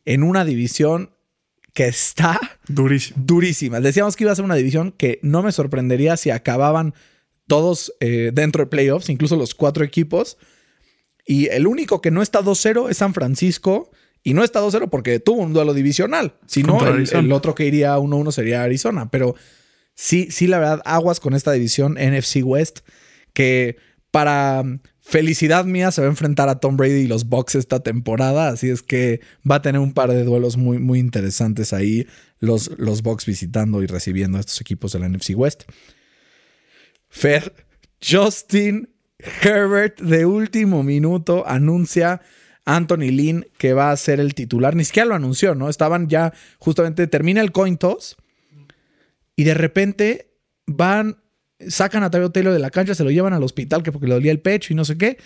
en 0.04 0.22
una 0.22 0.44
división 0.44 1.10
que 1.74 1.86
está 1.86 2.38
Durísimo. 2.68 3.22
durísima. 3.24 3.80
Decíamos 3.80 4.16
que 4.16 4.24
iba 4.24 4.32
a 4.32 4.36
ser 4.36 4.44
una 4.44 4.54
división 4.56 4.92
que 4.92 5.18
no 5.22 5.42
me 5.42 5.52
sorprendería 5.52 6.16
si 6.16 6.30
acababan 6.30 6.94
todos 7.46 7.92
eh, 8.00 8.30
dentro 8.32 8.64
de 8.64 8.70
playoffs, 8.70 9.08
incluso 9.08 9.36
los 9.36 9.54
cuatro 9.54 9.84
equipos. 9.84 10.38
Y 11.26 11.46
el 11.48 11.66
único 11.66 12.00
que 12.00 12.10
no 12.10 12.22
está 12.22 12.40
2-0 12.40 12.90
es 12.90 12.96
San 12.96 13.14
Francisco. 13.14 13.90
Y 14.22 14.34
no 14.34 14.44
está 14.44 14.60
2-0 14.60 14.90
porque 14.90 15.18
tuvo 15.18 15.42
un 15.42 15.52
duelo 15.54 15.72
divisional. 15.72 16.34
Si 16.46 16.62
no, 16.62 16.86
el, 16.86 17.08
el 17.10 17.32
otro 17.32 17.54
que 17.54 17.64
iría 17.64 17.96
1-1 17.96 18.32
sería 18.32 18.62
Arizona. 18.62 19.10
Pero 19.10 19.34
sí, 19.94 20.28
sí, 20.30 20.46
la 20.46 20.58
verdad, 20.58 20.82
aguas 20.84 21.20
con 21.20 21.34
esta 21.34 21.52
división 21.52 21.94
NFC 21.94 22.40
West. 22.44 22.80
Que 23.32 23.76
para 24.10 24.62
felicidad 25.10 25.64
mía 25.64 25.90
se 25.90 26.00
va 26.00 26.06
a 26.06 26.10
enfrentar 26.10 26.48
a 26.48 26.60
Tom 26.60 26.76
Brady 26.76 27.00
y 27.00 27.06
los 27.08 27.28
Bucks 27.28 27.56
esta 27.56 27.80
temporada. 27.80 28.48
Así 28.48 28.70
es 28.70 28.82
que 28.82 29.20
va 29.48 29.56
a 29.56 29.62
tener 29.62 29.80
un 29.80 29.92
par 29.92 30.10
de 30.10 30.22
duelos 30.22 30.56
muy, 30.56 30.78
muy 30.78 31.00
interesantes 31.00 31.72
ahí. 31.72 32.06
Los, 32.38 32.70
los 32.78 33.02
Bucks 33.02 33.26
visitando 33.26 33.82
y 33.82 33.86
recibiendo 33.86 34.38
a 34.38 34.40
estos 34.40 34.60
equipos 34.60 34.92
de 34.92 35.00
la 35.00 35.08
NFC 35.08 35.32
West. 35.34 35.64
Fer, 37.08 37.52
Justin 38.00 38.88
Herbert 39.18 40.00
de 40.00 40.26
último 40.26 40.84
minuto 40.84 41.44
anuncia 41.46 42.20
Anthony 42.64 43.10
Lynn 43.10 43.46
que 43.58 43.72
va 43.72 43.90
a 43.90 43.96
ser 43.96 44.20
el 44.20 44.34
titular. 44.34 44.76
Ni 44.76 44.84
siquiera 44.84 45.08
lo 45.08 45.16
anunció, 45.16 45.56
¿no? 45.56 45.68
Estaban 45.68 46.08
ya 46.08 46.32
justamente, 46.58 47.08
termina 47.08 47.40
el 47.40 47.50
coin 47.50 47.78
toss 47.78 48.16
y 49.34 49.42
de 49.42 49.54
repente 49.54 50.30
van, 50.66 51.16
sacan 51.68 52.02
a 52.02 52.10
Tyrell 52.10 52.32
Taylor 52.32 52.52
de 52.52 52.58
la 52.58 52.70
cancha, 52.70 52.94
se 52.94 53.04
lo 53.04 53.10
llevan 53.10 53.32
al 53.32 53.42
hospital 53.42 53.82
que 53.82 53.92
porque 53.92 54.06
le 54.06 54.14
dolía 54.14 54.32
el 54.32 54.40
pecho 54.40 54.72
y 54.72 54.76
no 54.76 54.84
sé 54.84 54.96
qué. 54.96 55.18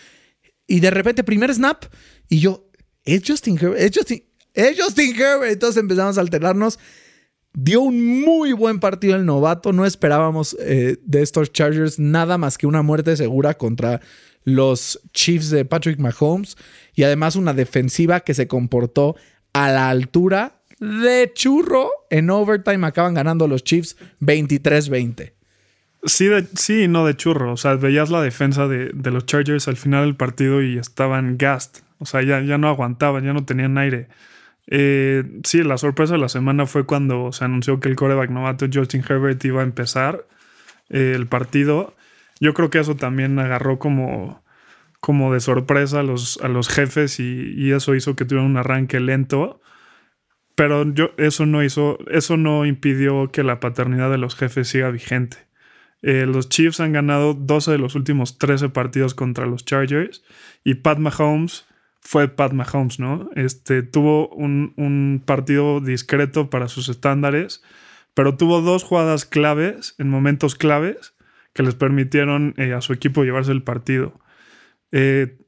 Y 0.66 0.80
de 0.80 0.90
repente, 0.90 1.24
primer 1.24 1.52
snap 1.52 1.84
y 2.28 2.38
yo, 2.40 2.68
es 3.04 3.22
Justin 3.26 3.58
Herbert, 3.58 3.80
es 3.80 3.90
Justin, 3.94 4.24
es 4.54 4.80
Justin 4.80 5.14
Herbert. 5.20 5.52
Entonces 5.52 5.80
empezamos 5.80 6.18
a 6.18 6.22
alternarnos. 6.22 6.78
Dio 7.52 7.82
un 7.82 8.20
muy 8.22 8.52
buen 8.52 8.80
partido 8.80 9.14
el 9.14 9.24
novato. 9.24 9.72
No 9.72 9.86
esperábamos 9.86 10.56
eh, 10.60 10.96
de 11.04 11.22
estos 11.22 11.52
Chargers 11.52 11.98
nada 11.98 12.38
más 12.38 12.58
que 12.58 12.66
una 12.66 12.82
muerte 12.82 13.16
segura 13.16 13.54
contra 13.54 14.00
los 14.42 15.00
Chiefs 15.12 15.50
de 15.50 15.64
Patrick 15.64 15.98
Mahomes. 15.98 16.56
Y 16.94 17.04
además 17.04 17.36
una 17.36 17.52
defensiva 17.52 18.20
que 18.20 18.34
se 18.34 18.48
comportó 18.48 19.16
a 19.52 19.70
la 19.70 19.90
altura 19.90 20.62
de 20.80 21.30
churro. 21.34 21.90
En 22.10 22.30
overtime 22.30 22.86
acaban 22.86 23.14
ganando 23.14 23.46
los 23.46 23.62
Chiefs 23.62 23.96
23-20. 24.20 25.34
Sí, 26.06 26.28
sí 26.54 26.88
no 26.88 27.06
de 27.06 27.16
churro. 27.16 27.52
O 27.52 27.56
sea, 27.56 27.74
veías 27.74 28.10
la 28.10 28.20
defensa 28.22 28.68
de, 28.68 28.90
de 28.92 29.10
los 29.10 29.26
Chargers 29.26 29.68
al 29.68 29.76
final 29.76 30.04
del 30.04 30.16
partido 30.16 30.62
y 30.62 30.78
estaban 30.78 31.36
gassed. 31.38 31.82
O 31.98 32.06
sea, 32.06 32.22
ya, 32.22 32.40
ya 32.40 32.58
no 32.58 32.68
aguantaban, 32.68 33.24
ya 33.24 33.32
no 33.32 33.44
tenían 33.44 33.78
aire. 33.78 34.08
Eh, 34.66 35.24
sí, 35.44 35.62
la 35.62 35.78
sorpresa 35.78 36.14
de 36.14 36.20
la 36.20 36.28
semana 36.28 36.66
fue 36.66 36.86
cuando 36.86 37.32
se 37.32 37.44
anunció 37.44 37.80
que 37.80 37.88
el 37.88 37.96
coreback 37.96 38.30
novato 38.30 38.66
Justin 38.72 39.04
Herbert 39.08 39.44
iba 39.44 39.60
a 39.60 39.64
empezar 39.64 40.26
eh, 40.90 41.12
el 41.14 41.26
partido. 41.26 41.94
Yo 42.40 42.54
creo 42.54 42.70
que 42.70 42.78
eso 42.80 42.96
también 42.96 43.38
agarró 43.38 43.78
como, 43.78 44.42
como 45.00 45.32
de 45.32 45.40
sorpresa 45.40 46.00
a 46.00 46.02
los, 46.02 46.38
a 46.42 46.48
los 46.48 46.68
jefes 46.68 47.20
y, 47.20 47.54
y 47.56 47.72
eso 47.72 47.94
hizo 47.94 48.16
que 48.16 48.24
tuvieran 48.24 48.50
un 48.50 48.56
arranque 48.58 49.00
lento. 49.00 49.60
Pero 50.56 50.84
yo, 50.92 51.10
eso, 51.18 51.46
no 51.46 51.62
hizo, 51.64 51.98
eso 52.10 52.36
no 52.36 52.66
impidió 52.66 53.30
que 53.32 53.42
la 53.42 53.60
paternidad 53.60 54.10
de 54.10 54.18
los 54.18 54.36
jefes 54.36 54.68
siga 54.68 54.90
vigente. 54.90 55.43
Eh, 56.06 56.26
los 56.26 56.50
Chiefs 56.50 56.80
han 56.80 56.92
ganado 56.92 57.32
12 57.32 57.70
de 57.70 57.78
los 57.78 57.94
últimos 57.94 58.36
13 58.36 58.68
partidos 58.68 59.14
contra 59.14 59.46
los 59.46 59.64
Chargers 59.64 60.22
y 60.62 60.74
Pat 60.74 60.98
Mahomes 60.98 61.64
fue 62.02 62.28
Pat 62.28 62.52
Mahomes, 62.52 63.00
¿no? 63.00 63.30
Este, 63.36 63.82
tuvo 63.82 64.28
un, 64.28 64.74
un, 64.76 65.22
partido 65.24 65.80
discreto 65.80 66.50
para 66.50 66.68
sus 66.68 66.90
estándares, 66.90 67.62
pero 68.12 68.36
tuvo 68.36 68.60
dos 68.60 68.84
jugadas 68.84 69.24
claves 69.24 69.94
en 69.96 70.10
momentos 70.10 70.56
claves 70.56 71.14
que 71.54 71.62
les 71.62 71.74
permitieron 71.74 72.52
eh, 72.58 72.74
a 72.74 72.82
su 72.82 72.92
equipo 72.92 73.24
llevarse 73.24 73.52
el 73.52 73.62
partido. 73.62 74.20
Eh, 74.92 75.38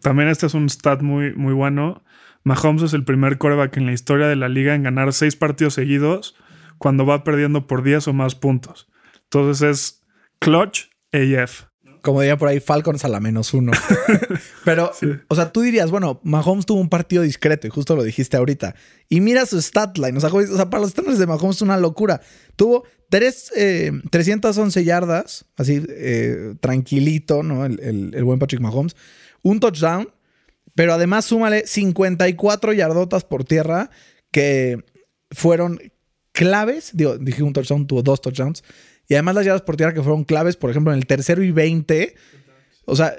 también 0.00 0.28
este 0.28 0.46
es 0.46 0.54
un 0.54 0.68
stat 0.68 1.00
muy, 1.02 1.32
muy 1.34 1.54
bueno. 1.54 2.02
Mahomes 2.42 2.82
es 2.82 2.92
el 2.92 3.04
primer 3.04 3.38
coreback 3.38 3.76
en 3.76 3.86
la 3.86 3.92
historia 3.92 4.26
de 4.26 4.34
la 4.34 4.48
liga 4.48 4.74
en 4.74 4.82
ganar 4.82 5.12
seis 5.12 5.36
partidos 5.36 5.74
seguidos 5.74 6.34
cuando 6.78 7.06
va 7.06 7.22
perdiendo 7.22 7.68
por 7.68 7.84
10 7.84 8.08
o 8.08 8.12
más 8.12 8.34
puntos. 8.34 8.91
Entonces 9.32 9.62
es 9.62 10.02
clutch 10.40 10.90
AF. 11.12 11.64
Como 12.02 12.20
diría 12.20 12.36
por 12.36 12.48
ahí, 12.48 12.60
Falcons 12.60 13.04
a 13.04 13.08
la 13.08 13.20
menos 13.20 13.54
uno. 13.54 13.72
Pero, 14.64 14.90
sí. 14.92 15.06
o 15.28 15.34
sea, 15.36 15.52
tú 15.52 15.60
dirías, 15.60 15.90
bueno, 15.90 16.20
Mahomes 16.24 16.66
tuvo 16.66 16.80
un 16.80 16.88
partido 16.88 17.22
discreto 17.22 17.66
y 17.66 17.70
justo 17.70 17.94
lo 17.94 18.02
dijiste 18.02 18.36
ahorita. 18.36 18.74
Y 19.08 19.20
mira 19.20 19.46
su 19.46 19.62
stat 19.62 19.96
line. 19.98 20.18
O 20.18 20.20
sea, 20.20 20.30
o 20.30 20.56
sea 20.56 20.68
para 20.68 20.80
los 20.80 20.90
estándares 20.90 21.18
de 21.18 21.26
Mahomes 21.26 21.56
es 21.56 21.62
una 21.62 21.78
locura. 21.78 22.20
Tuvo 22.56 22.84
tres, 23.08 23.52
eh, 23.56 23.92
311 24.10 24.84
yardas, 24.84 25.46
así 25.56 25.82
eh, 25.88 26.54
tranquilito, 26.60 27.42
¿no? 27.42 27.64
El, 27.64 27.80
el, 27.80 28.14
el 28.14 28.24
buen 28.24 28.38
Patrick 28.38 28.60
Mahomes. 28.60 28.96
Un 29.42 29.60
touchdown, 29.60 30.10
pero 30.74 30.92
además 30.92 31.24
súmale 31.24 31.66
54 31.66 32.72
yardotas 32.72 33.24
por 33.24 33.44
tierra 33.44 33.90
que 34.30 34.84
fueron 35.30 35.78
claves. 36.32 36.90
Digo, 36.94 37.16
dije 37.16 37.42
un 37.42 37.52
touchdown, 37.52 37.86
tuvo 37.86 38.02
dos 38.02 38.20
touchdowns. 38.20 38.64
Y 39.12 39.14
además 39.14 39.34
las 39.34 39.44
yardas 39.44 39.60
por 39.60 39.76
tierra 39.76 39.92
que 39.92 40.00
fueron 40.00 40.24
claves, 40.24 40.56
por 40.56 40.70
ejemplo, 40.70 40.90
en 40.90 40.98
el 40.98 41.06
tercero 41.06 41.42
y 41.42 41.50
20. 41.50 42.14
O 42.86 42.96
sea, 42.96 43.14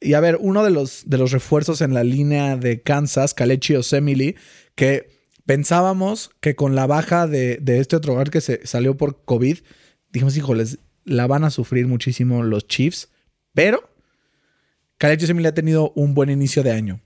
y 0.00 0.14
a 0.14 0.20
ver, 0.20 0.38
uno 0.38 0.62
de 0.62 0.70
los, 0.70 1.02
de 1.10 1.18
los 1.18 1.32
refuerzos 1.32 1.80
en 1.80 1.94
la 1.94 2.04
línea 2.04 2.56
de 2.56 2.80
Kansas, 2.82 3.34
Kalechi 3.34 3.74
Osemili, 3.74 4.36
que 4.76 5.10
pensábamos 5.46 6.30
que 6.38 6.54
con 6.54 6.76
la 6.76 6.86
baja 6.86 7.26
de, 7.26 7.56
de 7.56 7.80
este 7.80 7.96
otro 7.96 8.12
hogar 8.12 8.30
que 8.30 8.40
se 8.40 8.64
salió 8.68 8.96
por 8.96 9.24
COVID, 9.24 9.58
dijimos, 10.10 10.36
híjoles, 10.36 10.78
la 11.04 11.26
van 11.26 11.42
a 11.42 11.50
sufrir 11.50 11.88
muchísimo 11.88 12.44
los 12.44 12.68
Chiefs. 12.68 13.08
Pero 13.52 13.90
Kalechi 14.98 15.24
Osemili 15.24 15.48
ha 15.48 15.54
tenido 15.54 15.90
un 15.96 16.14
buen 16.14 16.30
inicio 16.30 16.62
de 16.62 16.70
año. 16.70 17.00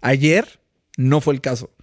Ayer 0.00 0.62
no 0.96 1.20
fue 1.20 1.34
el 1.34 1.42
caso. 1.42 1.74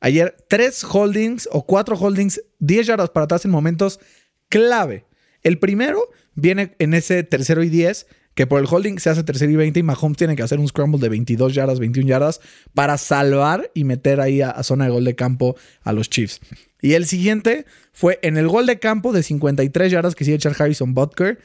Ayer, 0.00 0.38
tres 0.48 0.82
holdings 0.84 1.50
o 1.52 1.66
cuatro 1.66 1.98
holdings, 1.98 2.40
10 2.60 2.86
yardas 2.86 3.10
para 3.10 3.24
atrás 3.24 3.44
en 3.44 3.50
momentos 3.50 4.00
clave. 4.48 5.04
El 5.42 5.58
primero 5.58 6.02
viene 6.34 6.74
en 6.78 6.94
ese 6.94 7.22
tercero 7.22 7.62
y 7.62 7.68
10, 7.68 8.06
que 8.34 8.46
por 8.46 8.60
el 8.60 8.68
holding 8.70 8.98
se 8.98 9.10
hace 9.10 9.24
tercero 9.24 9.50
y 9.50 9.56
20 9.56 9.80
y 9.80 9.82
Mahomes 9.82 10.16
tiene 10.16 10.36
que 10.36 10.44
hacer 10.44 10.60
un 10.60 10.68
scramble 10.68 11.00
de 11.00 11.08
22 11.08 11.54
yardas, 11.54 11.80
21 11.80 12.08
yardas 12.08 12.40
para 12.72 12.96
salvar 12.96 13.70
y 13.74 13.82
meter 13.82 14.20
ahí 14.20 14.42
a, 14.42 14.62
zona 14.62 14.84
de 14.84 14.92
gol 14.92 15.04
de 15.04 15.16
campo 15.16 15.56
a 15.82 15.92
los 15.92 16.08
Chiefs. 16.08 16.40
Y 16.80 16.92
el 16.92 17.06
siguiente 17.06 17.66
fue 17.92 18.20
en 18.22 18.36
el 18.36 18.46
gol 18.46 18.66
de 18.66 18.78
campo 18.78 19.12
de 19.12 19.24
53 19.24 19.90
yardas 19.90 20.14
que 20.14 20.24
sigue 20.24 20.36
echar 20.36 20.54
Harrison 20.56 20.94
Butker 20.94 21.40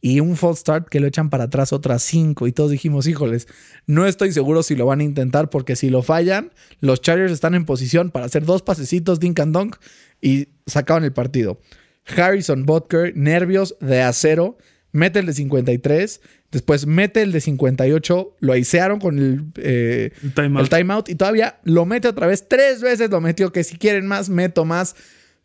y 0.00 0.18
un 0.18 0.36
false 0.36 0.62
start 0.62 0.88
que 0.88 0.98
lo 0.98 1.06
echan 1.06 1.30
para 1.30 1.44
atrás 1.44 1.72
otras 1.72 2.02
5 2.02 2.48
y 2.48 2.52
todos 2.52 2.72
dijimos, 2.72 3.06
híjoles, 3.06 3.46
no 3.86 4.04
estoy 4.04 4.32
seguro 4.32 4.64
si 4.64 4.74
lo 4.74 4.84
van 4.84 4.98
a 4.98 5.04
intentar 5.04 5.48
porque 5.48 5.76
si 5.76 5.90
lo 5.90 6.02
fallan, 6.02 6.50
los 6.80 7.00
Chargers 7.00 7.30
están 7.30 7.54
en 7.54 7.64
posición 7.64 8.10
para 8.10 8.26
hacer 8.26 8.44
dos 8.44 8.62
pasecitos 8.62 9.20
dink 9.20 9.38
and 9.38 9.54
dunk 9.54 9.76
y 10.20 10.48
sacaban 10.66 11.04
el 11.04 11.12
partido. 11.12 11.60
Harrison 12.06 12.64
Butker, 12.64 13.16
nervios 13.16 13.76
de 13.80 14.02
acero, 14.02 14.58
mete 14.92 15.20
el 15.20 15.26
de 15.26 15.32
53, 15.32 16.20
después 16.50 16.86
mete 16.86 17.22
el 17.22 17.32
de 17.32 17.40
58, 17.40 18.36
lo 18.40 18.52
aisearon 18.52 19.00
con 19.00 19.18
el, 19.18 19.44
eh, 19.56 20.12
el, 20.22 20.68
timeout. 20.68 21.08
y 21.08 21.14
todavía 21.14 21.60
lo 21.64 21.86
mete 21.86 22.08
otra 22.08 22.26
vez, 22.26 22.48
tres 22.48 22.80
veces 22.80 23.10
lo 23.10 23.20
metió, 23.20 23.52
que 23.52 23.64
si 23.64 23.76
quieren 23.76 24.06
más, 24.06 24.28
meto 24.28 24.64
más. 24.64 24.96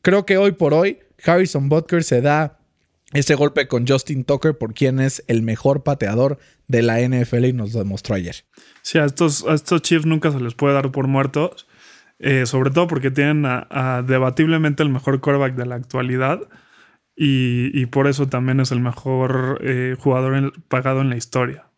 Creo 0.01 0.25
que 0.25 0.37
hoy 0.37 0.51
por 0.51 0.73
hoy 0.73 0.99
Harrison 1.23 1.69
Butker 1.69 2.03
se 2.03 2.21
da 2.21 2.59
ese 3.13 3.35
golpe 3.35 3.67
con 3.67 3.87
Justin 3.87 4.25
Tucker 4.25 4.57
por 4.57 4.73
quien 4.73 4.99
es 4.99 5.23
el 5.27 5.41
mejor 5.41 5.83
pateador 5.83 6.39
de 6.67 6.81
la 6.81 6.99
NFL 6.99 7.45
y 7.45 7.53
nos 7.53 7.73
demostró 7.73 8.15
ayer. 8.15 8.35
Sí, 8.81 8.97
a 8.97 9.05
estos, 9.05 9.45
a 9.45 9.53
estos 9.53 9.81
Chiefs 9.81 10.05
nunca 10.05 10.31
se 10.31 10.39
les 10.39 10.55
puede 10.55 10.73
dar 10.73 10.91
por 10.91 11.07
muertos. 11.07 11.66
Eh, 12.19 12.45
sobre 12.47 12.71
todo 12.71 12.87
porque 12.87 13.11
tienen 13.11 13.45
a, 13.45 14.03
debatiblemente 14.05 14.81
el 14.81 14.89
mejor 14.89 15.21
quarterback 15.21 15.55
de 15.55 15.67
la 15.67 15.75
actualidad 15.75 16.41
y, 17.15 17.85
por 17.87 18.07
eso 18.07 18.27
también 18.27 18.59
es 18.59 18.71
el 18.71 18.79
mejor 18.79 19.59
eh, 19.63 19.95
jugador 19.99 20.53
pagado 20.67 21.01
en 21.01 21.09
la 21.09 21.17
historia. 21.17 21.71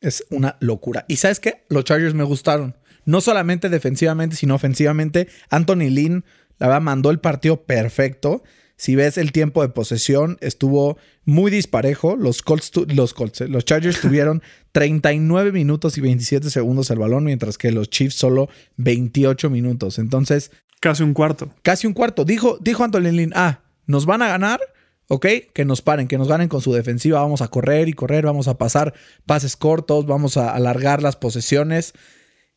Es 0.00 0.24
una 0.30 0.56
locura. 0.60 1.04
Y 1.08 1.16
sabes 1.16 1.40
qué? 1.40 1.66
Los 1.68 1.84
Chargers 1.84 2.14
me 2.14 2.24
gustaron. 2.24 2.76
No 3.04 3.20
solamente 3.20 3.68
defensivamente, 3.68 4.36
sino 4.36 4.54
ofensivamente. 4.54 5.28
Anthony 5.50 5.90
Lynn, 5.90 6.24
la 6.58 6.68
verdad, 6.68 6.82
mandó 6.82 7.10
el 7.10 7.20
partido 7.20 7.64
perfecto. 7.64 8.42
Si 8.78 8.94
ves 8.94 9.18
el 9.18 9.32
tiempo 9.32 9.62
de 9.62 9.70
posesión, 9.70 10.38
estuvo 10.40 10.98
muy 11.24 11.50
disparejo. 11.50 12.16
Los 12.16 12.42
Colts, 12.42 12.70
los, 12.94 13.12
Colts, 13.12 13.40
los 13.40 13.64
Chargers 13.64 14.00
tuvieron 14.00 14.40
39 14.70 15.50
minutos 15.50 15.98
y 15.98 16.00
27 16.00 16.48
segundos 16.48 16.88
el 16.90 17.00
balón, 17.00 17.24
mientras 17.24 17.58
que 17.58 17.72
los 17.72 17.90
Chiefs 17.90 18.14
solo 18.14 18.48
28 18.76 19.50
minutos. 19.50 19.98
Entonces. 19.98 20.52
Casi 20.78 21.02
un 21.02 21.12
cuarto. 21.12 21.52
Casi 21.62 21.88
un 21.88 21.92
cuarto. 21.92 22.24
Dijo, 22.24 22.56
dijo 22.60 22.84
Anthony 22.84 23.10
Lynn, 23.10 23.32
ah, 23.34 23.62
nos 23.86 24.06
van 24.06 24.22
a 24.22 24.28
ganar, 24.28 24.60
ok, 25.08 25.26
que 25.52 25.64
nos 25.64 25.82
paren, 25.82 26.06
que 26.06 26.16
nos 26.16 26.28
ganen 26.28 26.48
con 26.48 26.60
su 26.60 26.72
defensiva, 26.72 27.20
vamos 27.20 27.42
a 27.42 27.48
correr 27.48 27.88
y 27.88 27.94
correr, 27.94 28.24
vamos 28.26 28.46
a 28.46 28.58
pasar 28.58 28.94
pases 29.26 29.56
cortos, 29.56 30.06
vamos 30.06 30.36
a 30.36 30.54
alargar 30.54 31.02
las 31.02 31.16
posesiones. 31.16 31.94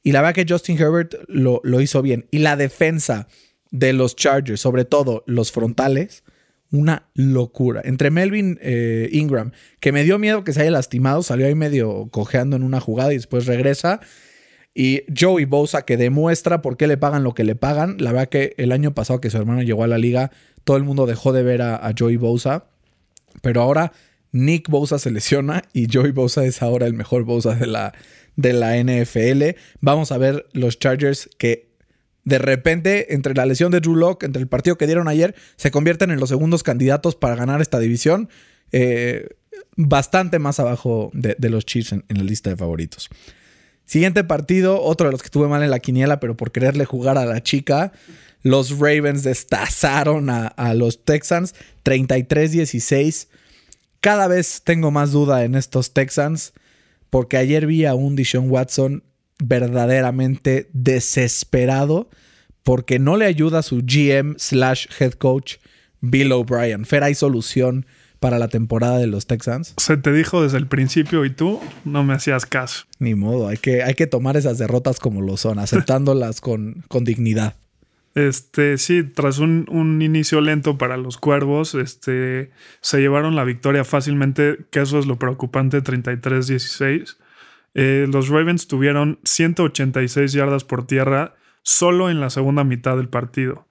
Y 0.04 0.12
la 0.12 0.22
verdad 0.22 0.36
que 0.36 0.46
Justin 0.48 0.80
Herbert 0.80 1.16
lo, 1.28 1.62
lo 1.64 1.82
hizo 1.82 2.04
bien. 2.04 2.28
Y 2.30 2.40
la 2.40 2.56
defensa 2.58 3.28
de 3.72 3.94
los 3.94 4.16
Chargers, 4.16 4.62
sobre 4.62 4.86
todo 4.86 5.24
los 5.26 5.52
frontales, 5.52 6.24
una 6.72 7.10
locura. 7.14 7.82
Entre 7.84 8.12
Melvin 8.12 8.58
eh, 8.62 9.10
Ingram, 9.12 9.52
que 9.80 9.92
me 9.92 10.04
dio 10.04 10.20
miedo 10.20 10.44
que 10.44 10.54
se 10.54 10.62
haya 10.62 10.72
lastimado, 10.72 11.24
salió 11.24 11.48
ahí 11.48 11.56
medio 11.56 12.08
cojeando 12.12 12.56
en 12.56 12.64
una 12.64 12.80
jugada 12.80 13.12
y 13.14 13.18
después 13.18 13.46
regresa. 13.46 14.00
Y 14.74 15.02
Joey 15.18 15.46
Bosa, 15.46 15.84
que 15.84 15.98
demuestra 15.98 16.62
por 16.62 16.78
qué 16.78 16.88
le 16.88 16.96
pagan 16.96 17.24
lo 17.24 17.34
que 17.34 17.44
le 17.44 17.56
pagan. 17.56 17.98
La 18.00 18.14
verdad 18.14 18.30
que 18.30 18.54
el 18.58 18.72
año 18.72 18.94
pasado 18.94 19.20
que 19.20 19.30
su 19.30 19.38
hermano 19.38 19.64
llegó 19.64 19.84
a 19.84 19.88
la 19.88 19.98
liga, 19.98 20.32
todo 20.64 20.78
el 20.78 20.84
mundo 20.84 21.06
dejó 21.06 21.34
de 21.34 21.44
ver 21.44 21.62
a, 21.62 21.94
Joey 21.98 22.16
Bosa. 22.16 22.66
Pero 23.42 23.62
ahora 23.62 23.92
Nick 24.32 24.70
Bosa 24.70 24.98
se 24.98 25.12
lesiona 25.12 25.64
y 25.74 25.88
Joey 25.92 26.12
Bosa 26.12 26.46
es 26.46 26.62
ahora 26.62 26.88
el 26.88 26.94
mejor 26.94 27.24
Bosa 27.24 27.56
de 27.56 27.68
la, 27.68 27.94
de 28.38 28.54
la 28.54 28.78
NFL. 28.82 29.58
Vamos 29.82 30.14
a 30.14 30.18
ver 30.18 30.48
los 30.54 30.80
Chargers 30.80 31.30
que 31.38 31.71
de 32.24 32.38
repente, 32.38 33.14
entre 33.14 33.34
la 33.34 33.46
lesión 33.46 33.72
de 33.72 33.80
Drew 33.80 33.96
Locke, 33.96 34.26
entre 34.26 34.42
el 34.42 34.48
partido 34.48 34.78
que 34.78 34.86
dieron 34.86 35.08
ayer, 35.08 35.36
se 35.56 35.72
convierten 35.72 36.12
en 36.12 36.20
los 36.20 36.30
segundos 36.30 36.64
candidatos 36.64 37.16
para 37.16 37.36
ganar 37.36 37.62
esta 37.62 37.80
división. 37.80 38.30
Eh, 38.72 39.30
bastante 39.76 40.40
más 40.40 40.60
abajo 40.60 41.12
de, 41.14 41.50
los 41.50 41.66
Chiefs 41.66 41.94
en, 41.94 42.04
la 42.08 42.24
lista 42.24 42.50
de 42.50 42.58
favoritos. 42.58 43.10
Siguiente 43.86 44.24
partido, 44.24 44.82
otro 44.82 45.08
de 45.08 45.12
los 45.12 45.24
que 45.24 45.30
tuve 45.30 45.48
mal 45.48 45.64
en 45.64 45.72
la 45.72 45.80
quiniela, 45.80 46.20
pero 46.20 46.38
por 46.38 46.52
quererle 46.52 46.86
jugar 46.86 47.18
a 47.18 47.26
la 47.26 47.42
chica. 47.42 47.92
Los 48.44 48.80
Ravens 48.80 49.24
destazaron 49.24 50.30
a, 50.30 50.48
a 50.48 50.74
los 50.74 51.04
Texans 51.04 51.56
33-16. 51.84 53.28
Cada 54.00 54.28
vez 54.28 54.62
tengo 54.64 54.92
más 54.92 55.12
duda 55.12 55.44
en 55.44 55.56
estos 55.56 55.94
Texans, 55.94 56.54
porque 57.10 57.38
ayer 57.38 57.66
vi 57.66 57.86
a 57.86 57.94
un 57.94 58.16
Dishon 58.16 58.50
Watson 58.50 59.04
verdaderamente 59.42 60.70
desesperado 60.72 62.10
porque 62.64 63.00
no 63.00 63.18
le 63.18 63.26
ayuda 63.26 63.60
a 63.60 63.64
su 63.64 63.82
GM 63.84 64.36
slash 64.38 64.88
head 65.00 65.14
coach 65.14 65.56
Bill 66.00 66.32
O'Brien. 66.32 66.86
Fer, 66.86 67.04
¿hay 67.04 67.16
solución 67.16 67.86
para 68.20 68.38
la 68.38 68.48
temporada 68.48 69.00
de 69.00 69.08
los 69.08 69.26
Texans? 69.26 69.74
Se 69.78 69.98
te 69.98 70.14
dijo 70.14 70.44
desde 70.44 70.60
el 70.60 70.68
principio 70.68 71.26
y 71.26 71.32
tú 71.32 71.60
no 71.86 72.04
me 72.04 72.14
hacías 72.14 72.46
caso. 72.46 72.86
Ni 73.00 73.16
modo, 73.16 73.48
hay 73.48 73.58
que, 73.58 73.84
hay 73.84 73.96
que 73.96 74.08
tomar 74.08 74.38
esas 74.38 74.60
derrotas 74.60 75.00
como 75.00 75.22
lo 75.22 75.38
son, 75.38 75.58
aceptándolas 75.58 76.40
con, 76.42 76.84
con 76.88 77.04
dignidad. 77.04 77.56
Este, 78.14 78.78
sí, 78.78 79.04
tras 79.04 79.40
un, 79.40 79.66
un, 79.70 80.02
inicio 80.02 80.42
lento 80.42 80.78
para 80.78 80.98
los 80.98 81.18
cuervos, 81.18 81.76
este, 81.76 82.52
se 82.82 83.00
llevaron 83.00 83.38
la 83.38 83.46
victoria 83.46 83.86
fácilmente, 83.86 84.58
que 84.70 84.82
eso 84.82 85.00
es 85.00 85.06
lo 85.06 85.18
preocupante, 85.18 85.82
33-16. 85.82 87.16
Eh, 87.74 88.08
los 88.12 88.30
Ravens 88.30 88.68
tuvieron 88.68 89.20
186 89.24 90.34
yardas 90.34 90.64
por 90.64 90.86
tierra 90.86 91.36
solo 91.64 92.10
en 92.10 92.20
la 92.20 92.30
segunda 92.30 92.64
mitad 92.64 92.98
del 92.98 93.10
partido. 93.10 93.68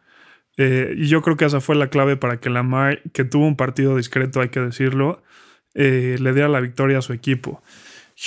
Eh, 0.56 0.94
y 0.96 1.06
yo 1.06 1.22
creo 1.22 1.36
que 1.36 1.44
esa 1.44 1.60
fue 1.60 1.76
la 1.76 1.88
clave 1.88 2.16
para 2.16 2.40
que 2.40 2.50
Lamar, 2.50 3.02
que 3.12 3.24
tuvo 3.24 3.46
un 3.46 3.56
partido 3.56 3.96
discreto, 3.96 4.40
hay 4.40 4.48
que 4.50 4.60
decirlo, 4.60 5.22
eh, 5.74 6.16
le 6.20 6.32
diera 6.32 6.48
la 6.48 6.60
victoria 6.60 6.98
a 6.98 7.02
su 7.02 7.12
equipo. 7.12 7.62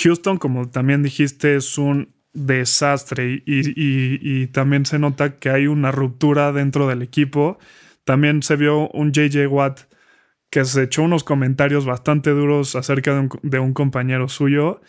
Houston, 0.02 0.38
como 0.38 0.68
también 0.70 1.02
dijiste, 1.02 1.56
es 1.56 1.78
un 1.78 2.14
desastre 2.32 3.42
y, 3.46 4.46
también 4.48 4.86
se 4.86 4.98
nota 4.98 5.36
que 5.36 5.50
hay 5.50 5.68
una 5.68 5.92
ruptura 5.92 6.52
dentro 6.52 6.88
del 6.88 7.02
equipo. 7.02 7.58
También 8.04 8.42
se 8.42 8.56
vio 8.56 8.88
un 8.90 9.12
JJ 9.12 9.46
Watt 9.46 9.82
que 10.50 10.64
se 10.64 10.82
echó 10.84 11.02
unos 11.02 11.24
comentarios 11.24 11.84
bastante 11.84 12.30
duros 12.30 12.74
acerca 12.74 13.28
de 13.42 13.58
un 13.58 13.72
compañero 13.72 14.28
suyo. 14.28 14.80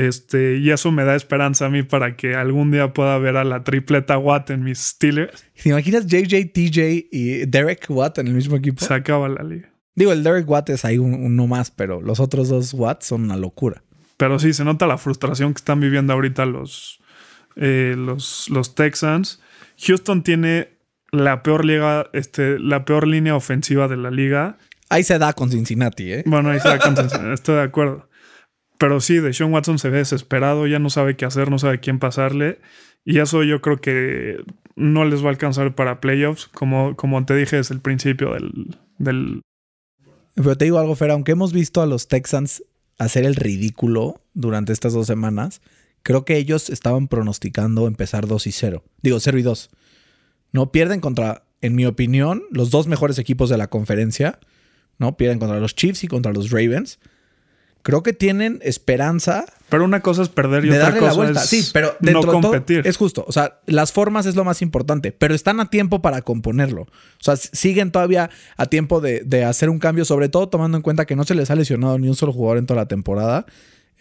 Este, 0.00 0.56
y 0.56 0.70
eso 0.70 0.90
me 0.92 1.04
da 1.04 1.14
esperanza 1.14 1.66
a 1.66 1.68
mí 1.68 1.82
para 1.82 2.16
que 2.16 2.34
algún 2.34 2.70
día 2.70 2.94
pueda 2.94 3.18
ver 3.18 3.36
a 3.36 3.44
la 3.44 3.64
tripleta 3.64 4.16
Watt 4.16 4.48
en 4.48 4.64
mis 4.64 4.78
Steelers. 4.78 5.44
¿Te 5.62 5.68
imaginas 5.68 6.06
JJ, 6.06 6.54
TJ 6.54 7.08
y 7.12 7.44
Derek 7.44 7.84
Watt 7.90 8.16
en 8.16 8.28
el 8.28 8.32
mismo 8.32 8.56
equipo? 8.56 8.82
Se 8.82 8.94
acaba 8.94 9.28
la 9.28 9.42
liga. 9.42 9.68
Digo, 9.94 10.12
el 10.12 10.22
Derek 10.22 10.48
Watt 10.48 10.70
es 10.70 10.86
ahí 10.86 10.96
uno 10.96 11.46
más, 11.46 11.70
pero 11.70 12.00
los 12.00 12.18
otros 12.18 12.48
dos 12.48 12.72
Watt 12.72 13.02
son 13.02 13.24
una 13.24 13.36
locura. 13.36 13.82
Pero 14.16 14.38
sí, 14.38 14.54
se 14.54 14.64
nota 14.64 14.86
la 14.86 14.96
frustración 14.96 15.52
que 15.52 15.58
están 15.58 15.80
viviendo 15.80 16.14
ahorita 16.14 16.46
los, 16.46 17.02
eh, 17.56 17.94
los, 17.94 18.48
los 18.48 18.74
Texans. 18.74 19.42
Houston 19.86 20.22
tiene 20.22 20.78
la 21.12 21.42
peor 21.42 21.66
liga, 21.66 22.08
este, 22.14 22.58
la 22.58 22.86
peor 22.86 23.06
línea 23.06 23.36
ofensiva 23.36 23.86
de 23.86 23.98
la 23.98 24.10
liga. 24.10 24.56
Ahí 24.88 25.04
se 25.04 25.18
da 25.18 25.34
con 25.34 25.50
Cincinnati, 25.50 26.10
¿eh? 26.10 26.22
Bueno, 26.24 26.48
ahí 26.48 26.60
se 26.60 26.68
da 26.68 26.78
con 26.78 26.96
Cincinnati, 26.96 27.34
estoy 27.34 27.56
de 27.56 27.62
acuerdo. 27.64 28.08
Pero 28.80 28.98
sí, 29.02 29.18
de 29.18 29.34
Sean 29.34 29.52
Watson 29.52 29.78
se 29.78 29.90
ve 29.90 29.98
desesperado, 29.98 30.66
ya 30.66 30.78
no 30.78 30.88
sabe 30.88 31.14
qué 31.14 31.26
hacer, 31.26 31.50
no 31.50 31.58
sabe 31.58 31.80
quién 31.80 31.98
pasarle. 31.98 32.60
Y 33.04 33.18
eso 33.18 33.42
yo 33.42 33.60
creo 33.60 33.78
que 33.78 34.42
no 34.74 35.04
les 35.04 35.22
va 35.22 35.26
a 35.26 35.32
alcanzar 35.32 35.74
para 35.74 36.00
playoffs, 36.00 36.46
como, 36.46 36.96
como 36.96 37.26
te 37.26 37.36
dije 37.36 37.56
desde 37.56 37.74
el 37.74 37.82
principio 37.82 38.32
del, 38.32 38.78
del... 38.96 39.42
Pero 40.34 40.56
te 40.56 40.64
digo 40.64 40.78
algo, 40.78 40.96
Fer, 40.96 41.10
aunque 41.10 41.32
hemos 41.32 41.52
visto 41.52 41.82
a 41.82 41.86
los 41.86 42.08
Texans 42.08 42.64
hacer 42.96 43.26
el 43.26 43.36
ridículo 43.36 44.22
durante 44.32 44.72
estas 44.72 44.94
dos 44.94 45.06
semanas, 45.06 45.60
creo 46.02 46.24
que 46.24 46.38
ellos 46.38 46.70
estaban 46.70 47.06
pronosticando 47.06 47.86
empezar 47.86 48.26
2 48.26 48.46
y 48.46 48.52
0. 48.52 48.82
Digo, 49.02 49.20
0 49.20 49.38
y 49.38 49.42
2. 49.42 49.68
No 50.52 50.72
pierden 50.72 51.00
contra, 51.00 51.44
en 51.60 51.74
mi 51.74 51.84
opinión, 51.84 52.44
los 52.50 52.70
dos 52.70 52.86
mejores 52.86 53.18
equipos 53.18 53.50
de 53.50 53.58
la 53.58 53.68
conferencia. 53.68 54.38
¿no? 54.96 55.18
Pierden 55.18 55.38
contra 55.38 55.60
los 55.60 55.74
Chiefs 55.74 56.02
y 56.02 56.08
contra 56.08 56.32
los 56.32 56.50
Ravens 56.50 56.98
creo 57.82 58.02
que 58.02 58.12
tienen 58.12 58.60
esperanza. 58.62 59.44
Pero 59.68 59.84
una 59.84 60.00
cosa 60.00 60.22
es 60.22 60.28
perder 60.28 60.64
y 60.64 60.70
otra 60.70 60.96
cosa 60.96 61.30
es 61.30 61.40
sí, 61.46 61.68
pero 61.72 61.96
no 62.00 62.22
competir. 62.22 62.82
es 62.84 62.96
justo. 62.96 63.24
O 63.28 63.32
sea, 63.32 63.60
las 63.66 63.92
formas 63.92 64.26
es 64.26 64.34
lo 64.34 64.44
más 64.44 64.62
importante, 64.62 65.12
pero 65.12 65.34
están 65.34 65.60
a 65.60 65.70
tiempo 65.70 66.02
para 66.02 66.22
componerlo. 66.22 66.82
O 66.82 66.88
sea, 67.20 67.36
siguen 67.36 67.92
todavía 67.92 68.30
a 68.56 68.66
tiempo 68.66 69.00
de, 69.00 69.22
de 69.24 69.44
hacer 69.44 69.70
un 69.70 69.78
cambio, 69.78 70.04
sobre 70.04 70.28
todo 70.28 70.48
tomando 70.48 70.76
en 70.76 70.82
cuenta 70.82 71.06
que 71.06 71.16
no 71.16 71.24
se 71.24 71.34
les 71.34 71.50
ha 71.50 71.54
lesionado 71.54 71.98
ni 71.98 72.08
un 72.08 72.16
solo 72.16 72.32
jugador 72.32 72.58
en 72.58 72.66
toda 72.66 72.80
la 72.80 72.88
temporada. 72.88 73.46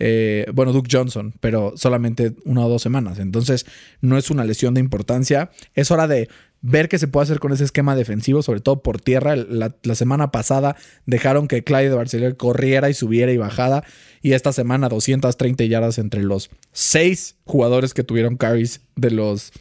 Eh, 0.02 0.46
bueno, 0.54 0.72
Duke 0.72 0.90
Johnson, 0.90 1.34
pero 1.42 1.74
solamente 1.76 2.34
una 2.46 2.66
o 2.66 2.70
dos 2.70 2.82
semanas. 2.82 3.20
Entonces, 3.20 3.66
no 4.00 4.18
es 4.18 4.32
una 4.32 4.46
lesión 4.46 4.74
de 4.74 4.80
importancia. 4.80 5.52
Es 5.76 5.92
hora 5.92 6.08
de 6.08 6.30
ver 6.62 6.90
qué 6.90 7.00
se 7.00 7.08
puede 7.08 7.24
hacer 7.24 7.40
con 7.40 7.52
ese 7.52 7.64
esquema 7.64 7.96
defensivo, 7.96 8.42
sobre 8.42 8.60
todo 8.60 8.82
por 8.82 9.00
tierra. 9.00 9.36
La, 9.36 9.74
semana 9.96 10.32
pasada 10.32 10.76
dejaron 11.06 11.48
que 11.48 11.64
Clyde 11.64 11.90
de 11.90 11.96
Barcelona 11.96 12.36
corriera 12.36 12.90
y 12.90 12.94
subiera 12.94 13.32
y 13.32 13.38
bajada. 13.38 13.84
Y 14.22 14.34
esta 14.34 14.52
semana 14.52 14.90
230 14.90 15.64
yardas 15.66 15.98
entre 15.98 16.24
los 16.24 16.50
seis 16.72 17.36
jugadores 17.46 17.94
que 17.94 18.04
tuvieron 18.04 18.38
carries 18.38 18.82
de 18.96 19.12
los, 19.12 19.52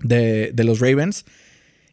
de, 0.00 0.52
los 0.64 0.80
Ravens. 0.80 1.24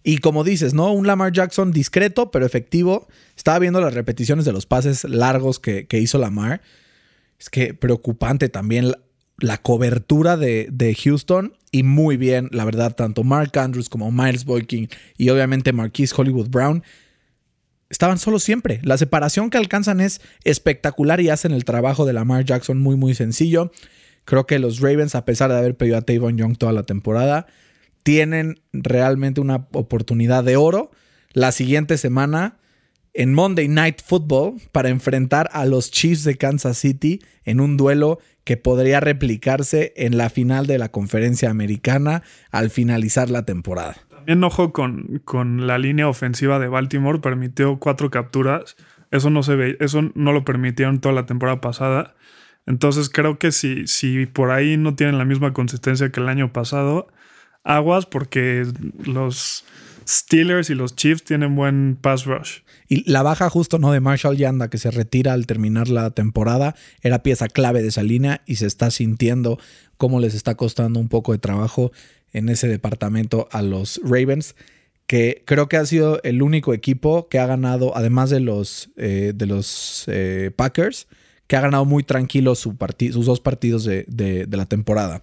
Y 0.03 0.17
como 0.17 0.43
dices, 0.43 0.73
¿no? 0.73 0.91
Un 0.91 1.05
Lamar 1.05 1.31
Jackson 1.31 1.71
discreto, 1.71 2.31
pero 2.31 2.45
efectivo. 2.45 3.07
Estaba 3.37 3.59
viendo 3.59 3.81
las 3.81 3.93
repeticiones 3.93 4.45
de 4.45 4.51
los 4.51 4.65
pases 4.65 5.03
largos 5.03 5.59
que, 5.59 5.85
que 5.85 5.99
hizo 5.99 6.17
Lamar 6.17 6.61
es 7.41 7.49
que 7.49 7.73
preocupante 7.73 8.49
también 8.49 8.93
la, 9.41 9.57
cobertura 9.57 10.37
de, 10.37 10.97
Houston 11.03 11.53
y 11.71 11.83
muy 11.83 12.17
bien, 12.17 12.49
la 12.51 12.65
verdad, 12.65 12.95
tanto 12.95 13.23
Mark 13.23 13.57
Andrews 13.57 13.89
como 13.89 14.11
Miles 14.11 14.45
Boykin 14.45 14.89
y 15.17 15.29
obviamente 15.29 15.73
Marquise 15.73 16.13
Hollywood 16.15 16.49
Brown 16.49 16.83
estaban 17.89 18.17
solos 18.17 18.43
siempre. 18.43 18.79
La 18.83 18.97
separación 18.97 19.49
que 19.49 19.57
alcanzan 19.57 19.99
es 19.99 20.21
espectacular 20.43 21.19
y 21.21 21.29
hacen 21.29 21.51
el 21.51 21.65
trabajo 21.65 22.05
de 22.05 22.13
Lamar 22.13 22.45
Jackson 22.45 22.79
muy, 22.79 22.95
muy 22.95 23.13
sencillo. 23.13 23.71
Creo 24.25 24.45
que 24.45 24.59
los 24.59 24.79
Ravens, 24.79 25.15
a 25.15 25.25
pesar 25.25 25.51
de 25.51 25.57
haber 25.57 25.75
pedido 25.75 25.97
a 25.97 26.01
Tavon 26.01 26.37
Young 26.37 26.57
toda 26.57 26.71
la 26.71 26.83
temporada, 26.83 27.47
tienen 28.03 28.61
realmente 28.71 29.41
una 29.41 29.67
oportunidad 29.73 30.43
de 30.43 30.55
oro. 30.55 30.91
La 31.33 31.51
siguiente 31.51 31.97
semana 31.97 32.57
en 33.13 33.33
Monday 33.33 33.67
Night 33.67 34.01
Football 34.03 34.61
para 34.71 34.89
enfrentar 34.89 35.49
a 35.53 35.65
los 35.65 35.91
Chiefs 35.91 36.23
de 36.23 36.37
Kansas 36.37 36.77
City 36.77 37.21
en 37.43 37.59
un 37.59 37.77
duelo 37.77 38.19
que 38.43 38.57
podría 38.57 38.99
replicarse 38.99 39.93
en 39.95 40.17
la 40.17 40.29
final 40.29 40.67
de 40.67 40.77
la 40.77 40.89
conferencia 40.89 41.49
americana 41.49 42.23
al 42.51 42.69
finalizar 42.69 43.29
la 43.29 43.45
temporada. 43.45 43.95
También 44.09 44.43
ojo 44.43 44.71
con, 44.73 45.21
con 45.25 45.67
la 45.67 45.77
línea 45.77 46.07
ofensiva 46.07 46.59
de 46.59 46.67
Baltimore, 46.67 47.19
permitió 47.19 47.79
cuatro 47.79 48.09
capturas. 48.09 48.75
Eso 49.09 49.29
no 49.29 49.43
se 49.43 49.55
ve, 49.55 49.77
eso 49.79 50.11
no 50.15 50.31
lo 50.31 50.45
permitieron 50.45 50.99
toda 50.99 51.13
la 51.13 51.25
temporada 51.25 51.61
pasada. 51.61 52.15
Entonces 52.65 53.09
creo 53.09 53.39
que 53.39 53.51
si, 53.51 53.87
si 53.87 54.25
por 54.25 54.51
ahí 54.51 54.77
no 54.77 54.95
tienen 54.95 55.17
la 55.17 55.25
misma 55.25 55.53
consistencia 55.53 56.11
que 56.11 56.19
el 56.19 56.29
año 56.29 56.53
pasado, 56.53 57.07
aguas 57.63 58.05
porque 58.05 58.65
los 59.03 59.65
Steelers 60.07 60.69
y 60.69 60.75
los 60.75 60.95
Chiefs 60.95 61.23
tienen 61.23 61.55
buen 61.55 61.97
pass 61.99 62.25
rush. 62.25 62.59
Y 62.91 63.09
la 63.09 63.23
baja 63.23 63.49
justo 63.49 63.79
no 63.79 63.93
de 63.93 64.01
Marshall 64.01 64.35
Yanda, 64.35 64.69
que 64.69 64.77
se 64.77 64.91
retira 64.91 65.31
al 65.31 65.47
terminar 65.47 65.87
la 65.87 66.09
temporada, 66.11 66.75
era 67.01 67.23
pieza 67.23 67.47
clave 67.47 67.81
de 67.81 67.87
esa 67.87 68.03
línea 68.03 68.41
y 68.45 68.57
se 68.57 68.65
está 68.65 68.91
sintiendo 68.91 69.57
cómo 69.95 70.19
les 70.19 70.35
está 70.35 70.55
costando 70.55 70.99
un 70.99 71.07
poco 71.07 71.31
de 71.31 71.37
trabajo 71.37 71.93
en 72.33 72.49
ese 72.49 72.67
departamento 72.67 73.47
a 73.53 73.61
los 73.61 74.01
Ravens, 74.03 74.57
que 75.07 75.41
creo 75.45 75.69
que 75.69 75.77
ha 75.77 75.85
sido 75.85 76.21
el 76.23 76.41
único 76.41 76.73
equipo 76.73 77.29
que 77.29 77.39
ha 77.39 77.45
ganado, 77.45 77.95
además 77.95 78.29
de 78.29 78.41
los, 78.41 78.89
eh, 78.97 79.31
de 79.33 79.45
los 79.45 80.03
eh, 80.07 80.51
Packers, 80.53 81.07
que 81.47 81.55
ha 81.55 81.61
ganado 81.61 81.85
muy 81.85 82.03
tranquilo 82.03 82.55
su 82.55 82.75
sus 83.13 83.25
dos 83.25 83.39
partidos 83.39 83.85
de, 83.85 84.03
de, 84.09 84.47
de 84.47 84.57
la 84.57 84.65
temporada. 84.65 85.21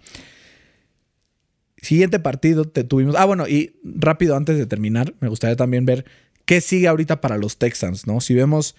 Siguiente 1.83 2.19
partido 2.19 2.65
te 2.65 2.83
tuvimos. 2.83 3.15
Ah, 3.17 3.27
bueno, 3.27 3.47
y 3.47 3.77
rápido 3.85 4.37
antes 4.37 4.57
de 4.57 4.65
terminar, 4.65 5.15
me 5.21 5.29
gustaría 5.29 5.55
también 5.55 5.85
ver 5.85 6.07
qué 6.49 6.63
sigue 6.63 6.89
ahorita 6.89 7.21
para 7.21 7.37
los 7.37 7.59
Texans, 7.59 8.07
¿no? 8.07 8.23
Si 8.23 8.33
vemos, 8.33 8.75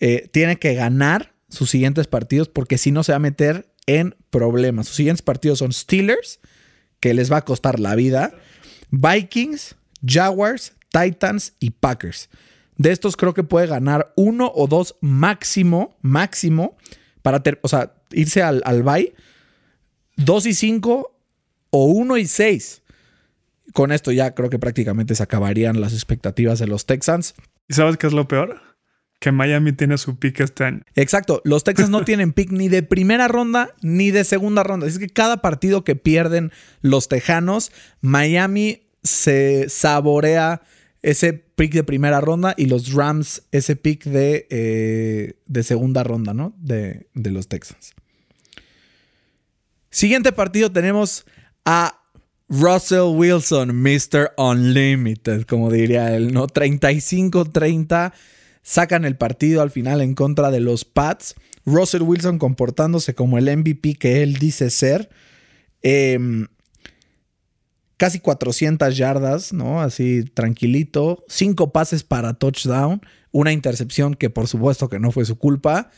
eh, 0.00 0.28
tiene 0.32 0.58
que 0.58 0.74
ganar 0.74 1.32
sus 1.48 1.70
siguientes 1.70 2.06
partidos 2.06 2.48
porque 2.48 2.76
si 2.76 2.90
no 2.90 3.02
se 3.02 3.12
va 3.12 3.16
a 3.16 3.20
meter 3.20 3.72
en 3.86 4.14
problemas. 4.28 4.88
Sus 4.88 4.96
siguientes 4.96 5.22
partidos 5.22 5.60
son 5.60 5.72
Steelers, 5.72 6.40
que 7.00 7.14
les 7.14 7.32
va 7.32 7.38
a 7.38 7.44
costar 7.46 7.80
la 7.80 7.94
vida, 7.94 8.34
Vikings, 8.90 9.76
Jaguars, 10.04 10.74
Titans 10.90 11.54
y 11.58 11.70
Packers. 11.70 12.28
De 12.76 12.92
estos 12.92 13.16
creo 13.16 13.32
que 13.32 13.44
puede 13.44 13.66
ganar 13.66 14.12
uno 14.14 14.52
o 14.54 14.66
dos 14.66 14.96
máximo, 15.00 15.96
máximo, 16.02 16.76
para 17.22 17.42
irse 18.10 18.42
al, 18.42 18.82
bye. 18.82 19.14
Dos 20.16 20.44
y 20.44 20.52
cinco 20.52 21.18
o 21.70 21.86
1 21.86 22.18
y 22.18 22.26
6. 22.26 22.82
Con 23.74 23.90
esto 23.90 24.12
ya 24.12 24.36
creo 24.36 24.50
que 24.50 24.60
prácticamente 24.60 25.16
se 25.16 25.22
acabarían 25.24 25.80
las 25.80 25.94
expectativas 25.94 26.60
de 26.60 26.68
los 26.68 26.86
Texans. 26.86 27.34
¿Y 27.66 27.74
sabes 27.74 27.96
qué 27.96 28.06
es 28.06 28.12
lo 28.12 28.28
peor? 28.28 28.60
Que 29.18 29.32
Miami 29.32 29.72
tiene 29.72 29.98
su 29.98 30.16
pick 30.16 30.38
este 30.38 30.62
año. 30.62 30.82
Exacto, 30.94 31.42
los 31.44 31.64
Texans 31.64 31.90
no 31.90 32.04
tienen 32.04 32.32
pick 32.32 32.52
ni 32.52 32.68
de 32.68 32.84
primera 32.84 33.26
ronda 33.26 33.74
ni 33.82 34.12
de 34.12 34.22
segunda 34.22 34.62
ronda. 34.62 34.86
Es 34.86 35.00
que 35.00 35.08
cada 35.08 35.38
partido 35.38 35.82
que 35.82 35.96
pierden 35.96 36.52
los 36.82 37.08
Tejanos, 37.08 37.72
Miami 38.00 38.86
se 39.02 39.68
saborea 39.68 40.62
ese 41.02 41.32
pick 41.32 41.72
de 41.72 41.82
primera 41.82 42.20
ronda 42.20 42.54
y 42.56 42.66
los 42.66 42.92
Rams 42.92 43.42
ese 43.50 43.74
pick 43.74 44.04
de, 44.04 44.46
eh, 44.50 45.34
de 45.46 45.62
segunda 45.64 46.04
ronda, 46.04 46.32
¿no? 46.32 46.54
De, 46.58 47.08
de 47.14 47.30
los 47.32 47.48
Texans. 47.48 47.92
Siguiente 49.90 50.30
partido 50.30 50.70
tenemos 50.70 51.26
a 51.64 52.03
Russell 52.48 53.16
Wilson, 53.16 53.74
Mr. 53.82 54.32
Unlimited, 54.36 55.44
como 55.46 55.70
diría 55.70 56.14
él, 56.14 56.32
¿no? 56.32 56.46
35-30. 56.46 58.12
Sacan 58.62 59.04
el 59.04 59.16
partido 59.16 59.62
al 59.62 59.70
final 59.70 60.00
en 60.00 60.14
contra 60.14 60.50
de 60.50 60.60
los 60.60 60.84
Pats. 60.84 61.34
Russell 61.64 62.02
Wilson 62.02 62.38
comportándose 62.38 63.14
como 63.14 63.38
el 63.38 63.54
MVP 63.56 63.94
que 63.94 64.22
él 64.22 64.34
dice 64.34 64.70
ser. 64.70 65.10
Em, 65.82 66.46
casi 67.96 68.20
400 68.20 68.96
yardas, 68.96 69.52
¿no? 69.52 69.80
Así 69.80 70.24
tranquilito. 70.24 71.24
Cinco 71.28 71.72
pases 71.72 72.04
para 72.04 72.34
touchdown. 72.34 73.00
Una 73.32 73.52
intercepción 73.52 74.14
que 74.14 74.30
por 74.30 74.48
supuesto 74.48 74.88
que 74.88 74.98
no 74.98 75.10
fue 75.12 75.24
su 75.24 75.38
culpa. 75.38 75.90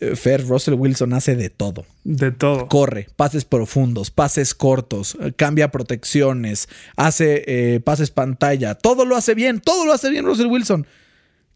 Eh, 0.00 0.16
Fer, 0.16 0.46
Russell 0.46 0.74
Wilson 0.74 1.12
hace 1.12 1.36
de 1.36 1.50
todo. 1.50 1.84
De 2.04 2.32
todo. 2.32 2.66
Corre, 2.68 3.08
pases 3.16 3.44
profundos, 3.44 4.10
pases 4.10 4.54
cortos, 4.54 5.16
eh, 5.20 5.32
cambia 5.36 5.70
protecciones, 5.70 6.68
hace 6.96 7.44
eh, 7.46 7.80
pases 7.80 8.10
pantalla. 8.10 8.74
Todo 8.74 9.04
lo 9.04 9.14
hace 9.14 9.34
bien, 9.34 9.60
todo 9.60 9.84
lo 9.84 9.92
hace 9.92 10.10
bien 10.10 10.24
Russell 10.24 10.46
Wilson. 10.46 10.86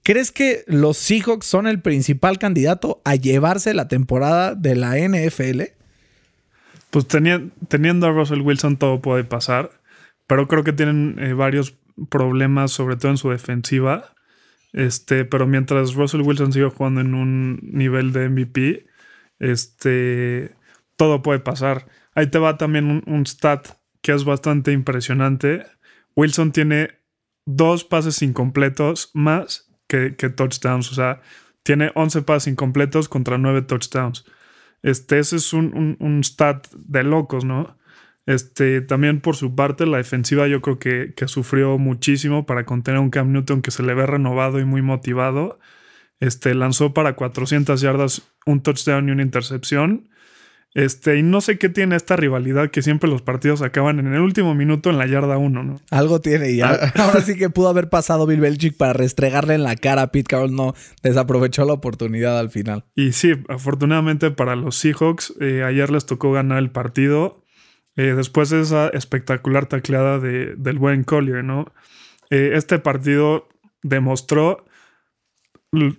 ¿Crees 0.03 0.31
que 0.31 0.65
los 0.67 0.99
Seahawks 0.99 1.47
son 1.47 1.67
el 1.67 1.81
principal 1.81 2.39
candidato 2.39 3.01
a 3.05 3.15
llevarse 3.15 3.73
la 3.73 3.89
temporada 3.89 4.55
de 4.55 4.77
la 4.77 4.99
NFL? 4.99 5.63
Pues 6.91 7.07
teniendo 7.09 8.07
a 8.07 8.13
Russell 8.13 8.43
Wilson 8.43 8.77
todo 8.77 9.01
puede 9.01 9.25
pasar, 9.25 9.71
pero 10.27 10.47
creo 10.47 10.63
que 10.63 10.75
tienen 10.75 11.17
varios 11.39 11.75
problemas, 12.11 12.71
sobre 12.71 12.97
todo 12.97 13.13
en 13.13 13.17
su 13.17 13.31
defensiva. 13.31 14.14
Este, 14.75 15.25
pero 15.25 15.47
mientras 15.47 15.95
Russell 15.95 16.23
Wilson 16.23 16.53
sigue 16.53 16.69
jugando 16.69 17.01
en 17.01 17.15
un 17.15 17.61
nivel 17.63 18.13
de 18.13 18.29
MVP, 18.29 18.87
este, 19.39 20.57
todo 20.97 21.23
puede 21.23 21.39
pasar. 21.39 21.87
Ahí 22.17 22.27
te 22.27 22.41
va 22.41 22.59
también 22.59 23.03
un, 23.07 23.25
stat 23.25 23.69
que 24.03 24.13
es 24.13 24.25
bastante 24.25 24.73
impresionante. 24.73 25.65
Wilson 26.17 26.51
tiene 26.51 26.91
dos 27.47 27.85
pases 27.85 28.21
incompletos 28.21 29.13
más 29.15 29.71
que, 29.87 30.11
touchdowns. 30.11 30.91
O 30.91 30.95
sea, 30.95 31.21
tiene 31.63 31.93
11 31.95 32.23
pases 32.23 32.49
incompletos 32.49 33.09
contra 33.09 33.39
9 33.39 33.63
touchdowns. 33.63 34.25
Este, 34.83 35.21
ese 35.21 35.37
es 35.37 35.53
un, 35.53 35.97
un 36.01 36.25
stat 36.25 36.67
de 36.75 37.05
locos, 37.05 37.45
¿no? 37.45 37.79
Este, 38.27 38.81
también 38.81 39.21
por 39.21 39.37
su 39.37 39.55
parte, 39.55 39.87
la 39.87 39.99
defensiva 39.99 40.49
yo 40.49 40.63
creo 40.63 40.79
que, 40.79 41.13
que, 41.15 41.29
sufrió 41.29 41.77
muchísimo 41.77 42.47
para 42.47 42.65
contener 42.65 42.99
a 42.99 43.01
un 43.03 43.11
Cam 43.11 43.33
Newton 43.33 43.61
que 43.61 43.71
se 43.71 43.83
le 43.83 43.93
ve 43.95 44.07
renovado 44.07 44.61
y 44.61 44.65
muy 44.65 44.81
motivado. 44.81 45.59
Este, 46.21 46.55
lanzó 46.55 46.95
para 46.95 47.17
400 47.17 47.81
yardas, 47.81 48.23
un 48.47 48.63
touchdown 48.63 49.09
y 49.09 49.13
una 49.13 49.23
intercepción. 49.23 50.09
Este, 50.75 51.19
y 51.19 51.23
no 51.23 51.41
sé 51.41 51.57
qué 51.57 51.69
tiene 51.69 51.95
esta 51.95 52.17
rivalidad 52.17 52.71
que 52.71 52.83
siempre 52.83 53.09
los 53.09 53.23
partidos 53.23 53.63
acaban 53.63 54.01
en 54.01 54.13
el 54.13 54.21
último 54.21 54.57
minuto 54.57 54.91
en 54.91 54.99
la 54.99 55.07
yarda 55.07 55.39
1, 55.39 55.63
¿no? 55.63 55.81
Algo 55.91 56.21
tiene 56.21 56.51
y 56.51 56.63
ah. 56.63 56.93
ahora 56.97 57.21
sí 57.21 57.37
que 57.37 57.49
pudo 57.49 57.69
haber 57.69 57.89
pasado 57.89 58.27
Bill 58.27 58.41
Belichick 58.41 58.77
para 58.77 58.93
restregarle 58.93 59.55
en 59.55 59.63
la 59.63 59.77
cara 59.77 60.03
a 60.03 60.07
Pete 60.11 60.27
Carroll, 60.31 60.55
no 60.55 60.75
desaprovechó 61.01 61.65
la 61.65 61.75
oportunidad 61.75 62.41
al 62.41 62.51
final. 62.51 62.85
Y 62.97 63.13
sí, 63.13 63.35
afortunadamente 63.49 64.33
para 64.33 64.57
los 64.57 64.77
Seahawks, 64.77 65.35
eh, 65.41 65.63
ayer 65.63 65.91
les 65.91 66.07
tocó 66.07 66.33
ganar 66.33 66.59
el 66.59 66.73
partido. 66.73 67.44
Eh, 67.97 68.15
después 68.17 68.51
de 68.51 68.61
esa 68.61 68.89
espectacular 68.89 69.67
tacleada 69.67 70.19
de, 70.19 70.55
del 70.57 70.79
buen 70.79 71.05
Collier, 71.05 71.45
¿no? 71.45 71.73
Eh, 72.31 72.53
este 72.55 72.79
partido 72.79 73.49
demostró 73.83 74.65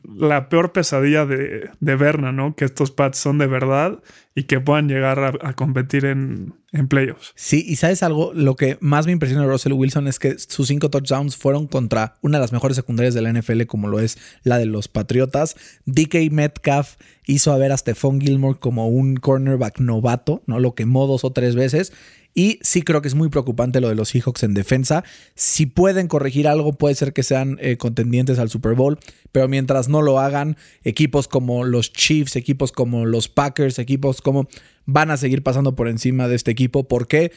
la 0.03 0.49
peor 0.49 0.71
pesadilla 0.71 1.25
de, 1.25 1.69
de, 1.79 1.95
Berna, 1.95 2.31
¿no? 2.31 2.55
Que 2.55 2.65
estos 2.65 2.91
Pats 2.91 3.17
son 3.17 3.37
de 3.37 3.47
verdad 3.47 4.01
y 4.35 4.43
que 4.43 4.59
puedan 4.59 4.87
llegar 4.87 5.39
a, 5.41 5.53
competir 5.53 6.05
en, 6.05 6.53
en, 6.71 6.87
playoffs. 6.87 7.33
Sí, 7.35 7.63
y 7.67 7.77
sabes 7.77 8.03
algo, 8.03 8.33
lo 8.33 8.55
que 8.55 8.77
más 8.81 9.05
me 9.05 9.11
impresiona 9.11 9.43
de 9.43 9.49
Russell 9.49 9.73
Wilson 9.73 10.07
es 10.07 10.19
que 10.19 10.37
sus 10.39 10.67
cinco 10.67 10.89
touchdowns 10.89 11.37
fueron 11.37 11.67
contra 11.67 12.15
una 12.21 12.37
de 12.37 12.41
las 12.41 12.51
mejores 12.51 12.75
secundarias 12.75 13.13
de 13.13 13.21
la 13.21 13.31
NFL, 13.31 13.63
como 13.63 13.87
lo 13.87 13.99
es 13.99 14.17
la 14.43 14.57
de 14.57 14.65
los 14.65 14.87
Patriotas. 14.87 15.55
DK 15.85 16.31
Metcalf 16.31 16.95
hizo 17.25 17.51
a 17.53 17.57
ver 17.57 17.71
a 17.71 17.77
Stephon 17.77 18.19
Gilmore 18.19 18.59
como 18.59 18.89
un 18.89 19.15
cornerback 19.15 19.79
novato, 19.79 20.43
¿no? 20.47 20.59
Lo 20.59 20.75
quemó 20.75 21.07
dos 21.07 21.23
o 21.23 21.31
tres 21.31 21.55
veces. 21.55 21.93
Y 22.37 22.59
sí 22.61 22.81
creo 22.81 23.01
que 23.01 23.07
es 23.07 23.15
muy 23.15 23.29
preocupante 23.29 23.79
lo 23.79 23.87
de 23.87 23.95
los 23.95 24.09
Seahawks 24.09 24.43
en 24.43 24.53
defensa. 24.53 25.05
Si 25.35 25.65
pueden 25.65 26.09
corregir 26.09 26.49
algo, 26.49 26.73
puede 26.73 26.93
ser 26.93 27.13
que 27.13 27.23
sean 27.23 27.57
eh, 27.61 27.77
contendientes 27.77 28.39
al 28.39 28.49
Super 28.49 28.75
Bowl, 28.75 28.99
pero 29.31 29.47
mientras 29.47 29.87
no 29.87 30.01
lo 30.01 30.19
hagan, 30.19 30.57
equipos 30.83 31.29
como 31.29 31.63
los 31.63 31.93
Chiefs, 31.93 32.35
equipos 32.35 32.73
como 32.73 33.05
los 33.05 33.29
Packers, 33.29 33.79
equipos 33.79 34.21
como 34.21 34.49
van 34.85 35.11
a 35.11 35.17
seguir 35.17 35.43
pasando 35.43 35.77
por 35.77 35.87
encima 35.87 36.27
de 36.27 36.35
este 36.35 36.51
equipo. 36.51 36.89
¿Por 36.89 37.07
qué? 37.07 37.31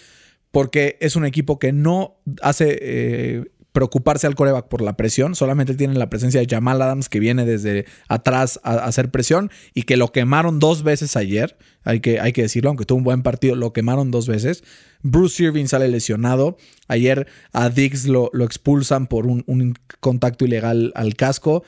Porque 0.50 0.98
es 1.00 1.14
un 1.14 1.24
equipo 1.24 1.60
que 1.60 1.72
no 1.72 2.16
hace 2.42 2.78
eh, 2.80 3.44
preocuparse 3.72 4.26
al 4.26 4.34
coreback 4.34 4.68
por 4.68 4.80
la 4.82 4.96
presión, 4.96 5.34
solamente 5.34 5.74
tienen 5.74 5.98
la 5.98 6.10
presencia 6.10 6.40
de 6.40 6.46
Jamal 6.48 6.80
Adams 6.80 7.08
que 7.08 7.20
viene 7.20 7.44
desde 7.44 7.86
atrás 8.08 8.58
a, 8.62 8.74
hacer 8.74 9.10
presión 9.10 9.50
y 9.74 9.82
que 9.82 9.96
lo 9.96 10.10
quemaron 10.10 10.58
dos 10.58 10.82
veces 10.82 11.16
ayer, 11.16 11.56
hay 11.84 12.00
que, 12.00 12.20
hay 12.20 12.32
que 12.32 12.42
decirlo, 12.42 12.70
aunque 12.70 12.84
tuvo 12.84 12.98
un 12.98 13.04
buen 13.04 13.22
partido, 13.22 13.54
lo 13.54 13.72
quemaron 13.72 14.10
dos 14.10 14.26
veces. 14.26 14.64
Bruce 15.02 15.42
Irving 15.42 15.66
sale 15.66 15.88
lesionado, 15.88 16.56
ayer 16.88 17.26
a 17.52 17.68
Diggs 17.68 18.06
lo, 18.06 18.30
lo 18.32 18.44
expulsan 18.44 19.06
por 19.06 19.26
un 19.26 19.74
contacto 20.00 20.44
ilegal 20.44 20.92
al 20.94 21.14
casco. 21.14 21.62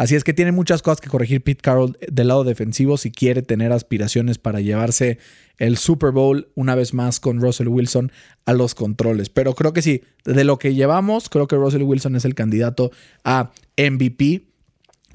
Así 0.00 0.14
es 0.14 0.24
que 0.24 0.32
tiene 0.32 0.50
muchas 0.50 0.80
cosas 0.80 0.98
que 1.02 1.10
corregir 1.10 1.42
Pete 1.42 1.60
Carroll 1.60 1.98
del 2.10 2.28
lado 2.28 2.42
defensivo 2.42 2.96
si 2.96 3.10
quiere 3.10 3.42
tener 3.42 3.70
aspiraciones 3.70 4.38
para 4.38 4.62
llevarse 4.62 5.18
el 5.58 5.76
Super 5.76 6.10
Bowl 6.10 6.48
una 6.54 6.74
vez 6.74 6.94
más 6.94 7.20
con 7.20 7.38
Russell 7.38 7.68
Wilson 7.68 8.10
a 8.46 8.54
los 8.54 8.74
controles. 8.74 9.28
Pero 9.28 9.54
creo 9.54 9.74
que 9.74 9.82
sí, 9.82 10.02
de 10.24 10.44
lo 10.44 10.58
que 10.58 10.72
llevamos, 10.72 11.28
creo 11.28 11.46
que 11.46 11.56
Russell 11.56 11.82
Wilson 11.82 12.16
es 12.16 12.24
el 12.24 12.34
candidato 12.34 12.90
a 13.24 13.50
MVP. 13.76 14.46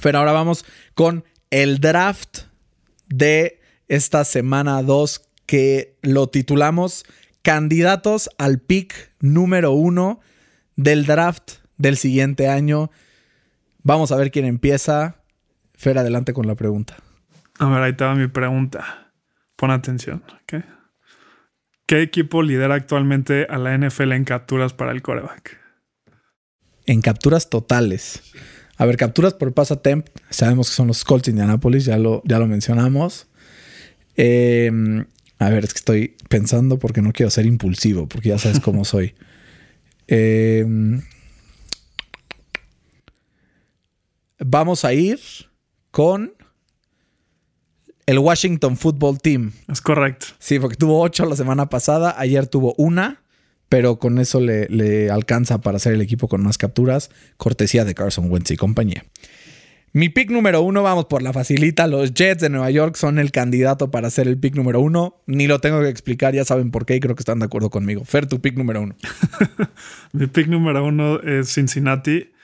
Pero 0.04 0.20
ahora 0.20 0.34
vamos 0.34 0.66
con 0.94 1.24
el 1.50 1.80
draft 1.80 2.42
de 3.08 3.60
esta 3.88 4.24
semana 4.24 4.84
2 4.84 5.30
que 5.48 5.98
lo 6.04 6.28
titulamos 6.28 7.06
Candidatos 7.42 8.30
al 8.38 8.60
pick 8.60 8.94
número 9.20 9.72
uno 9.72 10.20
del 10.76 11.08
draft 11.08 11.54
del 11.80 11.98
siguiente 11.98 12.50
año. 12.50 12.92
Vamos 13.86 14.12
a 14.12 14.16
ver 14.16 14.32
quién 14.32 14.46
empieza. 14.46 15.24
Fer, 15.76 16.00
adelante 16.00 16.34
con 16.34 16.48
la 16.48 16.56
pregunta. 16.56 16.98
A 17.60 17.70
ver, 17.70 17.84
ahí 17.84 17.92
estaba 17.92 18.16
mi 18.16 18.28
pregunta. 18.28 19.12
Pon 19.56 19.70
atención, 19.70 20.24
¿ok? 20.42 20.64
¿Qué 21.86 22.02
equipo 22.02 22.42
lidera 22.42 22.74
actualmente 22.74 23.46
a 23.48 23.60
la 23.60 23.78
NFL 23.78 24.14
en 24.14 24.24
capturas 24.24 24.74
para 24.74 24.92
el 24.92 25.04
coreback? 25.04 25.60
En 26.88 27.02
capturas 27.02 27.52
totales. 27.52 28.24
A 28.78 28.88
ver, 28.88 28.98
capturas 28.98 29.36
por 29.36 29.54
pass 29.54 29.72
temp. 29.84 30.08
Sabemos 30.32 30.70
que 30.70 30.76
son 30.76 30.88
los 30.88 31.04
Colts 31.04 31.26
de 31.26 31.32
Indianapolis, 31.34 31.86
ya 31.86 32.00
lo, 32.00 32.24
ya 32.26 32.40
lo 32.40 32.48
mencionamos. 32.48 33.28
Eh, 34.18 34.72
a 35.38 35.50
ver, 35.50 35.64
es 35.64 35.74
que 35.76 35.78
estoy 35.78 36.18
pensando 36.28 36.80
porque 36.80 37.04
no 37.04 37.14
quiero 37.14 37.30
ser 37.30 37.46
impulsivo, 37.46 38.08
porque 38.08 38.30
ya 38.30 38.40
sabes 38.40 38.60
cómo 38.60 38.84
soy. 38.84 39.14
Eh, 40.08 40.64
vamos 44.46 44.86
a 44.86 44.94
ir 44.94 45.20
con 45.92 46.34
el 48.06 48.20
Washington 48.20 48.78
Football 48.78 49.20
Team. 49.20 49.52
Es 49.68 49.82
correcto. 49.82 50.28
Sí, 50.40 50.60
porque 50.60 50.78
tuvo 50.78 51.02
ocho 51.02 51.26
la 51.26 51.36
semana 51.36 51.70
pasada, 51.70 52.16
ayer 52.18 52.48
tuvo 52.48 52.76
una, 52.78 53.24
pero 53.70 53.98
con 53.98 54.20
eso 54.20 54.40
le, 54.40 54.68
le 54.70 55.10
alcanza 55.10 55.62
para 55.62 55.80
ser 55.80 55.94
el 55.94 56.02
equipo 56.02 56.28
con 56.28 56.44
más 56.44 56.58
capturas, 56.58 57.10
cortesía 57.38 57.86
de 57.86 57.96
Carson 57.96 58.32
Wentz 58.32 58.52
y 58.52 58.58
compañía. 58.58 59.04
Mi 59.94 60.10
pick 60.10 60.30
número 60.30 60.62
uno, 60.62 60.84
vamos 60.84 61.06
por 61.06 61.22
la 61.22 61.32
facilita. 61.32 61.88
Los 61.88 62.14
Jets 62.14 62.42
de 62.42 62.50
Nueva 62.50 62.70
York 62.70 62.98
son 62.98 63.18
el 63.18 63.32
candidato 63.32 63.92
para 63.92 64.10
ser 64.10 64.28
el 64.28 64.38
pick 64.38 64.54
número 64.54 64.82
uno. 64.82 65.22
Ni 65.26 65.48
lo 65.48 65.60
tengo 65.62 65.80
que 65.82 65.88
explicar, 65.88 66.36
ya 66.36 66.44
saben 66.44 66.70
por 66.70 66.86
qué 66.86 66.98
y 66.98 67.00
creo 67.00 67.16
que 67.16 67.22
están 67.22 67.40
de 67.40 67.46
acuerdo 67.46 67.70
conmigo. 67.70 68.04
Fer, 68.04 68.28
tu 68.28 68.42
pick 68.42 68.58
número 68.58 68.82
uno. 68.82 68.96
Mi 70.12 70.28
pick 70.28 70.48
número 70.48 70.86
uno 70.86 71.22
es 71.22 71.54
Cincinnati. 71.54 72.35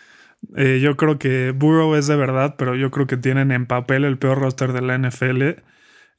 Eh, 0.56 0.80
yo 0.82 0.98
creo 0.98 1.20
que 1.20 1.52
Burrow 1.52 1.96
es 1.96 2.08
de 2.08 2.16
verdad, 2.16 2.56
pero 2.58 2.76
yo 2.76 2.92
creo 2.92 3.08
que 3.08 3.18
tienen 3.18 3.52
en 3.52 3.66
papel 3.66 4.04
el 4.06 4.18
peor 4.18 4.40
roster 4.40 4.74
de 4.74 4.82
la 4.82 4.98
NFL. 4.98 5.62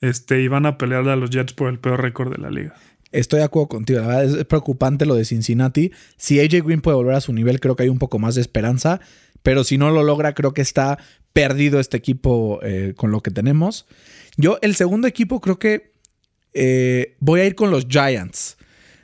Este, 0.00 0.42
y 0.42 0.48
van 0.48 0.66
a 0.66 0.78
pelearle 0.78 1.12
a 1.12 1.16
los 1.16 1.30
Jets 1.30 1.52
por 1.52 1.68
el 1.68 1.78
peor 1.78 2.02
récord 2.02 2.32
de 2.32 2.38
la 2.38 2.50
liga. 2.50 2.74
Estoy 3.12 3.38
de 3.38 3.44
acuerdo 3.44 3.68
contigo. 3.68 4.10
Es 4.10 4.44
preocupante 4.46 5.06
lo 5.06 5.14
de 5.14 5.24
Cincinnati. 5.24 5.92
Si 6.16 6.40
AJ 6.40 6.64
Green 6.64 6.80
puede 6.80 6.96
volver 6.96 7.14
a 7.14 7.20
su 7.20 7.32
nivel, 7.32 7.60
creo 7.60 7.76
que 7.76 7.84
hay 7.84 7.88
un 7.88 7.98
poco 7.98 8.18
más 8.18 8.34
de 8.34 8.40
esperanza. 8.40 9.00
Pero 9.42 9.64
si 9.64 9.78
no 9.78 9.90
lo 9.90 10.02
logra, 10.02 10.34
creo 10.34 10.54
que 10.54 10.62
está 10.62 10.98
perdido 11.32 11.78
este 11.78 11.96
equipo 11.96 12.58
eh, 12.62 12.94
con 12.96 13.10
lo 13.10 13.20
que 13.20 13.30
tenemos. 13.30 13.86
Yo, 14.36 14.58
el 14.62 14.74
segundo 14.74 15.06
equipo, 15.06 15.40
creo 15.40 15.58
que 15.58 15.92
eh, 16.54 17.16
voy 17.20 17.40
a 17.40 17.44
ir 17.44 17.54
con 17.54 17.70
los 17.70 17.86
Giants. 17.86 18.56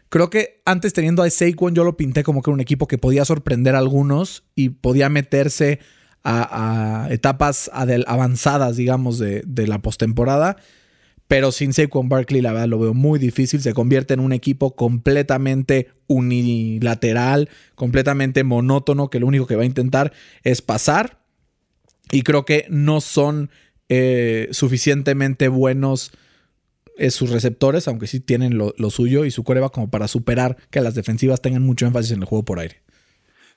Creo 0.09 0.31
que 0.31 0.63
antes 0.65 0.93
teniendo 0.93 1.23
a 1.23 1.31
Saquon, 1.31 1.75
yo 1.75 1.85
lo 1.85 1.97
pinté 1.97 2.23
como 2.23 2.43
que 2.43 2.51
era 2.51 2.55
un 2.55 2.61
equipo 2.61 2.87
que 2.87 2.99
podía 2.99 3.25
sorprender 3.25 3.75
a 3.75 3.79
algunos 3.79 4.45
y 4.55 4.71
podía 4.71 5.09
meterse 5.09 5.81
a, 6.25 7.09
etapas 7.11 7.71
avanzadas, 7.73 8.77
digamos, 8.77 9.19
de, 9.19 9.43
de 9.47 9.67
la 9.67 9.81
postemporada. 9.81 10.57
Pero 11.29 11.53
sin 11.53 11.75
Saquon 11.75 12.09
Barkley, 12.09 12.41
la 12.41 12.53
verdad, 12.53 12.69
lo 12.69 12.79
veo 12.79 12.95
muy 12.95 13.19
difícil. 13.19 13.61
Se 13.61 13.75
convierte 13.75 14.15
en 14.15 14.21
un 14.21 14.33
equipo 14.33 14.75
completamente 14.75 15.89
unilateral, 16.07 17.51
completamente 17.75 18.45
monótono, 18.45 19.11
que 19.11 19.21
lo 19.21 19.27
único 19.27 19.47
que 19.47 19.57
va 19.57 19.63
a 19.63 19.67
intentar 19.67 20.13
es 20.43 20.63
pasar. 20.63 21.21
Y 22.11 22.23
creo 22.23 22.47
que 22.47 22.65
no 22.71 23.03
son 23.03 23.51
eh, 23.91 24.49
suficientemente 24.53 25.49
buenos 25.49 26.13
eh, 26.99 27.11
sus 27.11 27.31
receptores, 27.31 27.89
aunque 27.89 28.07
sí 28.07 28.21
tienen 28.21 28.59
lo, 28.59 28.91
suyo 28.91 29.25
y 29.25 29.31
su 29.31 29.45
coreba 29.45 29.71
como 29.71 29.91
para 29.91 30.09
superar 30.09 30.57
que 30.71 30.81
las 30.81 30.95
defensivas 30.95 31.41
tengan 31.41 31.63
mucho 31.63 31.87
énfasis 31.87 32.13
en 32.13 32.21
el 32.21 32.25
juego 32.25 32.45
por 32.45 32.59
aire. 32.59 32.83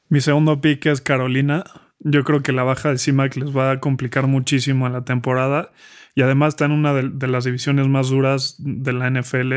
Mi 0.10 0.22
segundo 0.22 0.62
pick 0.62 0.86
es 0.86 1.02
Carolina. 1.02 1.64
Yo 2.00 2.24
creo 2.24 2.44
que 2.44 2.52
la 2.52 2.64
baja 2.64 2.90
de 2.90 2.98
CIMAC 2.98 3.36
les 3.38 3.56
va 3.56 3.72
a 3.72 3.80
complicar 3.80 4.28
muchísimo 4.28 4.88
en 4.88 4.94
la 4.94 5.06
temporada. 5.06 5.72
Y 6.16 6.22
además 6.22 6.54
está 6.54 6.66
en 6.66 6.72
una 6.72 6.94
de, 6.94 7.10
de 7.10 7.28
las 7.28 7.46
divisiones 7.46 7.88
más 7.88 8.10
duras 8.10 8.56
de 8.60 8.94
la 8.94 9.10
NFL. 9.10 9.54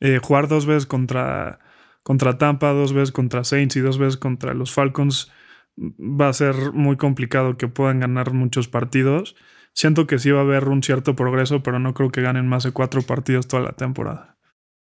Eh, 0.00 0.18
jugar 0.22 0.48
dos 0.48 0.66
veces 0.66 0.86
contra, 0.86 1.60
contra 2.02 2.38
Tampa, 2.38 2.72
dos 2.72 2.92
veces 2.92 3.12
contra 3.12 3.44
Saints 3.44 3.76
y 3.76 3.80
dos 3.80 3.98
veces 3.98 4.16
contra 4.16 4.54
los 4.54 4.72
Falcons 4.72 5.30
va 5.78 6.28
a 6.28 6.32
ser 6.32 6.72
muy 6.72 6.96
complicado 6.96 7.56
que 7.56 7.68
puedan 7.68 8.00
ganar 8.00 8.32
muchos 8.32 8.68
partidos. 8.68 9.36
Siento 9.72 10.06
que 10.06 10.18
sí 10.18 10.30
va 10.30 10.40
a 10.40 10.42
haber 10.42 10.68
un 10.68 10.82
cierto 10.82 11.16
progreso, 11.16 11.62
pero 11.62 11.78
no 11.78 11.94
creo 11.94 12.10
que 12.10 12.22
ganen 12.22 12.46
más 12.46 12.64
de 12.64 12.72
cuatro 12.72 13.02
partidos 13.02 13.48
toda 13.48 13.62
la 13.62 13.72
temporada. 13.72 14.36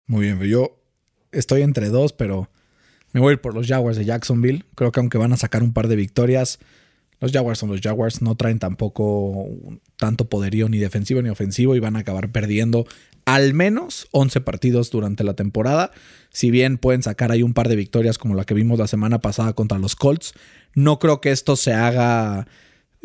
Muy 0.08 0.22
bien, 0.22 0.40
yo 0.42 0.84
estoy 1.32 1.62
entre 1.62 1.90
dos, 1.90 2.14
pero 2.14 2.50
me 3.12 3.22
voy 3.22 3.32
a 3.32 3.34
ir 3.34 3.42
por 3.42 3.54
los 3.54 3.68
Jaguars 3.68 3.98
de 3.98 4.06
Jacksonville. 4.06 4.66
Creo 4.76 4.92
que 4.92 5.00
aunque 5.00 5.18
van 5.18 5.34
a 5.34 5.38
sacar 5.38 5.64
un 5.64 5.74
par 5.74 5.88
de 5.88 5.96
victorias, 5.96 6.60
los 7.20 7.32
Jaguars 7.32 7.60
son 7.60 7.70
los 7.70 7.80
Jaguars, 7.80 8.22
no 8.22 8.36
traen 8.36 8.60
tampoco 8.60 9.48
tanto 9.96 10.26
poderío 10.28 10.68
ni 10.68 10.78
defensivo 10.78 11.22
ni 11.22 11.30
ofensivo 11.30 11.76
y 11.76 11.80
van 11.80 11.96
a 11.96 12.00
acabar 12.00 12.32
perdiendo 12.32 12.86
al 13.26 13.54
menos 13.54 14.08
11 14.12 14.42
partidos 14.42 14.92
durante 14.92 15.24
la 15.24 15.34
temporada. 15.34 15.92
Si 16.32 16.52
bien 16.52 16.78
pueden 16.78 17.04
sacar 17.04 17.32
ahí 17.32 17.42
un 17.42 17.54
par 17.54 17.70
de 17.70 17.76
victorias 17.76 18.18
como 18.18 18.36
la 18.36 18.44
que 18.44 18.54
vimos 18.54 18.78
la 18.78 18.88
semana 18.88 19.20
pasada 19.20 19.54
contra 19.54 19.80
los 19.80 19.96
Colts, 19.96 20.34
no 20.76 21.00
creo 21.00 21.22
que 21.22 21.32
esto 21.32 21.56
se 21.56 21.74
haga 21.74 22.48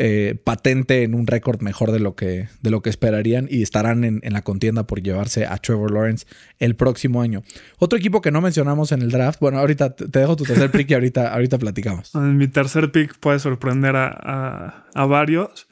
eh, 0.01 0.41
patente 0.45 1.03
en 1.03 1.15
un 1.15 1.27
récord 1.27 1.61
mejor 1.61 1.91
de 1.91 1.99
lo, 1.99 2.15
que, 2.15 2.49
de 2.63 2.71
lo 2.71 2.83
que 2.83 2.91
esperarían 2.91 3.49
y 3.51 3.63
estarán 3.63 4.05
en, 4.05 4.21
en, 4.23 4.33
la 4.33 4.43
contienda 4.43 4.87
por 4.87 5.03
llevarse 5.03 5.45
a 5.45 5.57
Trevor 5.57 5.91
Lawrence 5.91 6.25
el 6.61 6.77
próximo 6.77 7.21
año. 7.21 7.43
Otro 7.79 7.99
equipo 7.99 8.23
que 8.23 8.31
no 8.31 8.41
mencionamos 8.41 8.93
en 8.93 9.03
el 9.03 9.11
draft, 9.11 9.41
bueno, 9.41 9.59
ahorita 9.59 9.97
te 9.97 10.21
dejo 10.21 10.37
tu 10.37 10.45
tercer 10.45 10.71
pick 10.71 10.89
y 10.93 10.95
ahorita, 10.95 11.29
ahorita 11.35 11.59
platicamos. 11.59 12.15
En 12.15 12.37
mi 12.37 12.47
tercer 12.47 12.93
pick 12.93 13.19
puede 13.19 13.41
sorprender 13.41 13.97
a, 13.97 14.07
a, 14.09 14.87
a 14.95 15.07
varios. 15.07 15.67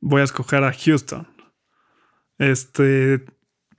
Voy 0.00 0.20
a 0.20 0.24
escoger 0.24 0.62
a 0.62 0.72
Houston. 0.72 1.26
Este, 2.38 3.24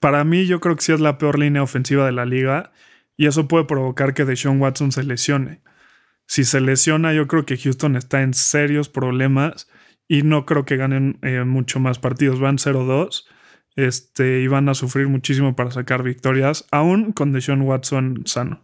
para 0.01 0.25
mí 0.25 0.47
yo 0.47 0.59
creo 0.59 0.75
que 0.75 0.83
sí 0.83 0.91
es 0.91 0.99
la 0.99 1.17
peor 1.17 1.39
línea 1.39 1.63
ofensiva 1.63 2.05
de 2.05 2.11
la 2.11 2.25
liga 2.25 2.73
y 3.15 3.27
eso 3.27 3.47
puede 3.47 3.63
provocar 3.63 4.13
que 4.13 4.25
Deshaun 4.25 4.59
Watson 4.59 4.91
se 4.91 5.03
lesione. 5.03 5.61
Si 6.25 6.43
se 6.43 6.59
lesiona, 6.59 7.13
yo 7.13 7.27
creo 7.27 7.45
que 7.45 7.57
Houston 7.57 7.95
está 7.95 8.21
en 8.21 8.33
serios 8.33 8.89
problemas 8.89 9.69
y 10.07 10.23
no 10.23 10.45
creo 10.45 10.65
que 10.65 10.77
ganen 10.77 11.19
eh, 11.21 11.43
mucho 11.43 11.79
más 11.79 11.99
partidos. 11.99 12.39
Van 12.39 12.57
0-2 12.57 13.25
este, 13.75 14.41
y 14.41 14.47
van 14.47 14.69
a 14.69 14.73
sufrir 14.73 15.07
muchísimo 15.07 15.55
para 15.55 15.71
sacar 15.71 16.03
victorias, 16.03 16.65
aún 16.71 17.11
con 17.11 17.31
Deshaun 17.31 17.61
Watson 17.61 18.23
sano. 18.25 18.61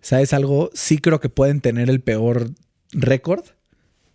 ¿Sabes 0.00 0.32
algo? 0.32 0.70
Sí 0.74 0.98
creo 0.98 1.20
que 1.20 1.28
pueden 1.28 1.60
tener 1.60 1.90
el 1.90 2.00
peor 2.00 2.50
récord, 2.92 3.44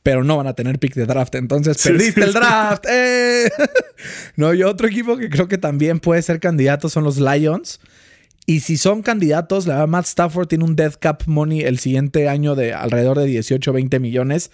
pero 0.03 0.23
no 0.23 0.37
van 0.37 0.47
a 0.47 0.53
tener 0.53 0.79
pick 0.79 0.93
de 0.93 1.05
draft. 1.05 1.35
Entonces 1.35 1.77
sí, 1.77 1.89
perdiste 1.89 2.21
sí, 2.21 2.27
el 2.27 2.33
draft. 2.33 2.85
Sí. 2.85 2.91
¡Eh! 2.93 3.49
no, 4.35 4.53
y 4.53 4.63
otro 4.63 4.87
equipo 4.87 5.17
que 5.17 5.29
creo 5.29 5.47
que 5.47 5.57
también 5.57 5.99
puede 5.99 6.21
ser 6.21 6.39
candidato 6.39 6.89
son 6.89 7.03
los 7.03 7.19
Lions. 7.19 7.79
Y 8.45 8.61
si 8.61 8.77
son 8.77 9.03
candidatos, 9.03 9.67
la 9.67 9.75
verdad, 9.75 9.87
Matt 9.87 10.05
Stafford 10.05 10.47
tiene 10.47 10.63
un 10.63 10.75
death 10.75 10.95
cap 10.99 11.23
money 11.27 11.61
el 11.61 11.79
siguiente 11.79 12.27
año 12.27 12.55
de 12.55 12.73
alrededor 12.73 13.19
de 13.19 13.25
18 13.25 13.71
20 13.71 13.99
millones. 13.99 14.51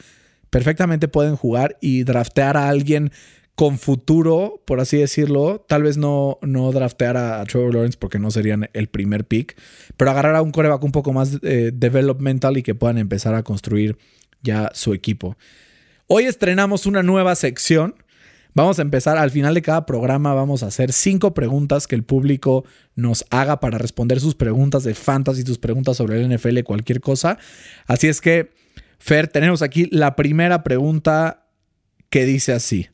Perfectamente 0.49 1.07
pueden 1.07 1.35
jugar 1.35 1.77
y 1.81 2.03
draftear 2.03 2.57
a 2.57 2.69
alguien 2.69 3.11
con 3.57 3.79
futuro, 3.79 4.61
por 4.65 4.79
así 4.79 4.97
decirlo. 4.97 5.65
Tal 5.67 5.81
vez 5.81 5.97
no, 5.97 6.37
no 6.43 6.71
draftear 6.71 7.17
a, 7.17 7.43
Trevor 7.45 7.73
Lawrence 7.73 7.97
porque 7.99 8.19
no 8.19 8.29
serían 8.29 8.69
el 8.73 8.87
primer 8.87 9.25
pick, 9.25 9.57
pero 9.97 10.11
agarrar 10.11 10.35
a 10.35 10.43
un 10.43 10.51
coreback 10.51 10.83
un 10.83 10.91
poco 10.91 11.11
más 11.11 11.39
eh, 11.41 11.71
developmental 11.73 12.57
y 12.57 12.63
que 12.63 12.75
puedan 12.75 12.99
empezar 12.99 13.33
a 13.33 13.41
construir 13.41 13.97
ya 14.43 14.69
su 14.73 14.93
equipo. 14.93 15.37
Hoy 16.05 16.25
estrenamos 16.25 16.85
una 16.85 17.01
nueva 17.01 17.35
sección. 17.35 17.95
Vamos 18.53 18.79
a 18.79 18.83
empezar 18.83 19.17
al 19.17 19.31
final 19.31 19.55
de 19.55 19.61
cada 19.61 19.85
programa. 19.85 20.33
Vamos 20.33 20.63
a 20.63 20.67
hacer 20.67 20.93
cinco 20.93 21.33
preguntas 21.33 21.87
que 21.87 21.95
el 21.95 22.03
público 22.03 22.63
nos 22.95 23.25
haga 23.31 23.59
para 23.59 23.77
responder 23.77 24.19
sus 24.19 24.35
preguntas 24.35 24.83
de 24.83 24.93
fantasy, 24.93 25.41
sus 25.41 25.57
preguntas 25.57 25.97
sobre 25.97 26.21
el 26.21 26.33
NFL, 26.33 26.61
cualquier 26.61 27.01
cosa. 27.01 27.39
Así 27.87 28.07
es 28.07 28.21
que, 28.21 28.51
Fer, 28.99 29.27
tenemos 29.27 29.61
aquí 29.61 29.87
la 29.91 30.15
primera 30.15 30.63
pregunta 30.63 31.45
que 32.09 32.25
dice 32.25 32.53
así. 32.53 32.87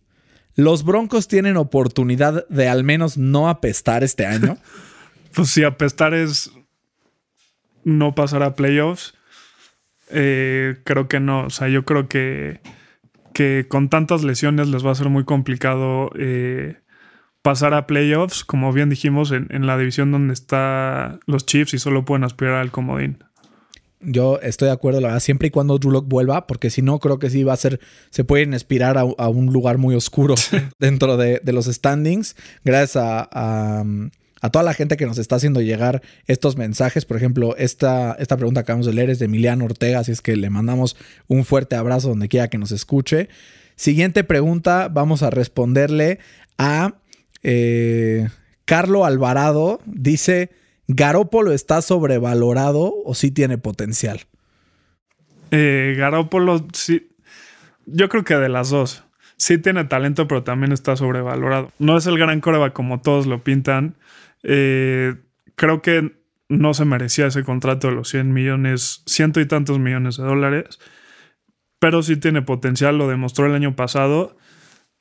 ¿Los 0.55 0.83
Broncos 0.83 1.27
tienen 1.27 1.57
oportunidad 1.57 2.47
de 2.47 2.67
al 2.67 2.83
menos 2.83 3.17
no 3.17 3.49
apestar 3.49 4.03
este 4.03 4.25
año? 4.25 4.57
pues 5.35 5.49
si 5.49 5.63
apestar 5.63 6.13
es 6.13 6.51
no 7.83 8.15
pasar 8.15 8.43
a 8.43 8.55
playoffs, 8.55 9.15
eh, 10.09 10.77
creo 10.83 11.07
que 11.07 11.19
no. 11.19 11.45
O 11.45 11.49
sea, 11.49 11.69
yo 11.69 11.85
creo 11.85 12.07
que, 12.07 12.61
que 13.33 13.65
con 13.67 13.89
tantas 13.89 14.23
lesiones 14.23 14.67
les 14.67 14.85
va 14.85 14.91
a 14.91 14.95
ser 14.95 15.09
muy 15.09 15.25
complicado 15.25 16.11
eh, 16.17 16.77
pasar 17.41 17.73
a 17.73 17.87
playoffs, 17.87 18.43
como 18.43 18.71
bien 18.73 18.89
dijimos, 18.89 19.31
en, 19.31 19.47
en, 19.49 19.65
la 19.65 19.77
división 19.77 20.11
donde 20.11 20.33
están 20.33 21.19
los 21.25 21.45
Chiefs 21.45 21.73
y 21.73 21.79
solo 21.79 22.05
pueden 22.05 22.23
aspirar 22.23 22.55
al 22.55 22.71
comodín. 22.71 23.23
Yo 24.05 24.39
estoy 24.41 24.67
de 24.67 24.73
acuerdo, 24.73 25.01
la 25.01 25.07
verdad, 25.07 25.19
siempre 25.19 25.47
y 25.47 25.51
cuando 25.51 25.77
Drew 25.77 26.01
vuelva, 26.01 26.47
porque 26.47 26.69
si 26.69 26.81
no, 26.81 26.99
creo 26.99 27.19
que 27.19 27.29
sí 27.29 27.43
va 27.43 27.53
a 27.53 27.57
ser, 27.57 27.79
se 28.09 28.23
pueden 28.23 28.53
aspirar 28.53 28.97
a, 28.97 29.01
a 29.01 29.29
un 29.29 29.47
lugar 29.47 29.77
muy 29.77 29.95
oscuro 29.95 30.35
dentro 30.79 31.17
de, 31.17 31.41
de, 31.43 31.53
los 31.53 31.65
standings, 31.65 32.35
gracias 32.63 32.97
a, 32.97 33.27
a, 33.31 33.83
a, 34.41 34.49
toda 34.49 34.63
la 34.63 34.73
gente 34.73 34.97
que 34.97 35.05
nos 35.05 35.17
está 35.17 35.37
haciendo 35.37 35.61
llegar 35.61 36.01
estos 36.27 36.57
mensajes. 36.57 37.05
Por 37.05 37.17
ejemplo, 37.17 37.55
esta, 37.57 38.15
esta 38.19 38.37
pregunta 38.37 38.61
que 38.61 38.65
acabamos 38.65 38.87
de 38.87 38.93
leer 38.93 39.09
es 39.09 39.19
de 39.19 39.25
Emiliano 39.25 39.65
Ortega, 39.65 39.99
así 39.99 40.11
es 40.11 40.21
que 40.21 40.35
le 40.35 40.49
mandamos 40.49 40.95
un 41.27 41.45
fuerte 41.45 41.75
abrazo 41.75 42.09
donde 42.09 42.27
quiera 42.27 42.49
que 42.49 42.57
nos 42.57 42.71
escuche. 42.71 43.29
Siguiente 43.75 44.23
pregunta, 44.23 44.89
vamos 44.89 45.23
a 45.23 45.29
responderle 45.29 46.19
a 46.57 46.95
eh, 47.43 48.29
Carlo 48.65 49.05
Alvarado, 49.05 49.81
dice... 49.85 50.62
¿Garópolo 50.87 51.51
está 51.51 51.81
sobrevalorado 51.81 52.93
o 53.05 53.15
sí 53.15 53.31
tiene 53.31 53.57
potencial? 53.57 54.21
Eh, 55.51 55.95
Garópolo, 55.97 56.67
sí. 56.73 57.09
Yo 57.85 58.09
creo 58.09 58.23
que 58.23 58.35
de 58.35 58.49
las 58.49 58.69
dos. 58.69 59.03
Sí 59.37 59.57
tiene 59.57 59.85
talento, 59.85 60.27
pero 60.27 60.43
también 60.43 60.71
está 60.71 60.95
sobrevalorado. 60.95 61.71
No 61.79 61.97
es 61.97 62.05
el 62.05 62.17
gran 62.17 62.41
coreback 62.41 62.73
como 62.73 63.01
todos 63.01 63.27
lo 63.27 63.43
pintan. 63.43 63.95
Eh, 64.43 65.15
creo 65.55 65.81
que 65.81 66.17
no 66.49 66.73
se 66.73 66.85
merecía 66.85 67.27
ese 67.27 67.43
contrato 67.43 67.87
de 67.87 67.95
los 67.95 68.09
100 68.09 68.33
millones, 68.33 69.03
ciento 69.05 69.39
y 69.39 69.47
tantos 69.47 69.79
millones 69.79 70.17
de 70.17 70.23
dólares. 70.23 70.79
Pero 71.79 72.03
sí 72.03 72.17
tiene 72.17 72.41
potencial, 72.41 72.97
lo 72.97 73.07
demostró 73.07 73.45
el 73.45 73.55
año 73.55 73.75
pasado. 73.75 74.37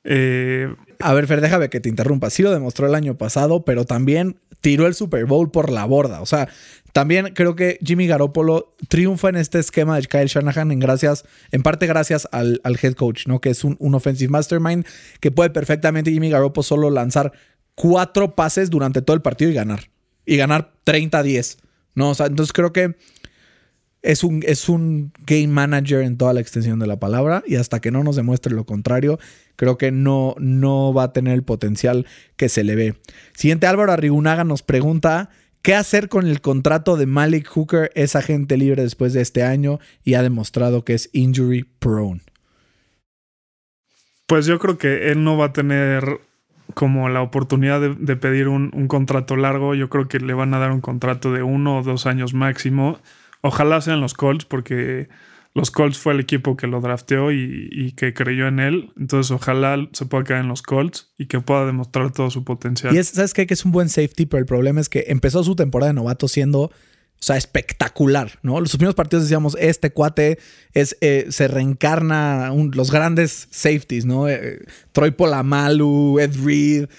Eh, 0.03 0.73
A 0.99 1.13
ver, 1.13 1.27
Fer, 1.27 1.41
déjame 1.41 1.69
que 1.69 1.79
te 1.79 1.89
interrumpa. 1.89 2.29
Sí 2.29 2.43
lo 2.43 2.51
demostró 2.51 2.87
el 2.87 2.95
año 2.95 3.17
pasado, 3.17 3.65
pero 3.65 3.85
también 3.85 4.37
tiró 4.61 4.87
el 4.87 4.93
Super 4.93 5.25
Bowl 5.25 5.51
por 5.51 5.71
la 5.71 5.85
borda. 5.85 6.21
O 6.21 6.25
sea, 6.25 6.47
también 6.93 7.33
creo 7.33 7.55
que 7.55 7.79
Jimmy 7.83 8.07
Garoppolo 8.07 8.75
triunfa 8.87 9.29
en 9.29 9.35
este 9.35 9.59
esquema 9.59 9.97
de 9.99 10.03
Kyle 10.03 10.27
Shanahan 10.27 10.71
en 10.71 10.79
gracias, 10.79 11.25
en 11.51 11.63
parte 11.63 11.87
gracias 11.87 12.27
al, 12.31 12.61
head 12.81 12.93
coach, 12.93 13.27
¿no? 13.27 13.41
Que 13.41 13.49
es 13.49 13.63
un, 13.63 13.75
un, 13.79 13.95
offensive 13.95 14.29
mastermind 14.29 14.85
que 15.19 15.31
puede 15.31 15.49
perfectamente 15.49 16.11
Jimmy 16.11 16.29
Garoppolo 16.29 16.63
solo 16.63 16.89
lanzar 16.89 17.33
cuatro 17.75 18.35
pases 18.35 18.69
durante 18.69 19.01
todo 19.01 19.15
el 19.15 19.21
partido 19.21 19.51
y 19.51 19.53
ganar. 19.53 19.89
Y 20.25 20.37
ganar 20.37 20.73
30-10. 20.85 21.57
¿No? 21.95 22.11
O 22.11 22.15
sea, 22.15 22.27
entonces 22.27 22.53
creo 22.53 22.73
que 22.73 22.95
es 24.01 24.23
un, 24.23 24.43
es 24.45 24.69
un 24.69 25.13
game 25.25 25.47
manager 25.47 26.01
en 26.01 26.17
toda 26.17 26.33
la 26.33 26.41
extensión 26.41 26.79
de 26.79 26.87
la 26.87 26.99
palabra. 26.99 27.43
Y 27.47 27.55
hasta 27.55 27.79
que 27.79 27.91
no 27.91 28.03
nos 28.03 28.15
demuestre 28.15 28.53
lo 28.53 28.65
contrario, 28.65 29.19
creo 29.55 29.77
que 29.77 29.91
no, 29.91 30.35
no 30.39 30.93
va 30.93 31.03
a 31.03 31.13
tener 31.13 31.33
el 31.33 31.43
potencial 31.43 32.05
que 32.35 32.49
se 32.49 32.63
le 32.63 32.75
ve. 32.75 32.95
Siguiente, 33.33 33.67
Álvaro 33.67 33.91
Arrigunaga 33.91 34.43
nos 34.43 34.63
pregunta. 34.63 35.29
¿Qué 35.61 35.75
hacer 35.75 36.09
con 36.09 36.27
el 36.27 36.41
contrato 36.41 36.97
de 36.97 37.05
Malik 37.05 37.47
Hooker? 37.47 37.89
Es 37.95 38.17
agente 38.17 38.57
libre 38.57 38.83
después 38.83 39.13
de 39.13 39.21
este 39.21 39.43
año 39.43 39.79
y 40.03 40.15
ha 40.15 40.21
demostrado 40.21 40.83
que 40.83 40.93
es 40.93 41.09
injury 41.13 41.63
prone. 41.79 42.21
Pues 44.27 44.45
yo 44.45 44.59
creo 44.59 44.77
que 44.77 45.11
él 45.11 45.23
no 45.23 45.37
va 45.37 45.45
a 45.45 45.53
tener 45.53 46.19
como 46.73 47.07
la 47.07 47.21
oportunidad 47.21 47.79
de, 47.79 48.15
pedir 48.15 48.47
un, 48.47 48.71
un, 48.73 48.87
contrato 48.87 49.35
largo. 49.35 49.75
Yo 49.75 49.89
creo 49.89 50.07
que 50.07 50.19
le 50.19 50.33
van 50.33 50.53
a 50.53 50.59
dar 50.59 50.71
un 50.71 50.81
contrato 50.81 51.31
de 51.31 51.43
uno 51.43 51.77
o 51.77 51.83
dos 51.83 52.07
años 52.07 52.33
máximo. 52.33 52.99
Ojalá 53.41 53.79
sean 53.81 54.01
los 54.01 54.13
Colts, 54.13 54.45
porque 54.45 55.07
los 55.55 55.69
Colts 55.69 55.99
fue 55.99 56.13
el 56.13 56.19
equipo 56.19 56.57
que 56.57 56.65
lo 56.65 56.81
drafteó 56.81 57.31
y, 57.31 57.93
que 57.95 58.13
creyó 58.13 58.47
en 58.47 58.59
él. 58.59 58.91
Entonces, 58.97 59.31
ojalá 59.31 59.87
se 59.93 60.05
pueda 60.05 60.23
quedar 60.23 60.41
en 60.41 60.47
los 60.47 60.63
Colts 60.63 61.13
y 61.17 61.27
que 61.27 61.39
pueda 61.41 61.65
demostrar 61.65 62.11
todo 62.11 62.31
su 62.31 62.43
potencial. 62.43 62.95
Y 62.95 62.97
es, 62.97 63.09
¿sabes? 63.09 63.33
Que 63.33 63.45
es 63.47 63.63
un 63.63 63.71
buen 63.71 63.89
safety, 63.89 64.25
pero 64.25 64.39
el 64.39 64.47
problema 64.47 64.81
es 64.81 64.89
que 64.89 65.05
empezó 65.07 65.43
su 65.43 65.55
temporada 65.55 65.91
de 65.91 65.95
novato 65.95 66.27
siendo. 66.27 66.61
O 66.63 67.25
sea, 67.25 67.37
espectacular, 67.37 68.39
¿no? 68.41 68.59
Los 68.59 68.71
primeros 68.71 68.95
partidos 68.95 69.23
decíamos, 69.23 69.55
este 69.57 69.91
cuate 69.91 70.39
es, 70.73 70.97
eh, 70.99 71.27
se 71.29 71.47
reencarna 71.47 72.51
un, 72.51 72.71
los 72.75 72.91
grandes 72.91 73.47
safeties, 73.49 74.03
¿no? 74.03 74.27
Eh, 74.27 74.59
Troy 74.91 75.11
Polamalu, 75.11 76.19
Ed 76.19 76.35
Reed, 76.43 76.89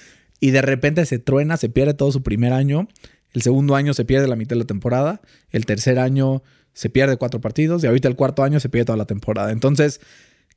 y 0.40 0.50
de 0.50 0.62
repente 0.62 1.04
se 1.04 1.18
truena, 1.18 1.58
se 1.58 1.68
pierde 1.68 1.92
todo 1.92 2.10
su 2.10 2.22
primer 2.22 2.54
año. 2.54 2.88
El 3.34 3.42
segundo 3.42 3.74
año 3.74 3.92
se 3.92 4.06
pierde 4.06 4.26
la 4.26 4.36
mitad 4.36 4.56
de 4.56 4.60
la 4.60 4.66
temporada. 4.66 5.20
El 5.50 5.66
tercer 5.66 5.98
año 5.98 6.42
se 6.74 6.90
pierde 6.90 7.16
cuatro 7.16 7.40
partidos. 7.40 7.82
Y 7.82 7.86
ahorita 7.86 8.08
el 8.08 8.16
cuarto 8.16 8.42
año 8.42 8.60
se 8.60 8.68
pierde 8.68 8.86
toda 8.86 8.98
la 8.98 9.06
temporada. 9.06 9.50
Entonces, 9.52 10.00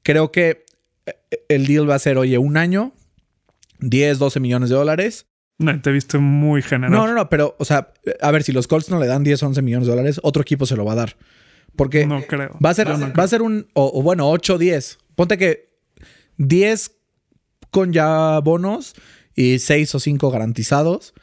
creo 0.04 0.32
que 0.32 0.66
eh, 1.06 1.14
el 1.48 1.66
deal 1.66 1.90
va 1.90 1.96
a 1.96 2.00
ser, 2.00 2.18
oye, 2.18 2.38
un 2.38 2.58
año, 2.58 2.94
10, 3.80 4.20
12 4.20 4.40
millones 4.40 4.70
de 4.70 4.76
dólares. 4.76 5.28
No, 5.60 5.82
te 5.82 5.92
viste 5.92 6.18
muy 6.18 6.62
general. 6.62 6.92
No, 6.92 7.08
no, 7.08 7.14
no, 7.14 7.30
pero, 7.30 7.56
o 7.58 7.66
sea, 7.66 7.94
a 8.22 8.32
ver, 8.32 8.44
si 8.44 8.52
los 8.52 8.68
Colts 8.68 8.90
no 8.90 9.00
le 9.00 9.08
dan 9.08 9.24
10, 9.24 9.42
11 9.42 9.62
millones 9.62 9.88
de 9.88 9.94
dólares, 9.94 10.20
otro 10.24 10.42
equipo 10.42 10.66
se 10.66 10.76
lo 10.76 10.86
va 10.86 10.92
a 10.92 10.96
dar. 10.96 11.18
Porque 11.76 12.06
no 12.06 12.22
creo. 12.24 12.58
va 12.64 12.72
a 12.72 12.74
ser, 12.74 12.88
no 12.88 13.00
va 13.00 13.14
creo. 13.14 13.24
a 13.24 13.28
ser 13.28 13.42
un, 13.42 13.68
o, 13.74 13.92
o, 13.94 14.02
bueno, 14.02 14.30
8, 14.30 14.58
10. 14.58 14.98
Ponte 15.16 15.38
que 15.38 15.70
10 16.38 16.92
con 17.72 17.94
ya 17.94 18.40
bonos 18.40 18.96
y 19.36 19.60
6 19.60 19.96
o 19.96 20.00
5 20.00 20.32
garantizados. 20.32 21.14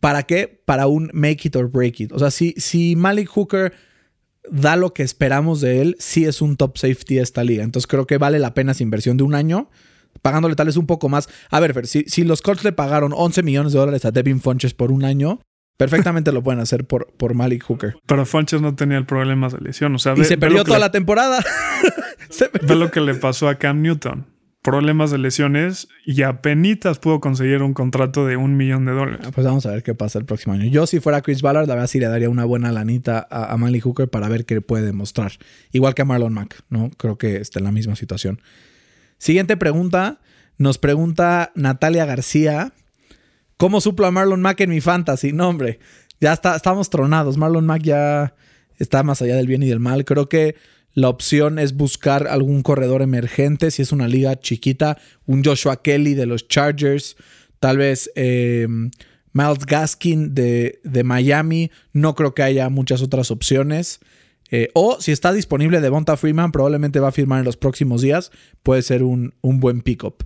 ¿Para 0.00 0.24
qué? 0.24 0.62
Para 0.64 0.86
un 0.86 1.10
make 1.12 1.48
it 1.48 1.56
or 1.56 1.70
break 1.70 2.00
it. 2.00 2.12
O 2.12 2.18
sea, 2.18 2.30
si, 2.30 2.54
si 2.56 2.94
Malik 2.94 3.28
Hooker 3.28 3.72
da 4.50 4.76
lo 4.76 4.92
que 4.94 5.02
esperamos 5.02 5.60
de 5.60 5.80
él, 5.82 5.96
sí 5.98 6.24
es 6.24 6.40
un 6.42 6.56
top 6.56 6.76
safety 6.78 7.16
de 7.16 7.22
esta 7.22 7.44
liga. 7.44 7.64
Entonces 7.64 7.86
creo 7.86 8.06
que 8.06 8.18
vale 8.18 8.38
la 8.38 8.54
pena 8.54 8.72
esa 8.72 8.82
inversión 8.82 9.16
de 9.16 9.22
un 9.24 9.34
año, 9.34 9.70
pagándole 10.22 10.54
tal 10.56 10.66
vez 10.66 10.76
un 10.76 10.86
poco 10.86 11.08
más. 11.08 11.28
A 11.50 11.60
ver, 11.60 11.74
Fer, 11.74 11.86
si, 11.86 12.04
si 12.08 12.24
los 12.24 12.42
Colts 12.42 12.64
le 12.64 12.72
pagaron 12.72 13.12
11 13.14 13.42
millones 13.42 13.72
de 13.72 13.78
dólares 13.78 14.04
a 14.04 14.10
Devin 14.10 14.40
Funches 14.40 14.74
por 14.74 14.90
un 14.92 15.04
año, 15.04 15.40
perfectamente 15.76 16.32
lo 16.32 16.42
pueden 16.42 16.60
hacer 16.60 16.84
por, 16.86 17.06
por 17.16 17.34
Malik 17.34 17.62
Hooker. 17.64 17.96
Pero 18.06 18.26
Funches 18.26 18.60
no 18.60 18.74
tenía 18.74 18.98
el 18.98 19.06
problema 19.06 19.48
de 19.48 19.58
lesión. 19.58 19.94
O 19.94 19.98
sea, 19.98 20.14
y 20.16 20.24
se 20.24 20.36
perdió 20.38 20.64
toda 20.64 20.78
le- 20.78 20.84
la 20.86 20.90
temporada. 20.92 21.44
Se- 22.30 22.50
Ve 22.62 22.74
lo 22.74 22.90
que 22.90 23.00
le 23.00 23.14
pasó 23.14 23.48
a 23.48 23.54
Cam 23.56 23.80
Newton. 23.82 24.26
Problemas 24.70 25.10
de 25.10 25.18
lesiones 25.18 25.88
y 26.04 26.22
apenas 26.22 26.98
pudo 26.98 27.20
conseguir 27.20 27.62
un 27.62 27.74
contrato 27.74 28.26
de 28.26 28.36
un 28.36 28.56
millón 28.56 28.84
de 28.84 28.92
dólares. 28.92 29.26
Pues 29.34 29.46
vamos 29.46 29.64
a 29.66 29.70
ver 29.70 29.82
qué 29.82 29.94
pasa 29.94 30.18
el 30.18 30.24
próximo 30.24 30.54
año. 30.54 30.66
Yo, 30.66 30.86
si 30.86 31.00
fuera 31.00 31.22
Chris 31.22 31.40
Ballard, 31.40 31.66
la 31.66 31.74
verdad 31.74 31.86
sí 31.86 31.98
le 32.00 32.08
daría 32.08 32.28
una 32.28 32.44
buena 32.44 32.70
lanita 32.70 33.26
a, 33.30 33.52
a 33.52 33.56
Hooker 33.56 34.08
para 34.08 34.28
ver 34.28 34.44
qué 34.44 34.60
puede 34.60 34.84
demostrar. 34.84 35.32
Igual 35.72 35.94
que 35.94 36.02
a 36.02 36.04
Marlon 36.04 36.34
Mack, 36.34 36.62
¿no? 36.68 36.90
Creo 36.98 37.16
que 37.16 37.36
está 37.36 37.60
en 37.60 37.64
la 37.64 37.72
misma 37.72 37.96
situación. 37.96 38.40
Siguiente 39.18 39.56
pregunta. 39.56 40.20
Nos 40.58 40.78
pregunta 40.78 41.52
Natalia 41.54 42.04
García. 42.04 42.72
¿Cómo 43.56 43.80
suplo 43.80 44.06
a 44.06 44.10
Marlon 44.10 44.42
Mack 44.42 44.60
en 44.60 44.70
mi 44.70 44.80
fantasy? 44.80 45.32
No, 45.32 45.48
hombre. 45.48 45.78
Ya 46.20 46.32
está, 46.32 46.56
estamos 46.56 46.90
tronados. 46.90 47.36
Marlon 47.36 47.64
Mack 47.64 47.82
ya 47.82 48.34
está 48.78 49.02
más 49.02 49.22
allá 49.22 49.36
del 49.36 49.46
bien 49.46 49.62
y 49.62 49.68
del 49.68 49.80
mal. 49.80 50.04
Creo 50.04 50.28
que 50.28 50.56
la 50.98 51.10
opción 51.10 51.60
es 51.60 51.76
buscar 51.76 52.26
algún 52.26 52.62
corredor 52.62 53.02
emergente. 53.02 53.70
Si 53.70 53.82
es 53.82 53.92
una 53.92 54.08
liga 54.08 54.40
chiquita, 54.40 54.98
un 55.26 55.44
Joshua 55.44 55.80
Kelly 55.80 56.14
de 56.14 56.26
los 56.26 56.48
Chargers. 56.48 57.16
Tal 57.60 57.78
vez 57.78 58.10
eh, 58.16 58.66
Miles 59.32 59.64
Gaskin 59.64 60.34
de, 60.34 60.80
de, 60.82 61.04
Miami. 61.04 61.70
No 61.92 62.16
creo 62.16 62.34
que 62.34 62.42
haya 62.42 62.68
muchas 62.68 63.00
otras 63.00 63.30
opciones. 63.30 64.00
Eh, 64.50 64.70
o 64.74 65.00
si 65.00 65.12
está 65.12 65.32
disponible 65.32 65.80
Devonta 65.80 66.16
Freeman, 66.16 66.50
probablemente 66.50 66.98
va 66.98 67.10
a 67.10 67.12
firmar 67.12 67.38
en 67.38 67.44
los 67.44 67.56
próximos 67.56 68.02
días. 68.02 68.32
Puede 68.64 68.82
ser 68.82 69.04
un, 69.04 69.34
un 69.40 69.60
buen 69.60 69.82
pickup. 69.82 70.24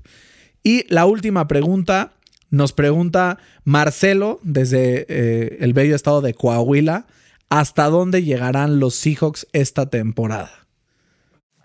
Y 0.62 0.86
la 0.88 1.04
última 1.04 1.48
pregunta 1.48 2.14
nos 2.48 2.72
pregunta 2.72 3.36
Marcelo 3.64 4.40
desde 4.42 5.04
eh, 5.10 5.58
el 5.60 5.74
bello 5.74 5.94
estado 5.94 6.22
de 6.22 6.32
Coahuila. 6.32 7.06
¿Hasta 7.50 7.90
dónde 7.90 8.22
llegarán 8.22 8.80
los 8.80 8.94
Seahawks 8.94 9.46
esta 9.52 9.90
temporada? 9.90 10.61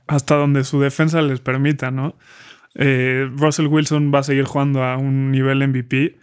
Hasta 0.08 0.36
donde 0.36 0.64
su 0.64 0.80
defensa 0.80 1.22
les 1.22 1.40
permita, 1.40 1.92
¿no? 1.92 2.16
Eh, 2.76 3.30
Russell 3.36 3.68
Wilson 3.68 4.12
va 4.14 4.20
a 4.20 4.24
seguir 4.24 4.46
jugando 4.46 4.84
a 4.84 4.98
un 4.98 5.32
nivel 5.32 5.68
MVP. 5.68 6.18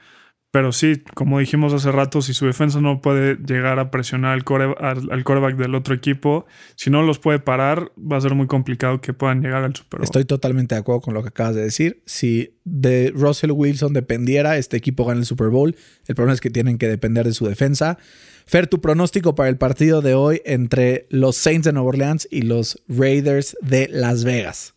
Pero 0.55 0.71
sí, 0.71 1.03
como 1.15 1.41
dijimos 1.41 1.73
hace 1.73 1.91
rato, 1.91 2.23
si 2.23 2.33
su 2.33 2.47
defensa 2.47 2.81
no 2.81 3.03
puede 3.03 3.35
llegar 3.45 3.81
a 3.81 3.91
presionar 3.91 4.35
al, 4.35 4.45
core, 4.45 4.73
al, 4.79 5.25
coreback 5.25 5.57
del 5.57 5.75
otro 5.75 5.97
equipo, 5.97 6.47
si 6.77 6.91
no 6.91 7.03
los 7.03 7.19
puede 7.19 7.41
parar, 7.41 7.91
va 7.99 8.19
a 8.19 8.21
ser 8.21 8.37
muy 8.37 8.47
complicado 8.47 9.01
que 9.01 9.13
puedan 9.13 9.43
llegar 9.43 9.65
al 9.65 9.75
Super 9.75 9.99
Bowl. 9.99 10.05
Estoy 10.05 10.25
totalmente 10.25 10.77
de 10.77 10.81
acuerdo 10.83 11.01
con 11.01 11.13
lo 11.13 11.23
que 11.23 11.31
acabas 11.31 11.57
de 11.57 11.63
decir. 11.63 12.05
Si 12.07 12.55
de 12.63 13.13
Russell 13.17 13.51
Wilson 13.51 13.95
dependiera, 13.95 14.57
este 14.57 14.77
equipo 14.77 15.05
gana 15.05 15.19
el 15.19 15.27
Super 15.27 15.49
Bowl. 15.49 15.75
El 16.07 16.15
problema 16.15 16.35
es 16.35 16.41
que 16.41 16.51
tienen 16.51 16.79
que 16.79 16.87
depender 16.87 17.27
de 17.27 17.33
su 17.33 17.49
defensa. 17.49 17.99
Fer, 18.47 18.69
tu 18.69 18.81
pronóstico 18.81 19.35
para 19.35 19.49
el 19.49 19.57
partido 19.57 20.03
de 20.03 20.15
hoy 20.15 20.41
entre 20.45 21.07
los 21.11 21.37
Saints 21.37 21.65
de 21.65 21.73
Nueva 21.73 21.89
Orleans 21.89 22.29
y 22.31 22.43
los 22.43 22.81
Raiders 22.87 23.57
de 23.61 23.89
Las 23.89 24.23
Vegas. 24.23 24.74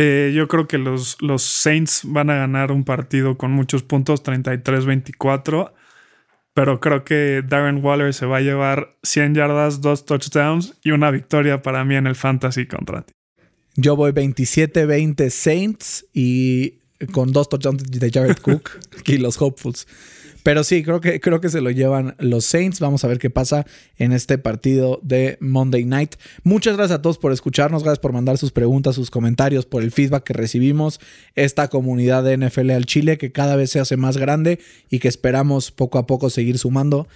Eh, 0.00 0.30
yo 0.32 0.46
creo 0.46 0.68
que 0.68 0.78
los, 0.78 1.20
los, 1.20 1.42
Saints 1.42 2.02
van 2.04 2.30
a 2.30 2.36
ganar 2.36 2.70
un 2.70 2.84
partido 2.84 3.36
con 3.36 3.50
muchos 3.50 3.82
puntos, 3.82 4.22
33-24. 4.22 5.72
Pero 6.54 6.78
creo 6.78 7.02
que 7.02 7.42
Darren 7.44 7.84
Waller 7.84 8.14
se 8.14 8.24
va 8.24 8.36
a 8.36 8.40
llevar 8.40 8.96
100 9.02 9.34
yardas, 9.34 9.80
dos 9.80 10.04
touchdowns 10.04 10.78
y 10.84 10.92
una 10.92 11.10
victoria 11.10 11.62
para 11.62 11.84
mí 11.84 11.96
en 11.96 12.06
el 12.06 12.14
fantasy 12.14 12.66
contra 12.66 13.02
ti. 13.02 13.12
Yo 13.74 13.96
voy 13.96 14.12
27-20 14.12 15.30
Saints 15.30 16.06
y 16.14 16.78
con 17.10 17.32
dos 17.32 17.48
touchdowns 17.48 17.82
de 17.82 18.10
Jared 18.12 18.36
Cook 18.36 18.70
y 19.04 19.18
los 19.18 19.42
Hopefuls. 19.42 19.88
Pero 20.48 20.64
sí, 20.64 20.82
creo 20.82 21.02
que, 21.02 21.20
creo 21.20 21.42
que 21.42 21.50
se 21.50 21.60
lo 21.60 21.70
llevan 21.70 22.14
los 22.18 22.46
Saints. 22.46 22.80
Vamos 22.80 23.04
a 23.04 23.08
ver 23.08 23.18
qué 23.18 23.28
pasa 23.28 23.66
en 23.98 24.12
este 24.12 24.38
partido 24.38 24.98
de 25.02 25.36
Monday 25.40 25.84
Night. 25.84 26.14
Muchas 26.42 26.78
gracias 26.78 27.00
a 27.00 27.02
todos 27.02 27.18
por 27.18 27.32
escucharnos. 27.32 27.82
Gracias 27.82 27.98
por 27.98 28.14
mandar 28.14 28.38
sus 28.38 28.50
preguntas, 28.50 28.94
sus 28.94 29.10
comentarios, 29.10 29.66
por 29.66 29.82
el 29.82 29.92
feedback 29.92 30.24
que 30.24 30.32
recibimos. 30.32 31.00
Esta 31.34 31.68
comunidad 31.68 32.24
de 32.24 32.38
NFL 32.38 32.70
al 32.70 32.86
Chile 32.86 33.18
que 33.18 33.30
cada 33.30 33.56
vez 33.56 33.72
se 33.72 33.78
hace 33.78 33.98
más 33.98 34.16
grande 34.16 34.58
y 34.88 35.00
que 35.00 35.08
esperamos 35.08 35.70
poco 35.70 35.98
a 35.98 36.06
poco 36.06 36.30
seguir 36.30 36.56
sumando. 36.56 37.08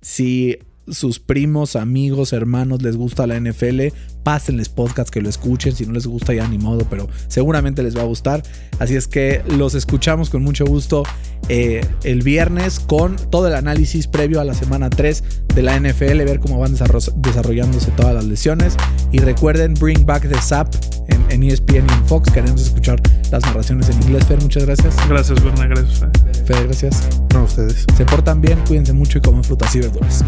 Si 0.00 0.56
sus 0.90 1.18
primos, 1.20 1.76
amigos, 1.76 2.32
hermanos 2.32 2.82
les 2.82 2.96
gusta 2.96 3.26
la 3.26 3.38
NFL, 3.38 3.88
pásenles 4.22 4.68
podcast, 4.68 5.10
que 5.10 5.20
lo 5.20 5.28
escuchen. 5.28 5.74
Si 5.74 5.86
no 5.86 5.92
les 5.92 6.06
gusta, 6.06 6.34
ya 6.34 6.46
ni 6.48 6.58
modo, 6.58 6.86
pero 6.88 7.08
seguramente 7.28 7.82
les 7.82 7.96
va 7.96 8.02
a 8.02 8.04
gustar. 8.04 8.42
Así 8.78 8.96
es 8.96 9.08
que 9.08 9.42
los 9.46 9.74
escuchamos 9.74 10.30
con 10.30 10.42
mucho 10.42 10.66
gusto 10.66 11.04
eh, 11.48 11.86
el 12.04 12.22
viernes 12.22 12.78
con 12.78 13.16
todo 13.30 13.48
el 13.48 13.54
análisis 13.54 14.06
previo 14.06 14.40
a 14.40 14.44
la 14.44 14.54
semana 14.54 14.90
3 14.90 15.24
de 15.54 15.62
la 15.62 15.78
NFL, 15.78 16.18
ver 16.24 16.40
cómo 16.40 16.58
van 16.58 16.74
desarrollándose 16.74 17.90
todas 17.92 18.14
las 18.14 18.24
lesiones. 18.24 18.76
Y 19.12 19.18
recuerden, 19.18 19.74
bring 19.74 20.04
back 20.04 20.28
the 20.28 20.40
SAP 20.40 20.74
en, 21.08 21.24
en 21.30 21.42
ESPN 21.42 21.86
y 21.88 21.92
en 21.92 22.06
Fox. 22.06 22.30
Queremos 22.30 22.62
escuchar 22.62 23.00
las 23.30 23.42
narraciones 23.44 23.88
en 23.88 24.02
inglés. 24.02 24.26
Fer, 24.26 24.40
muchas 24.42 24.64
gracias. 24.64 24.94
Gracias, 25.08 25.42
Berna. 25.42 25.66
Gracias. 25.66 26.00
Fer, 26.44 26.64
gracias. 26.64 27.08
No, 27.32 27.44
ustedes. 27.44 27.86
Se 27.96 28.04
portan 28.04 28.40
bien, 28.40 28.58
cuídense 28.66 28.92
mucho 28.92 29.18
y 29.18 29.20
comen 29.20 29.44
frutas 29.44 29.74
y 29.74 29.80
verduras. 29.80 30.24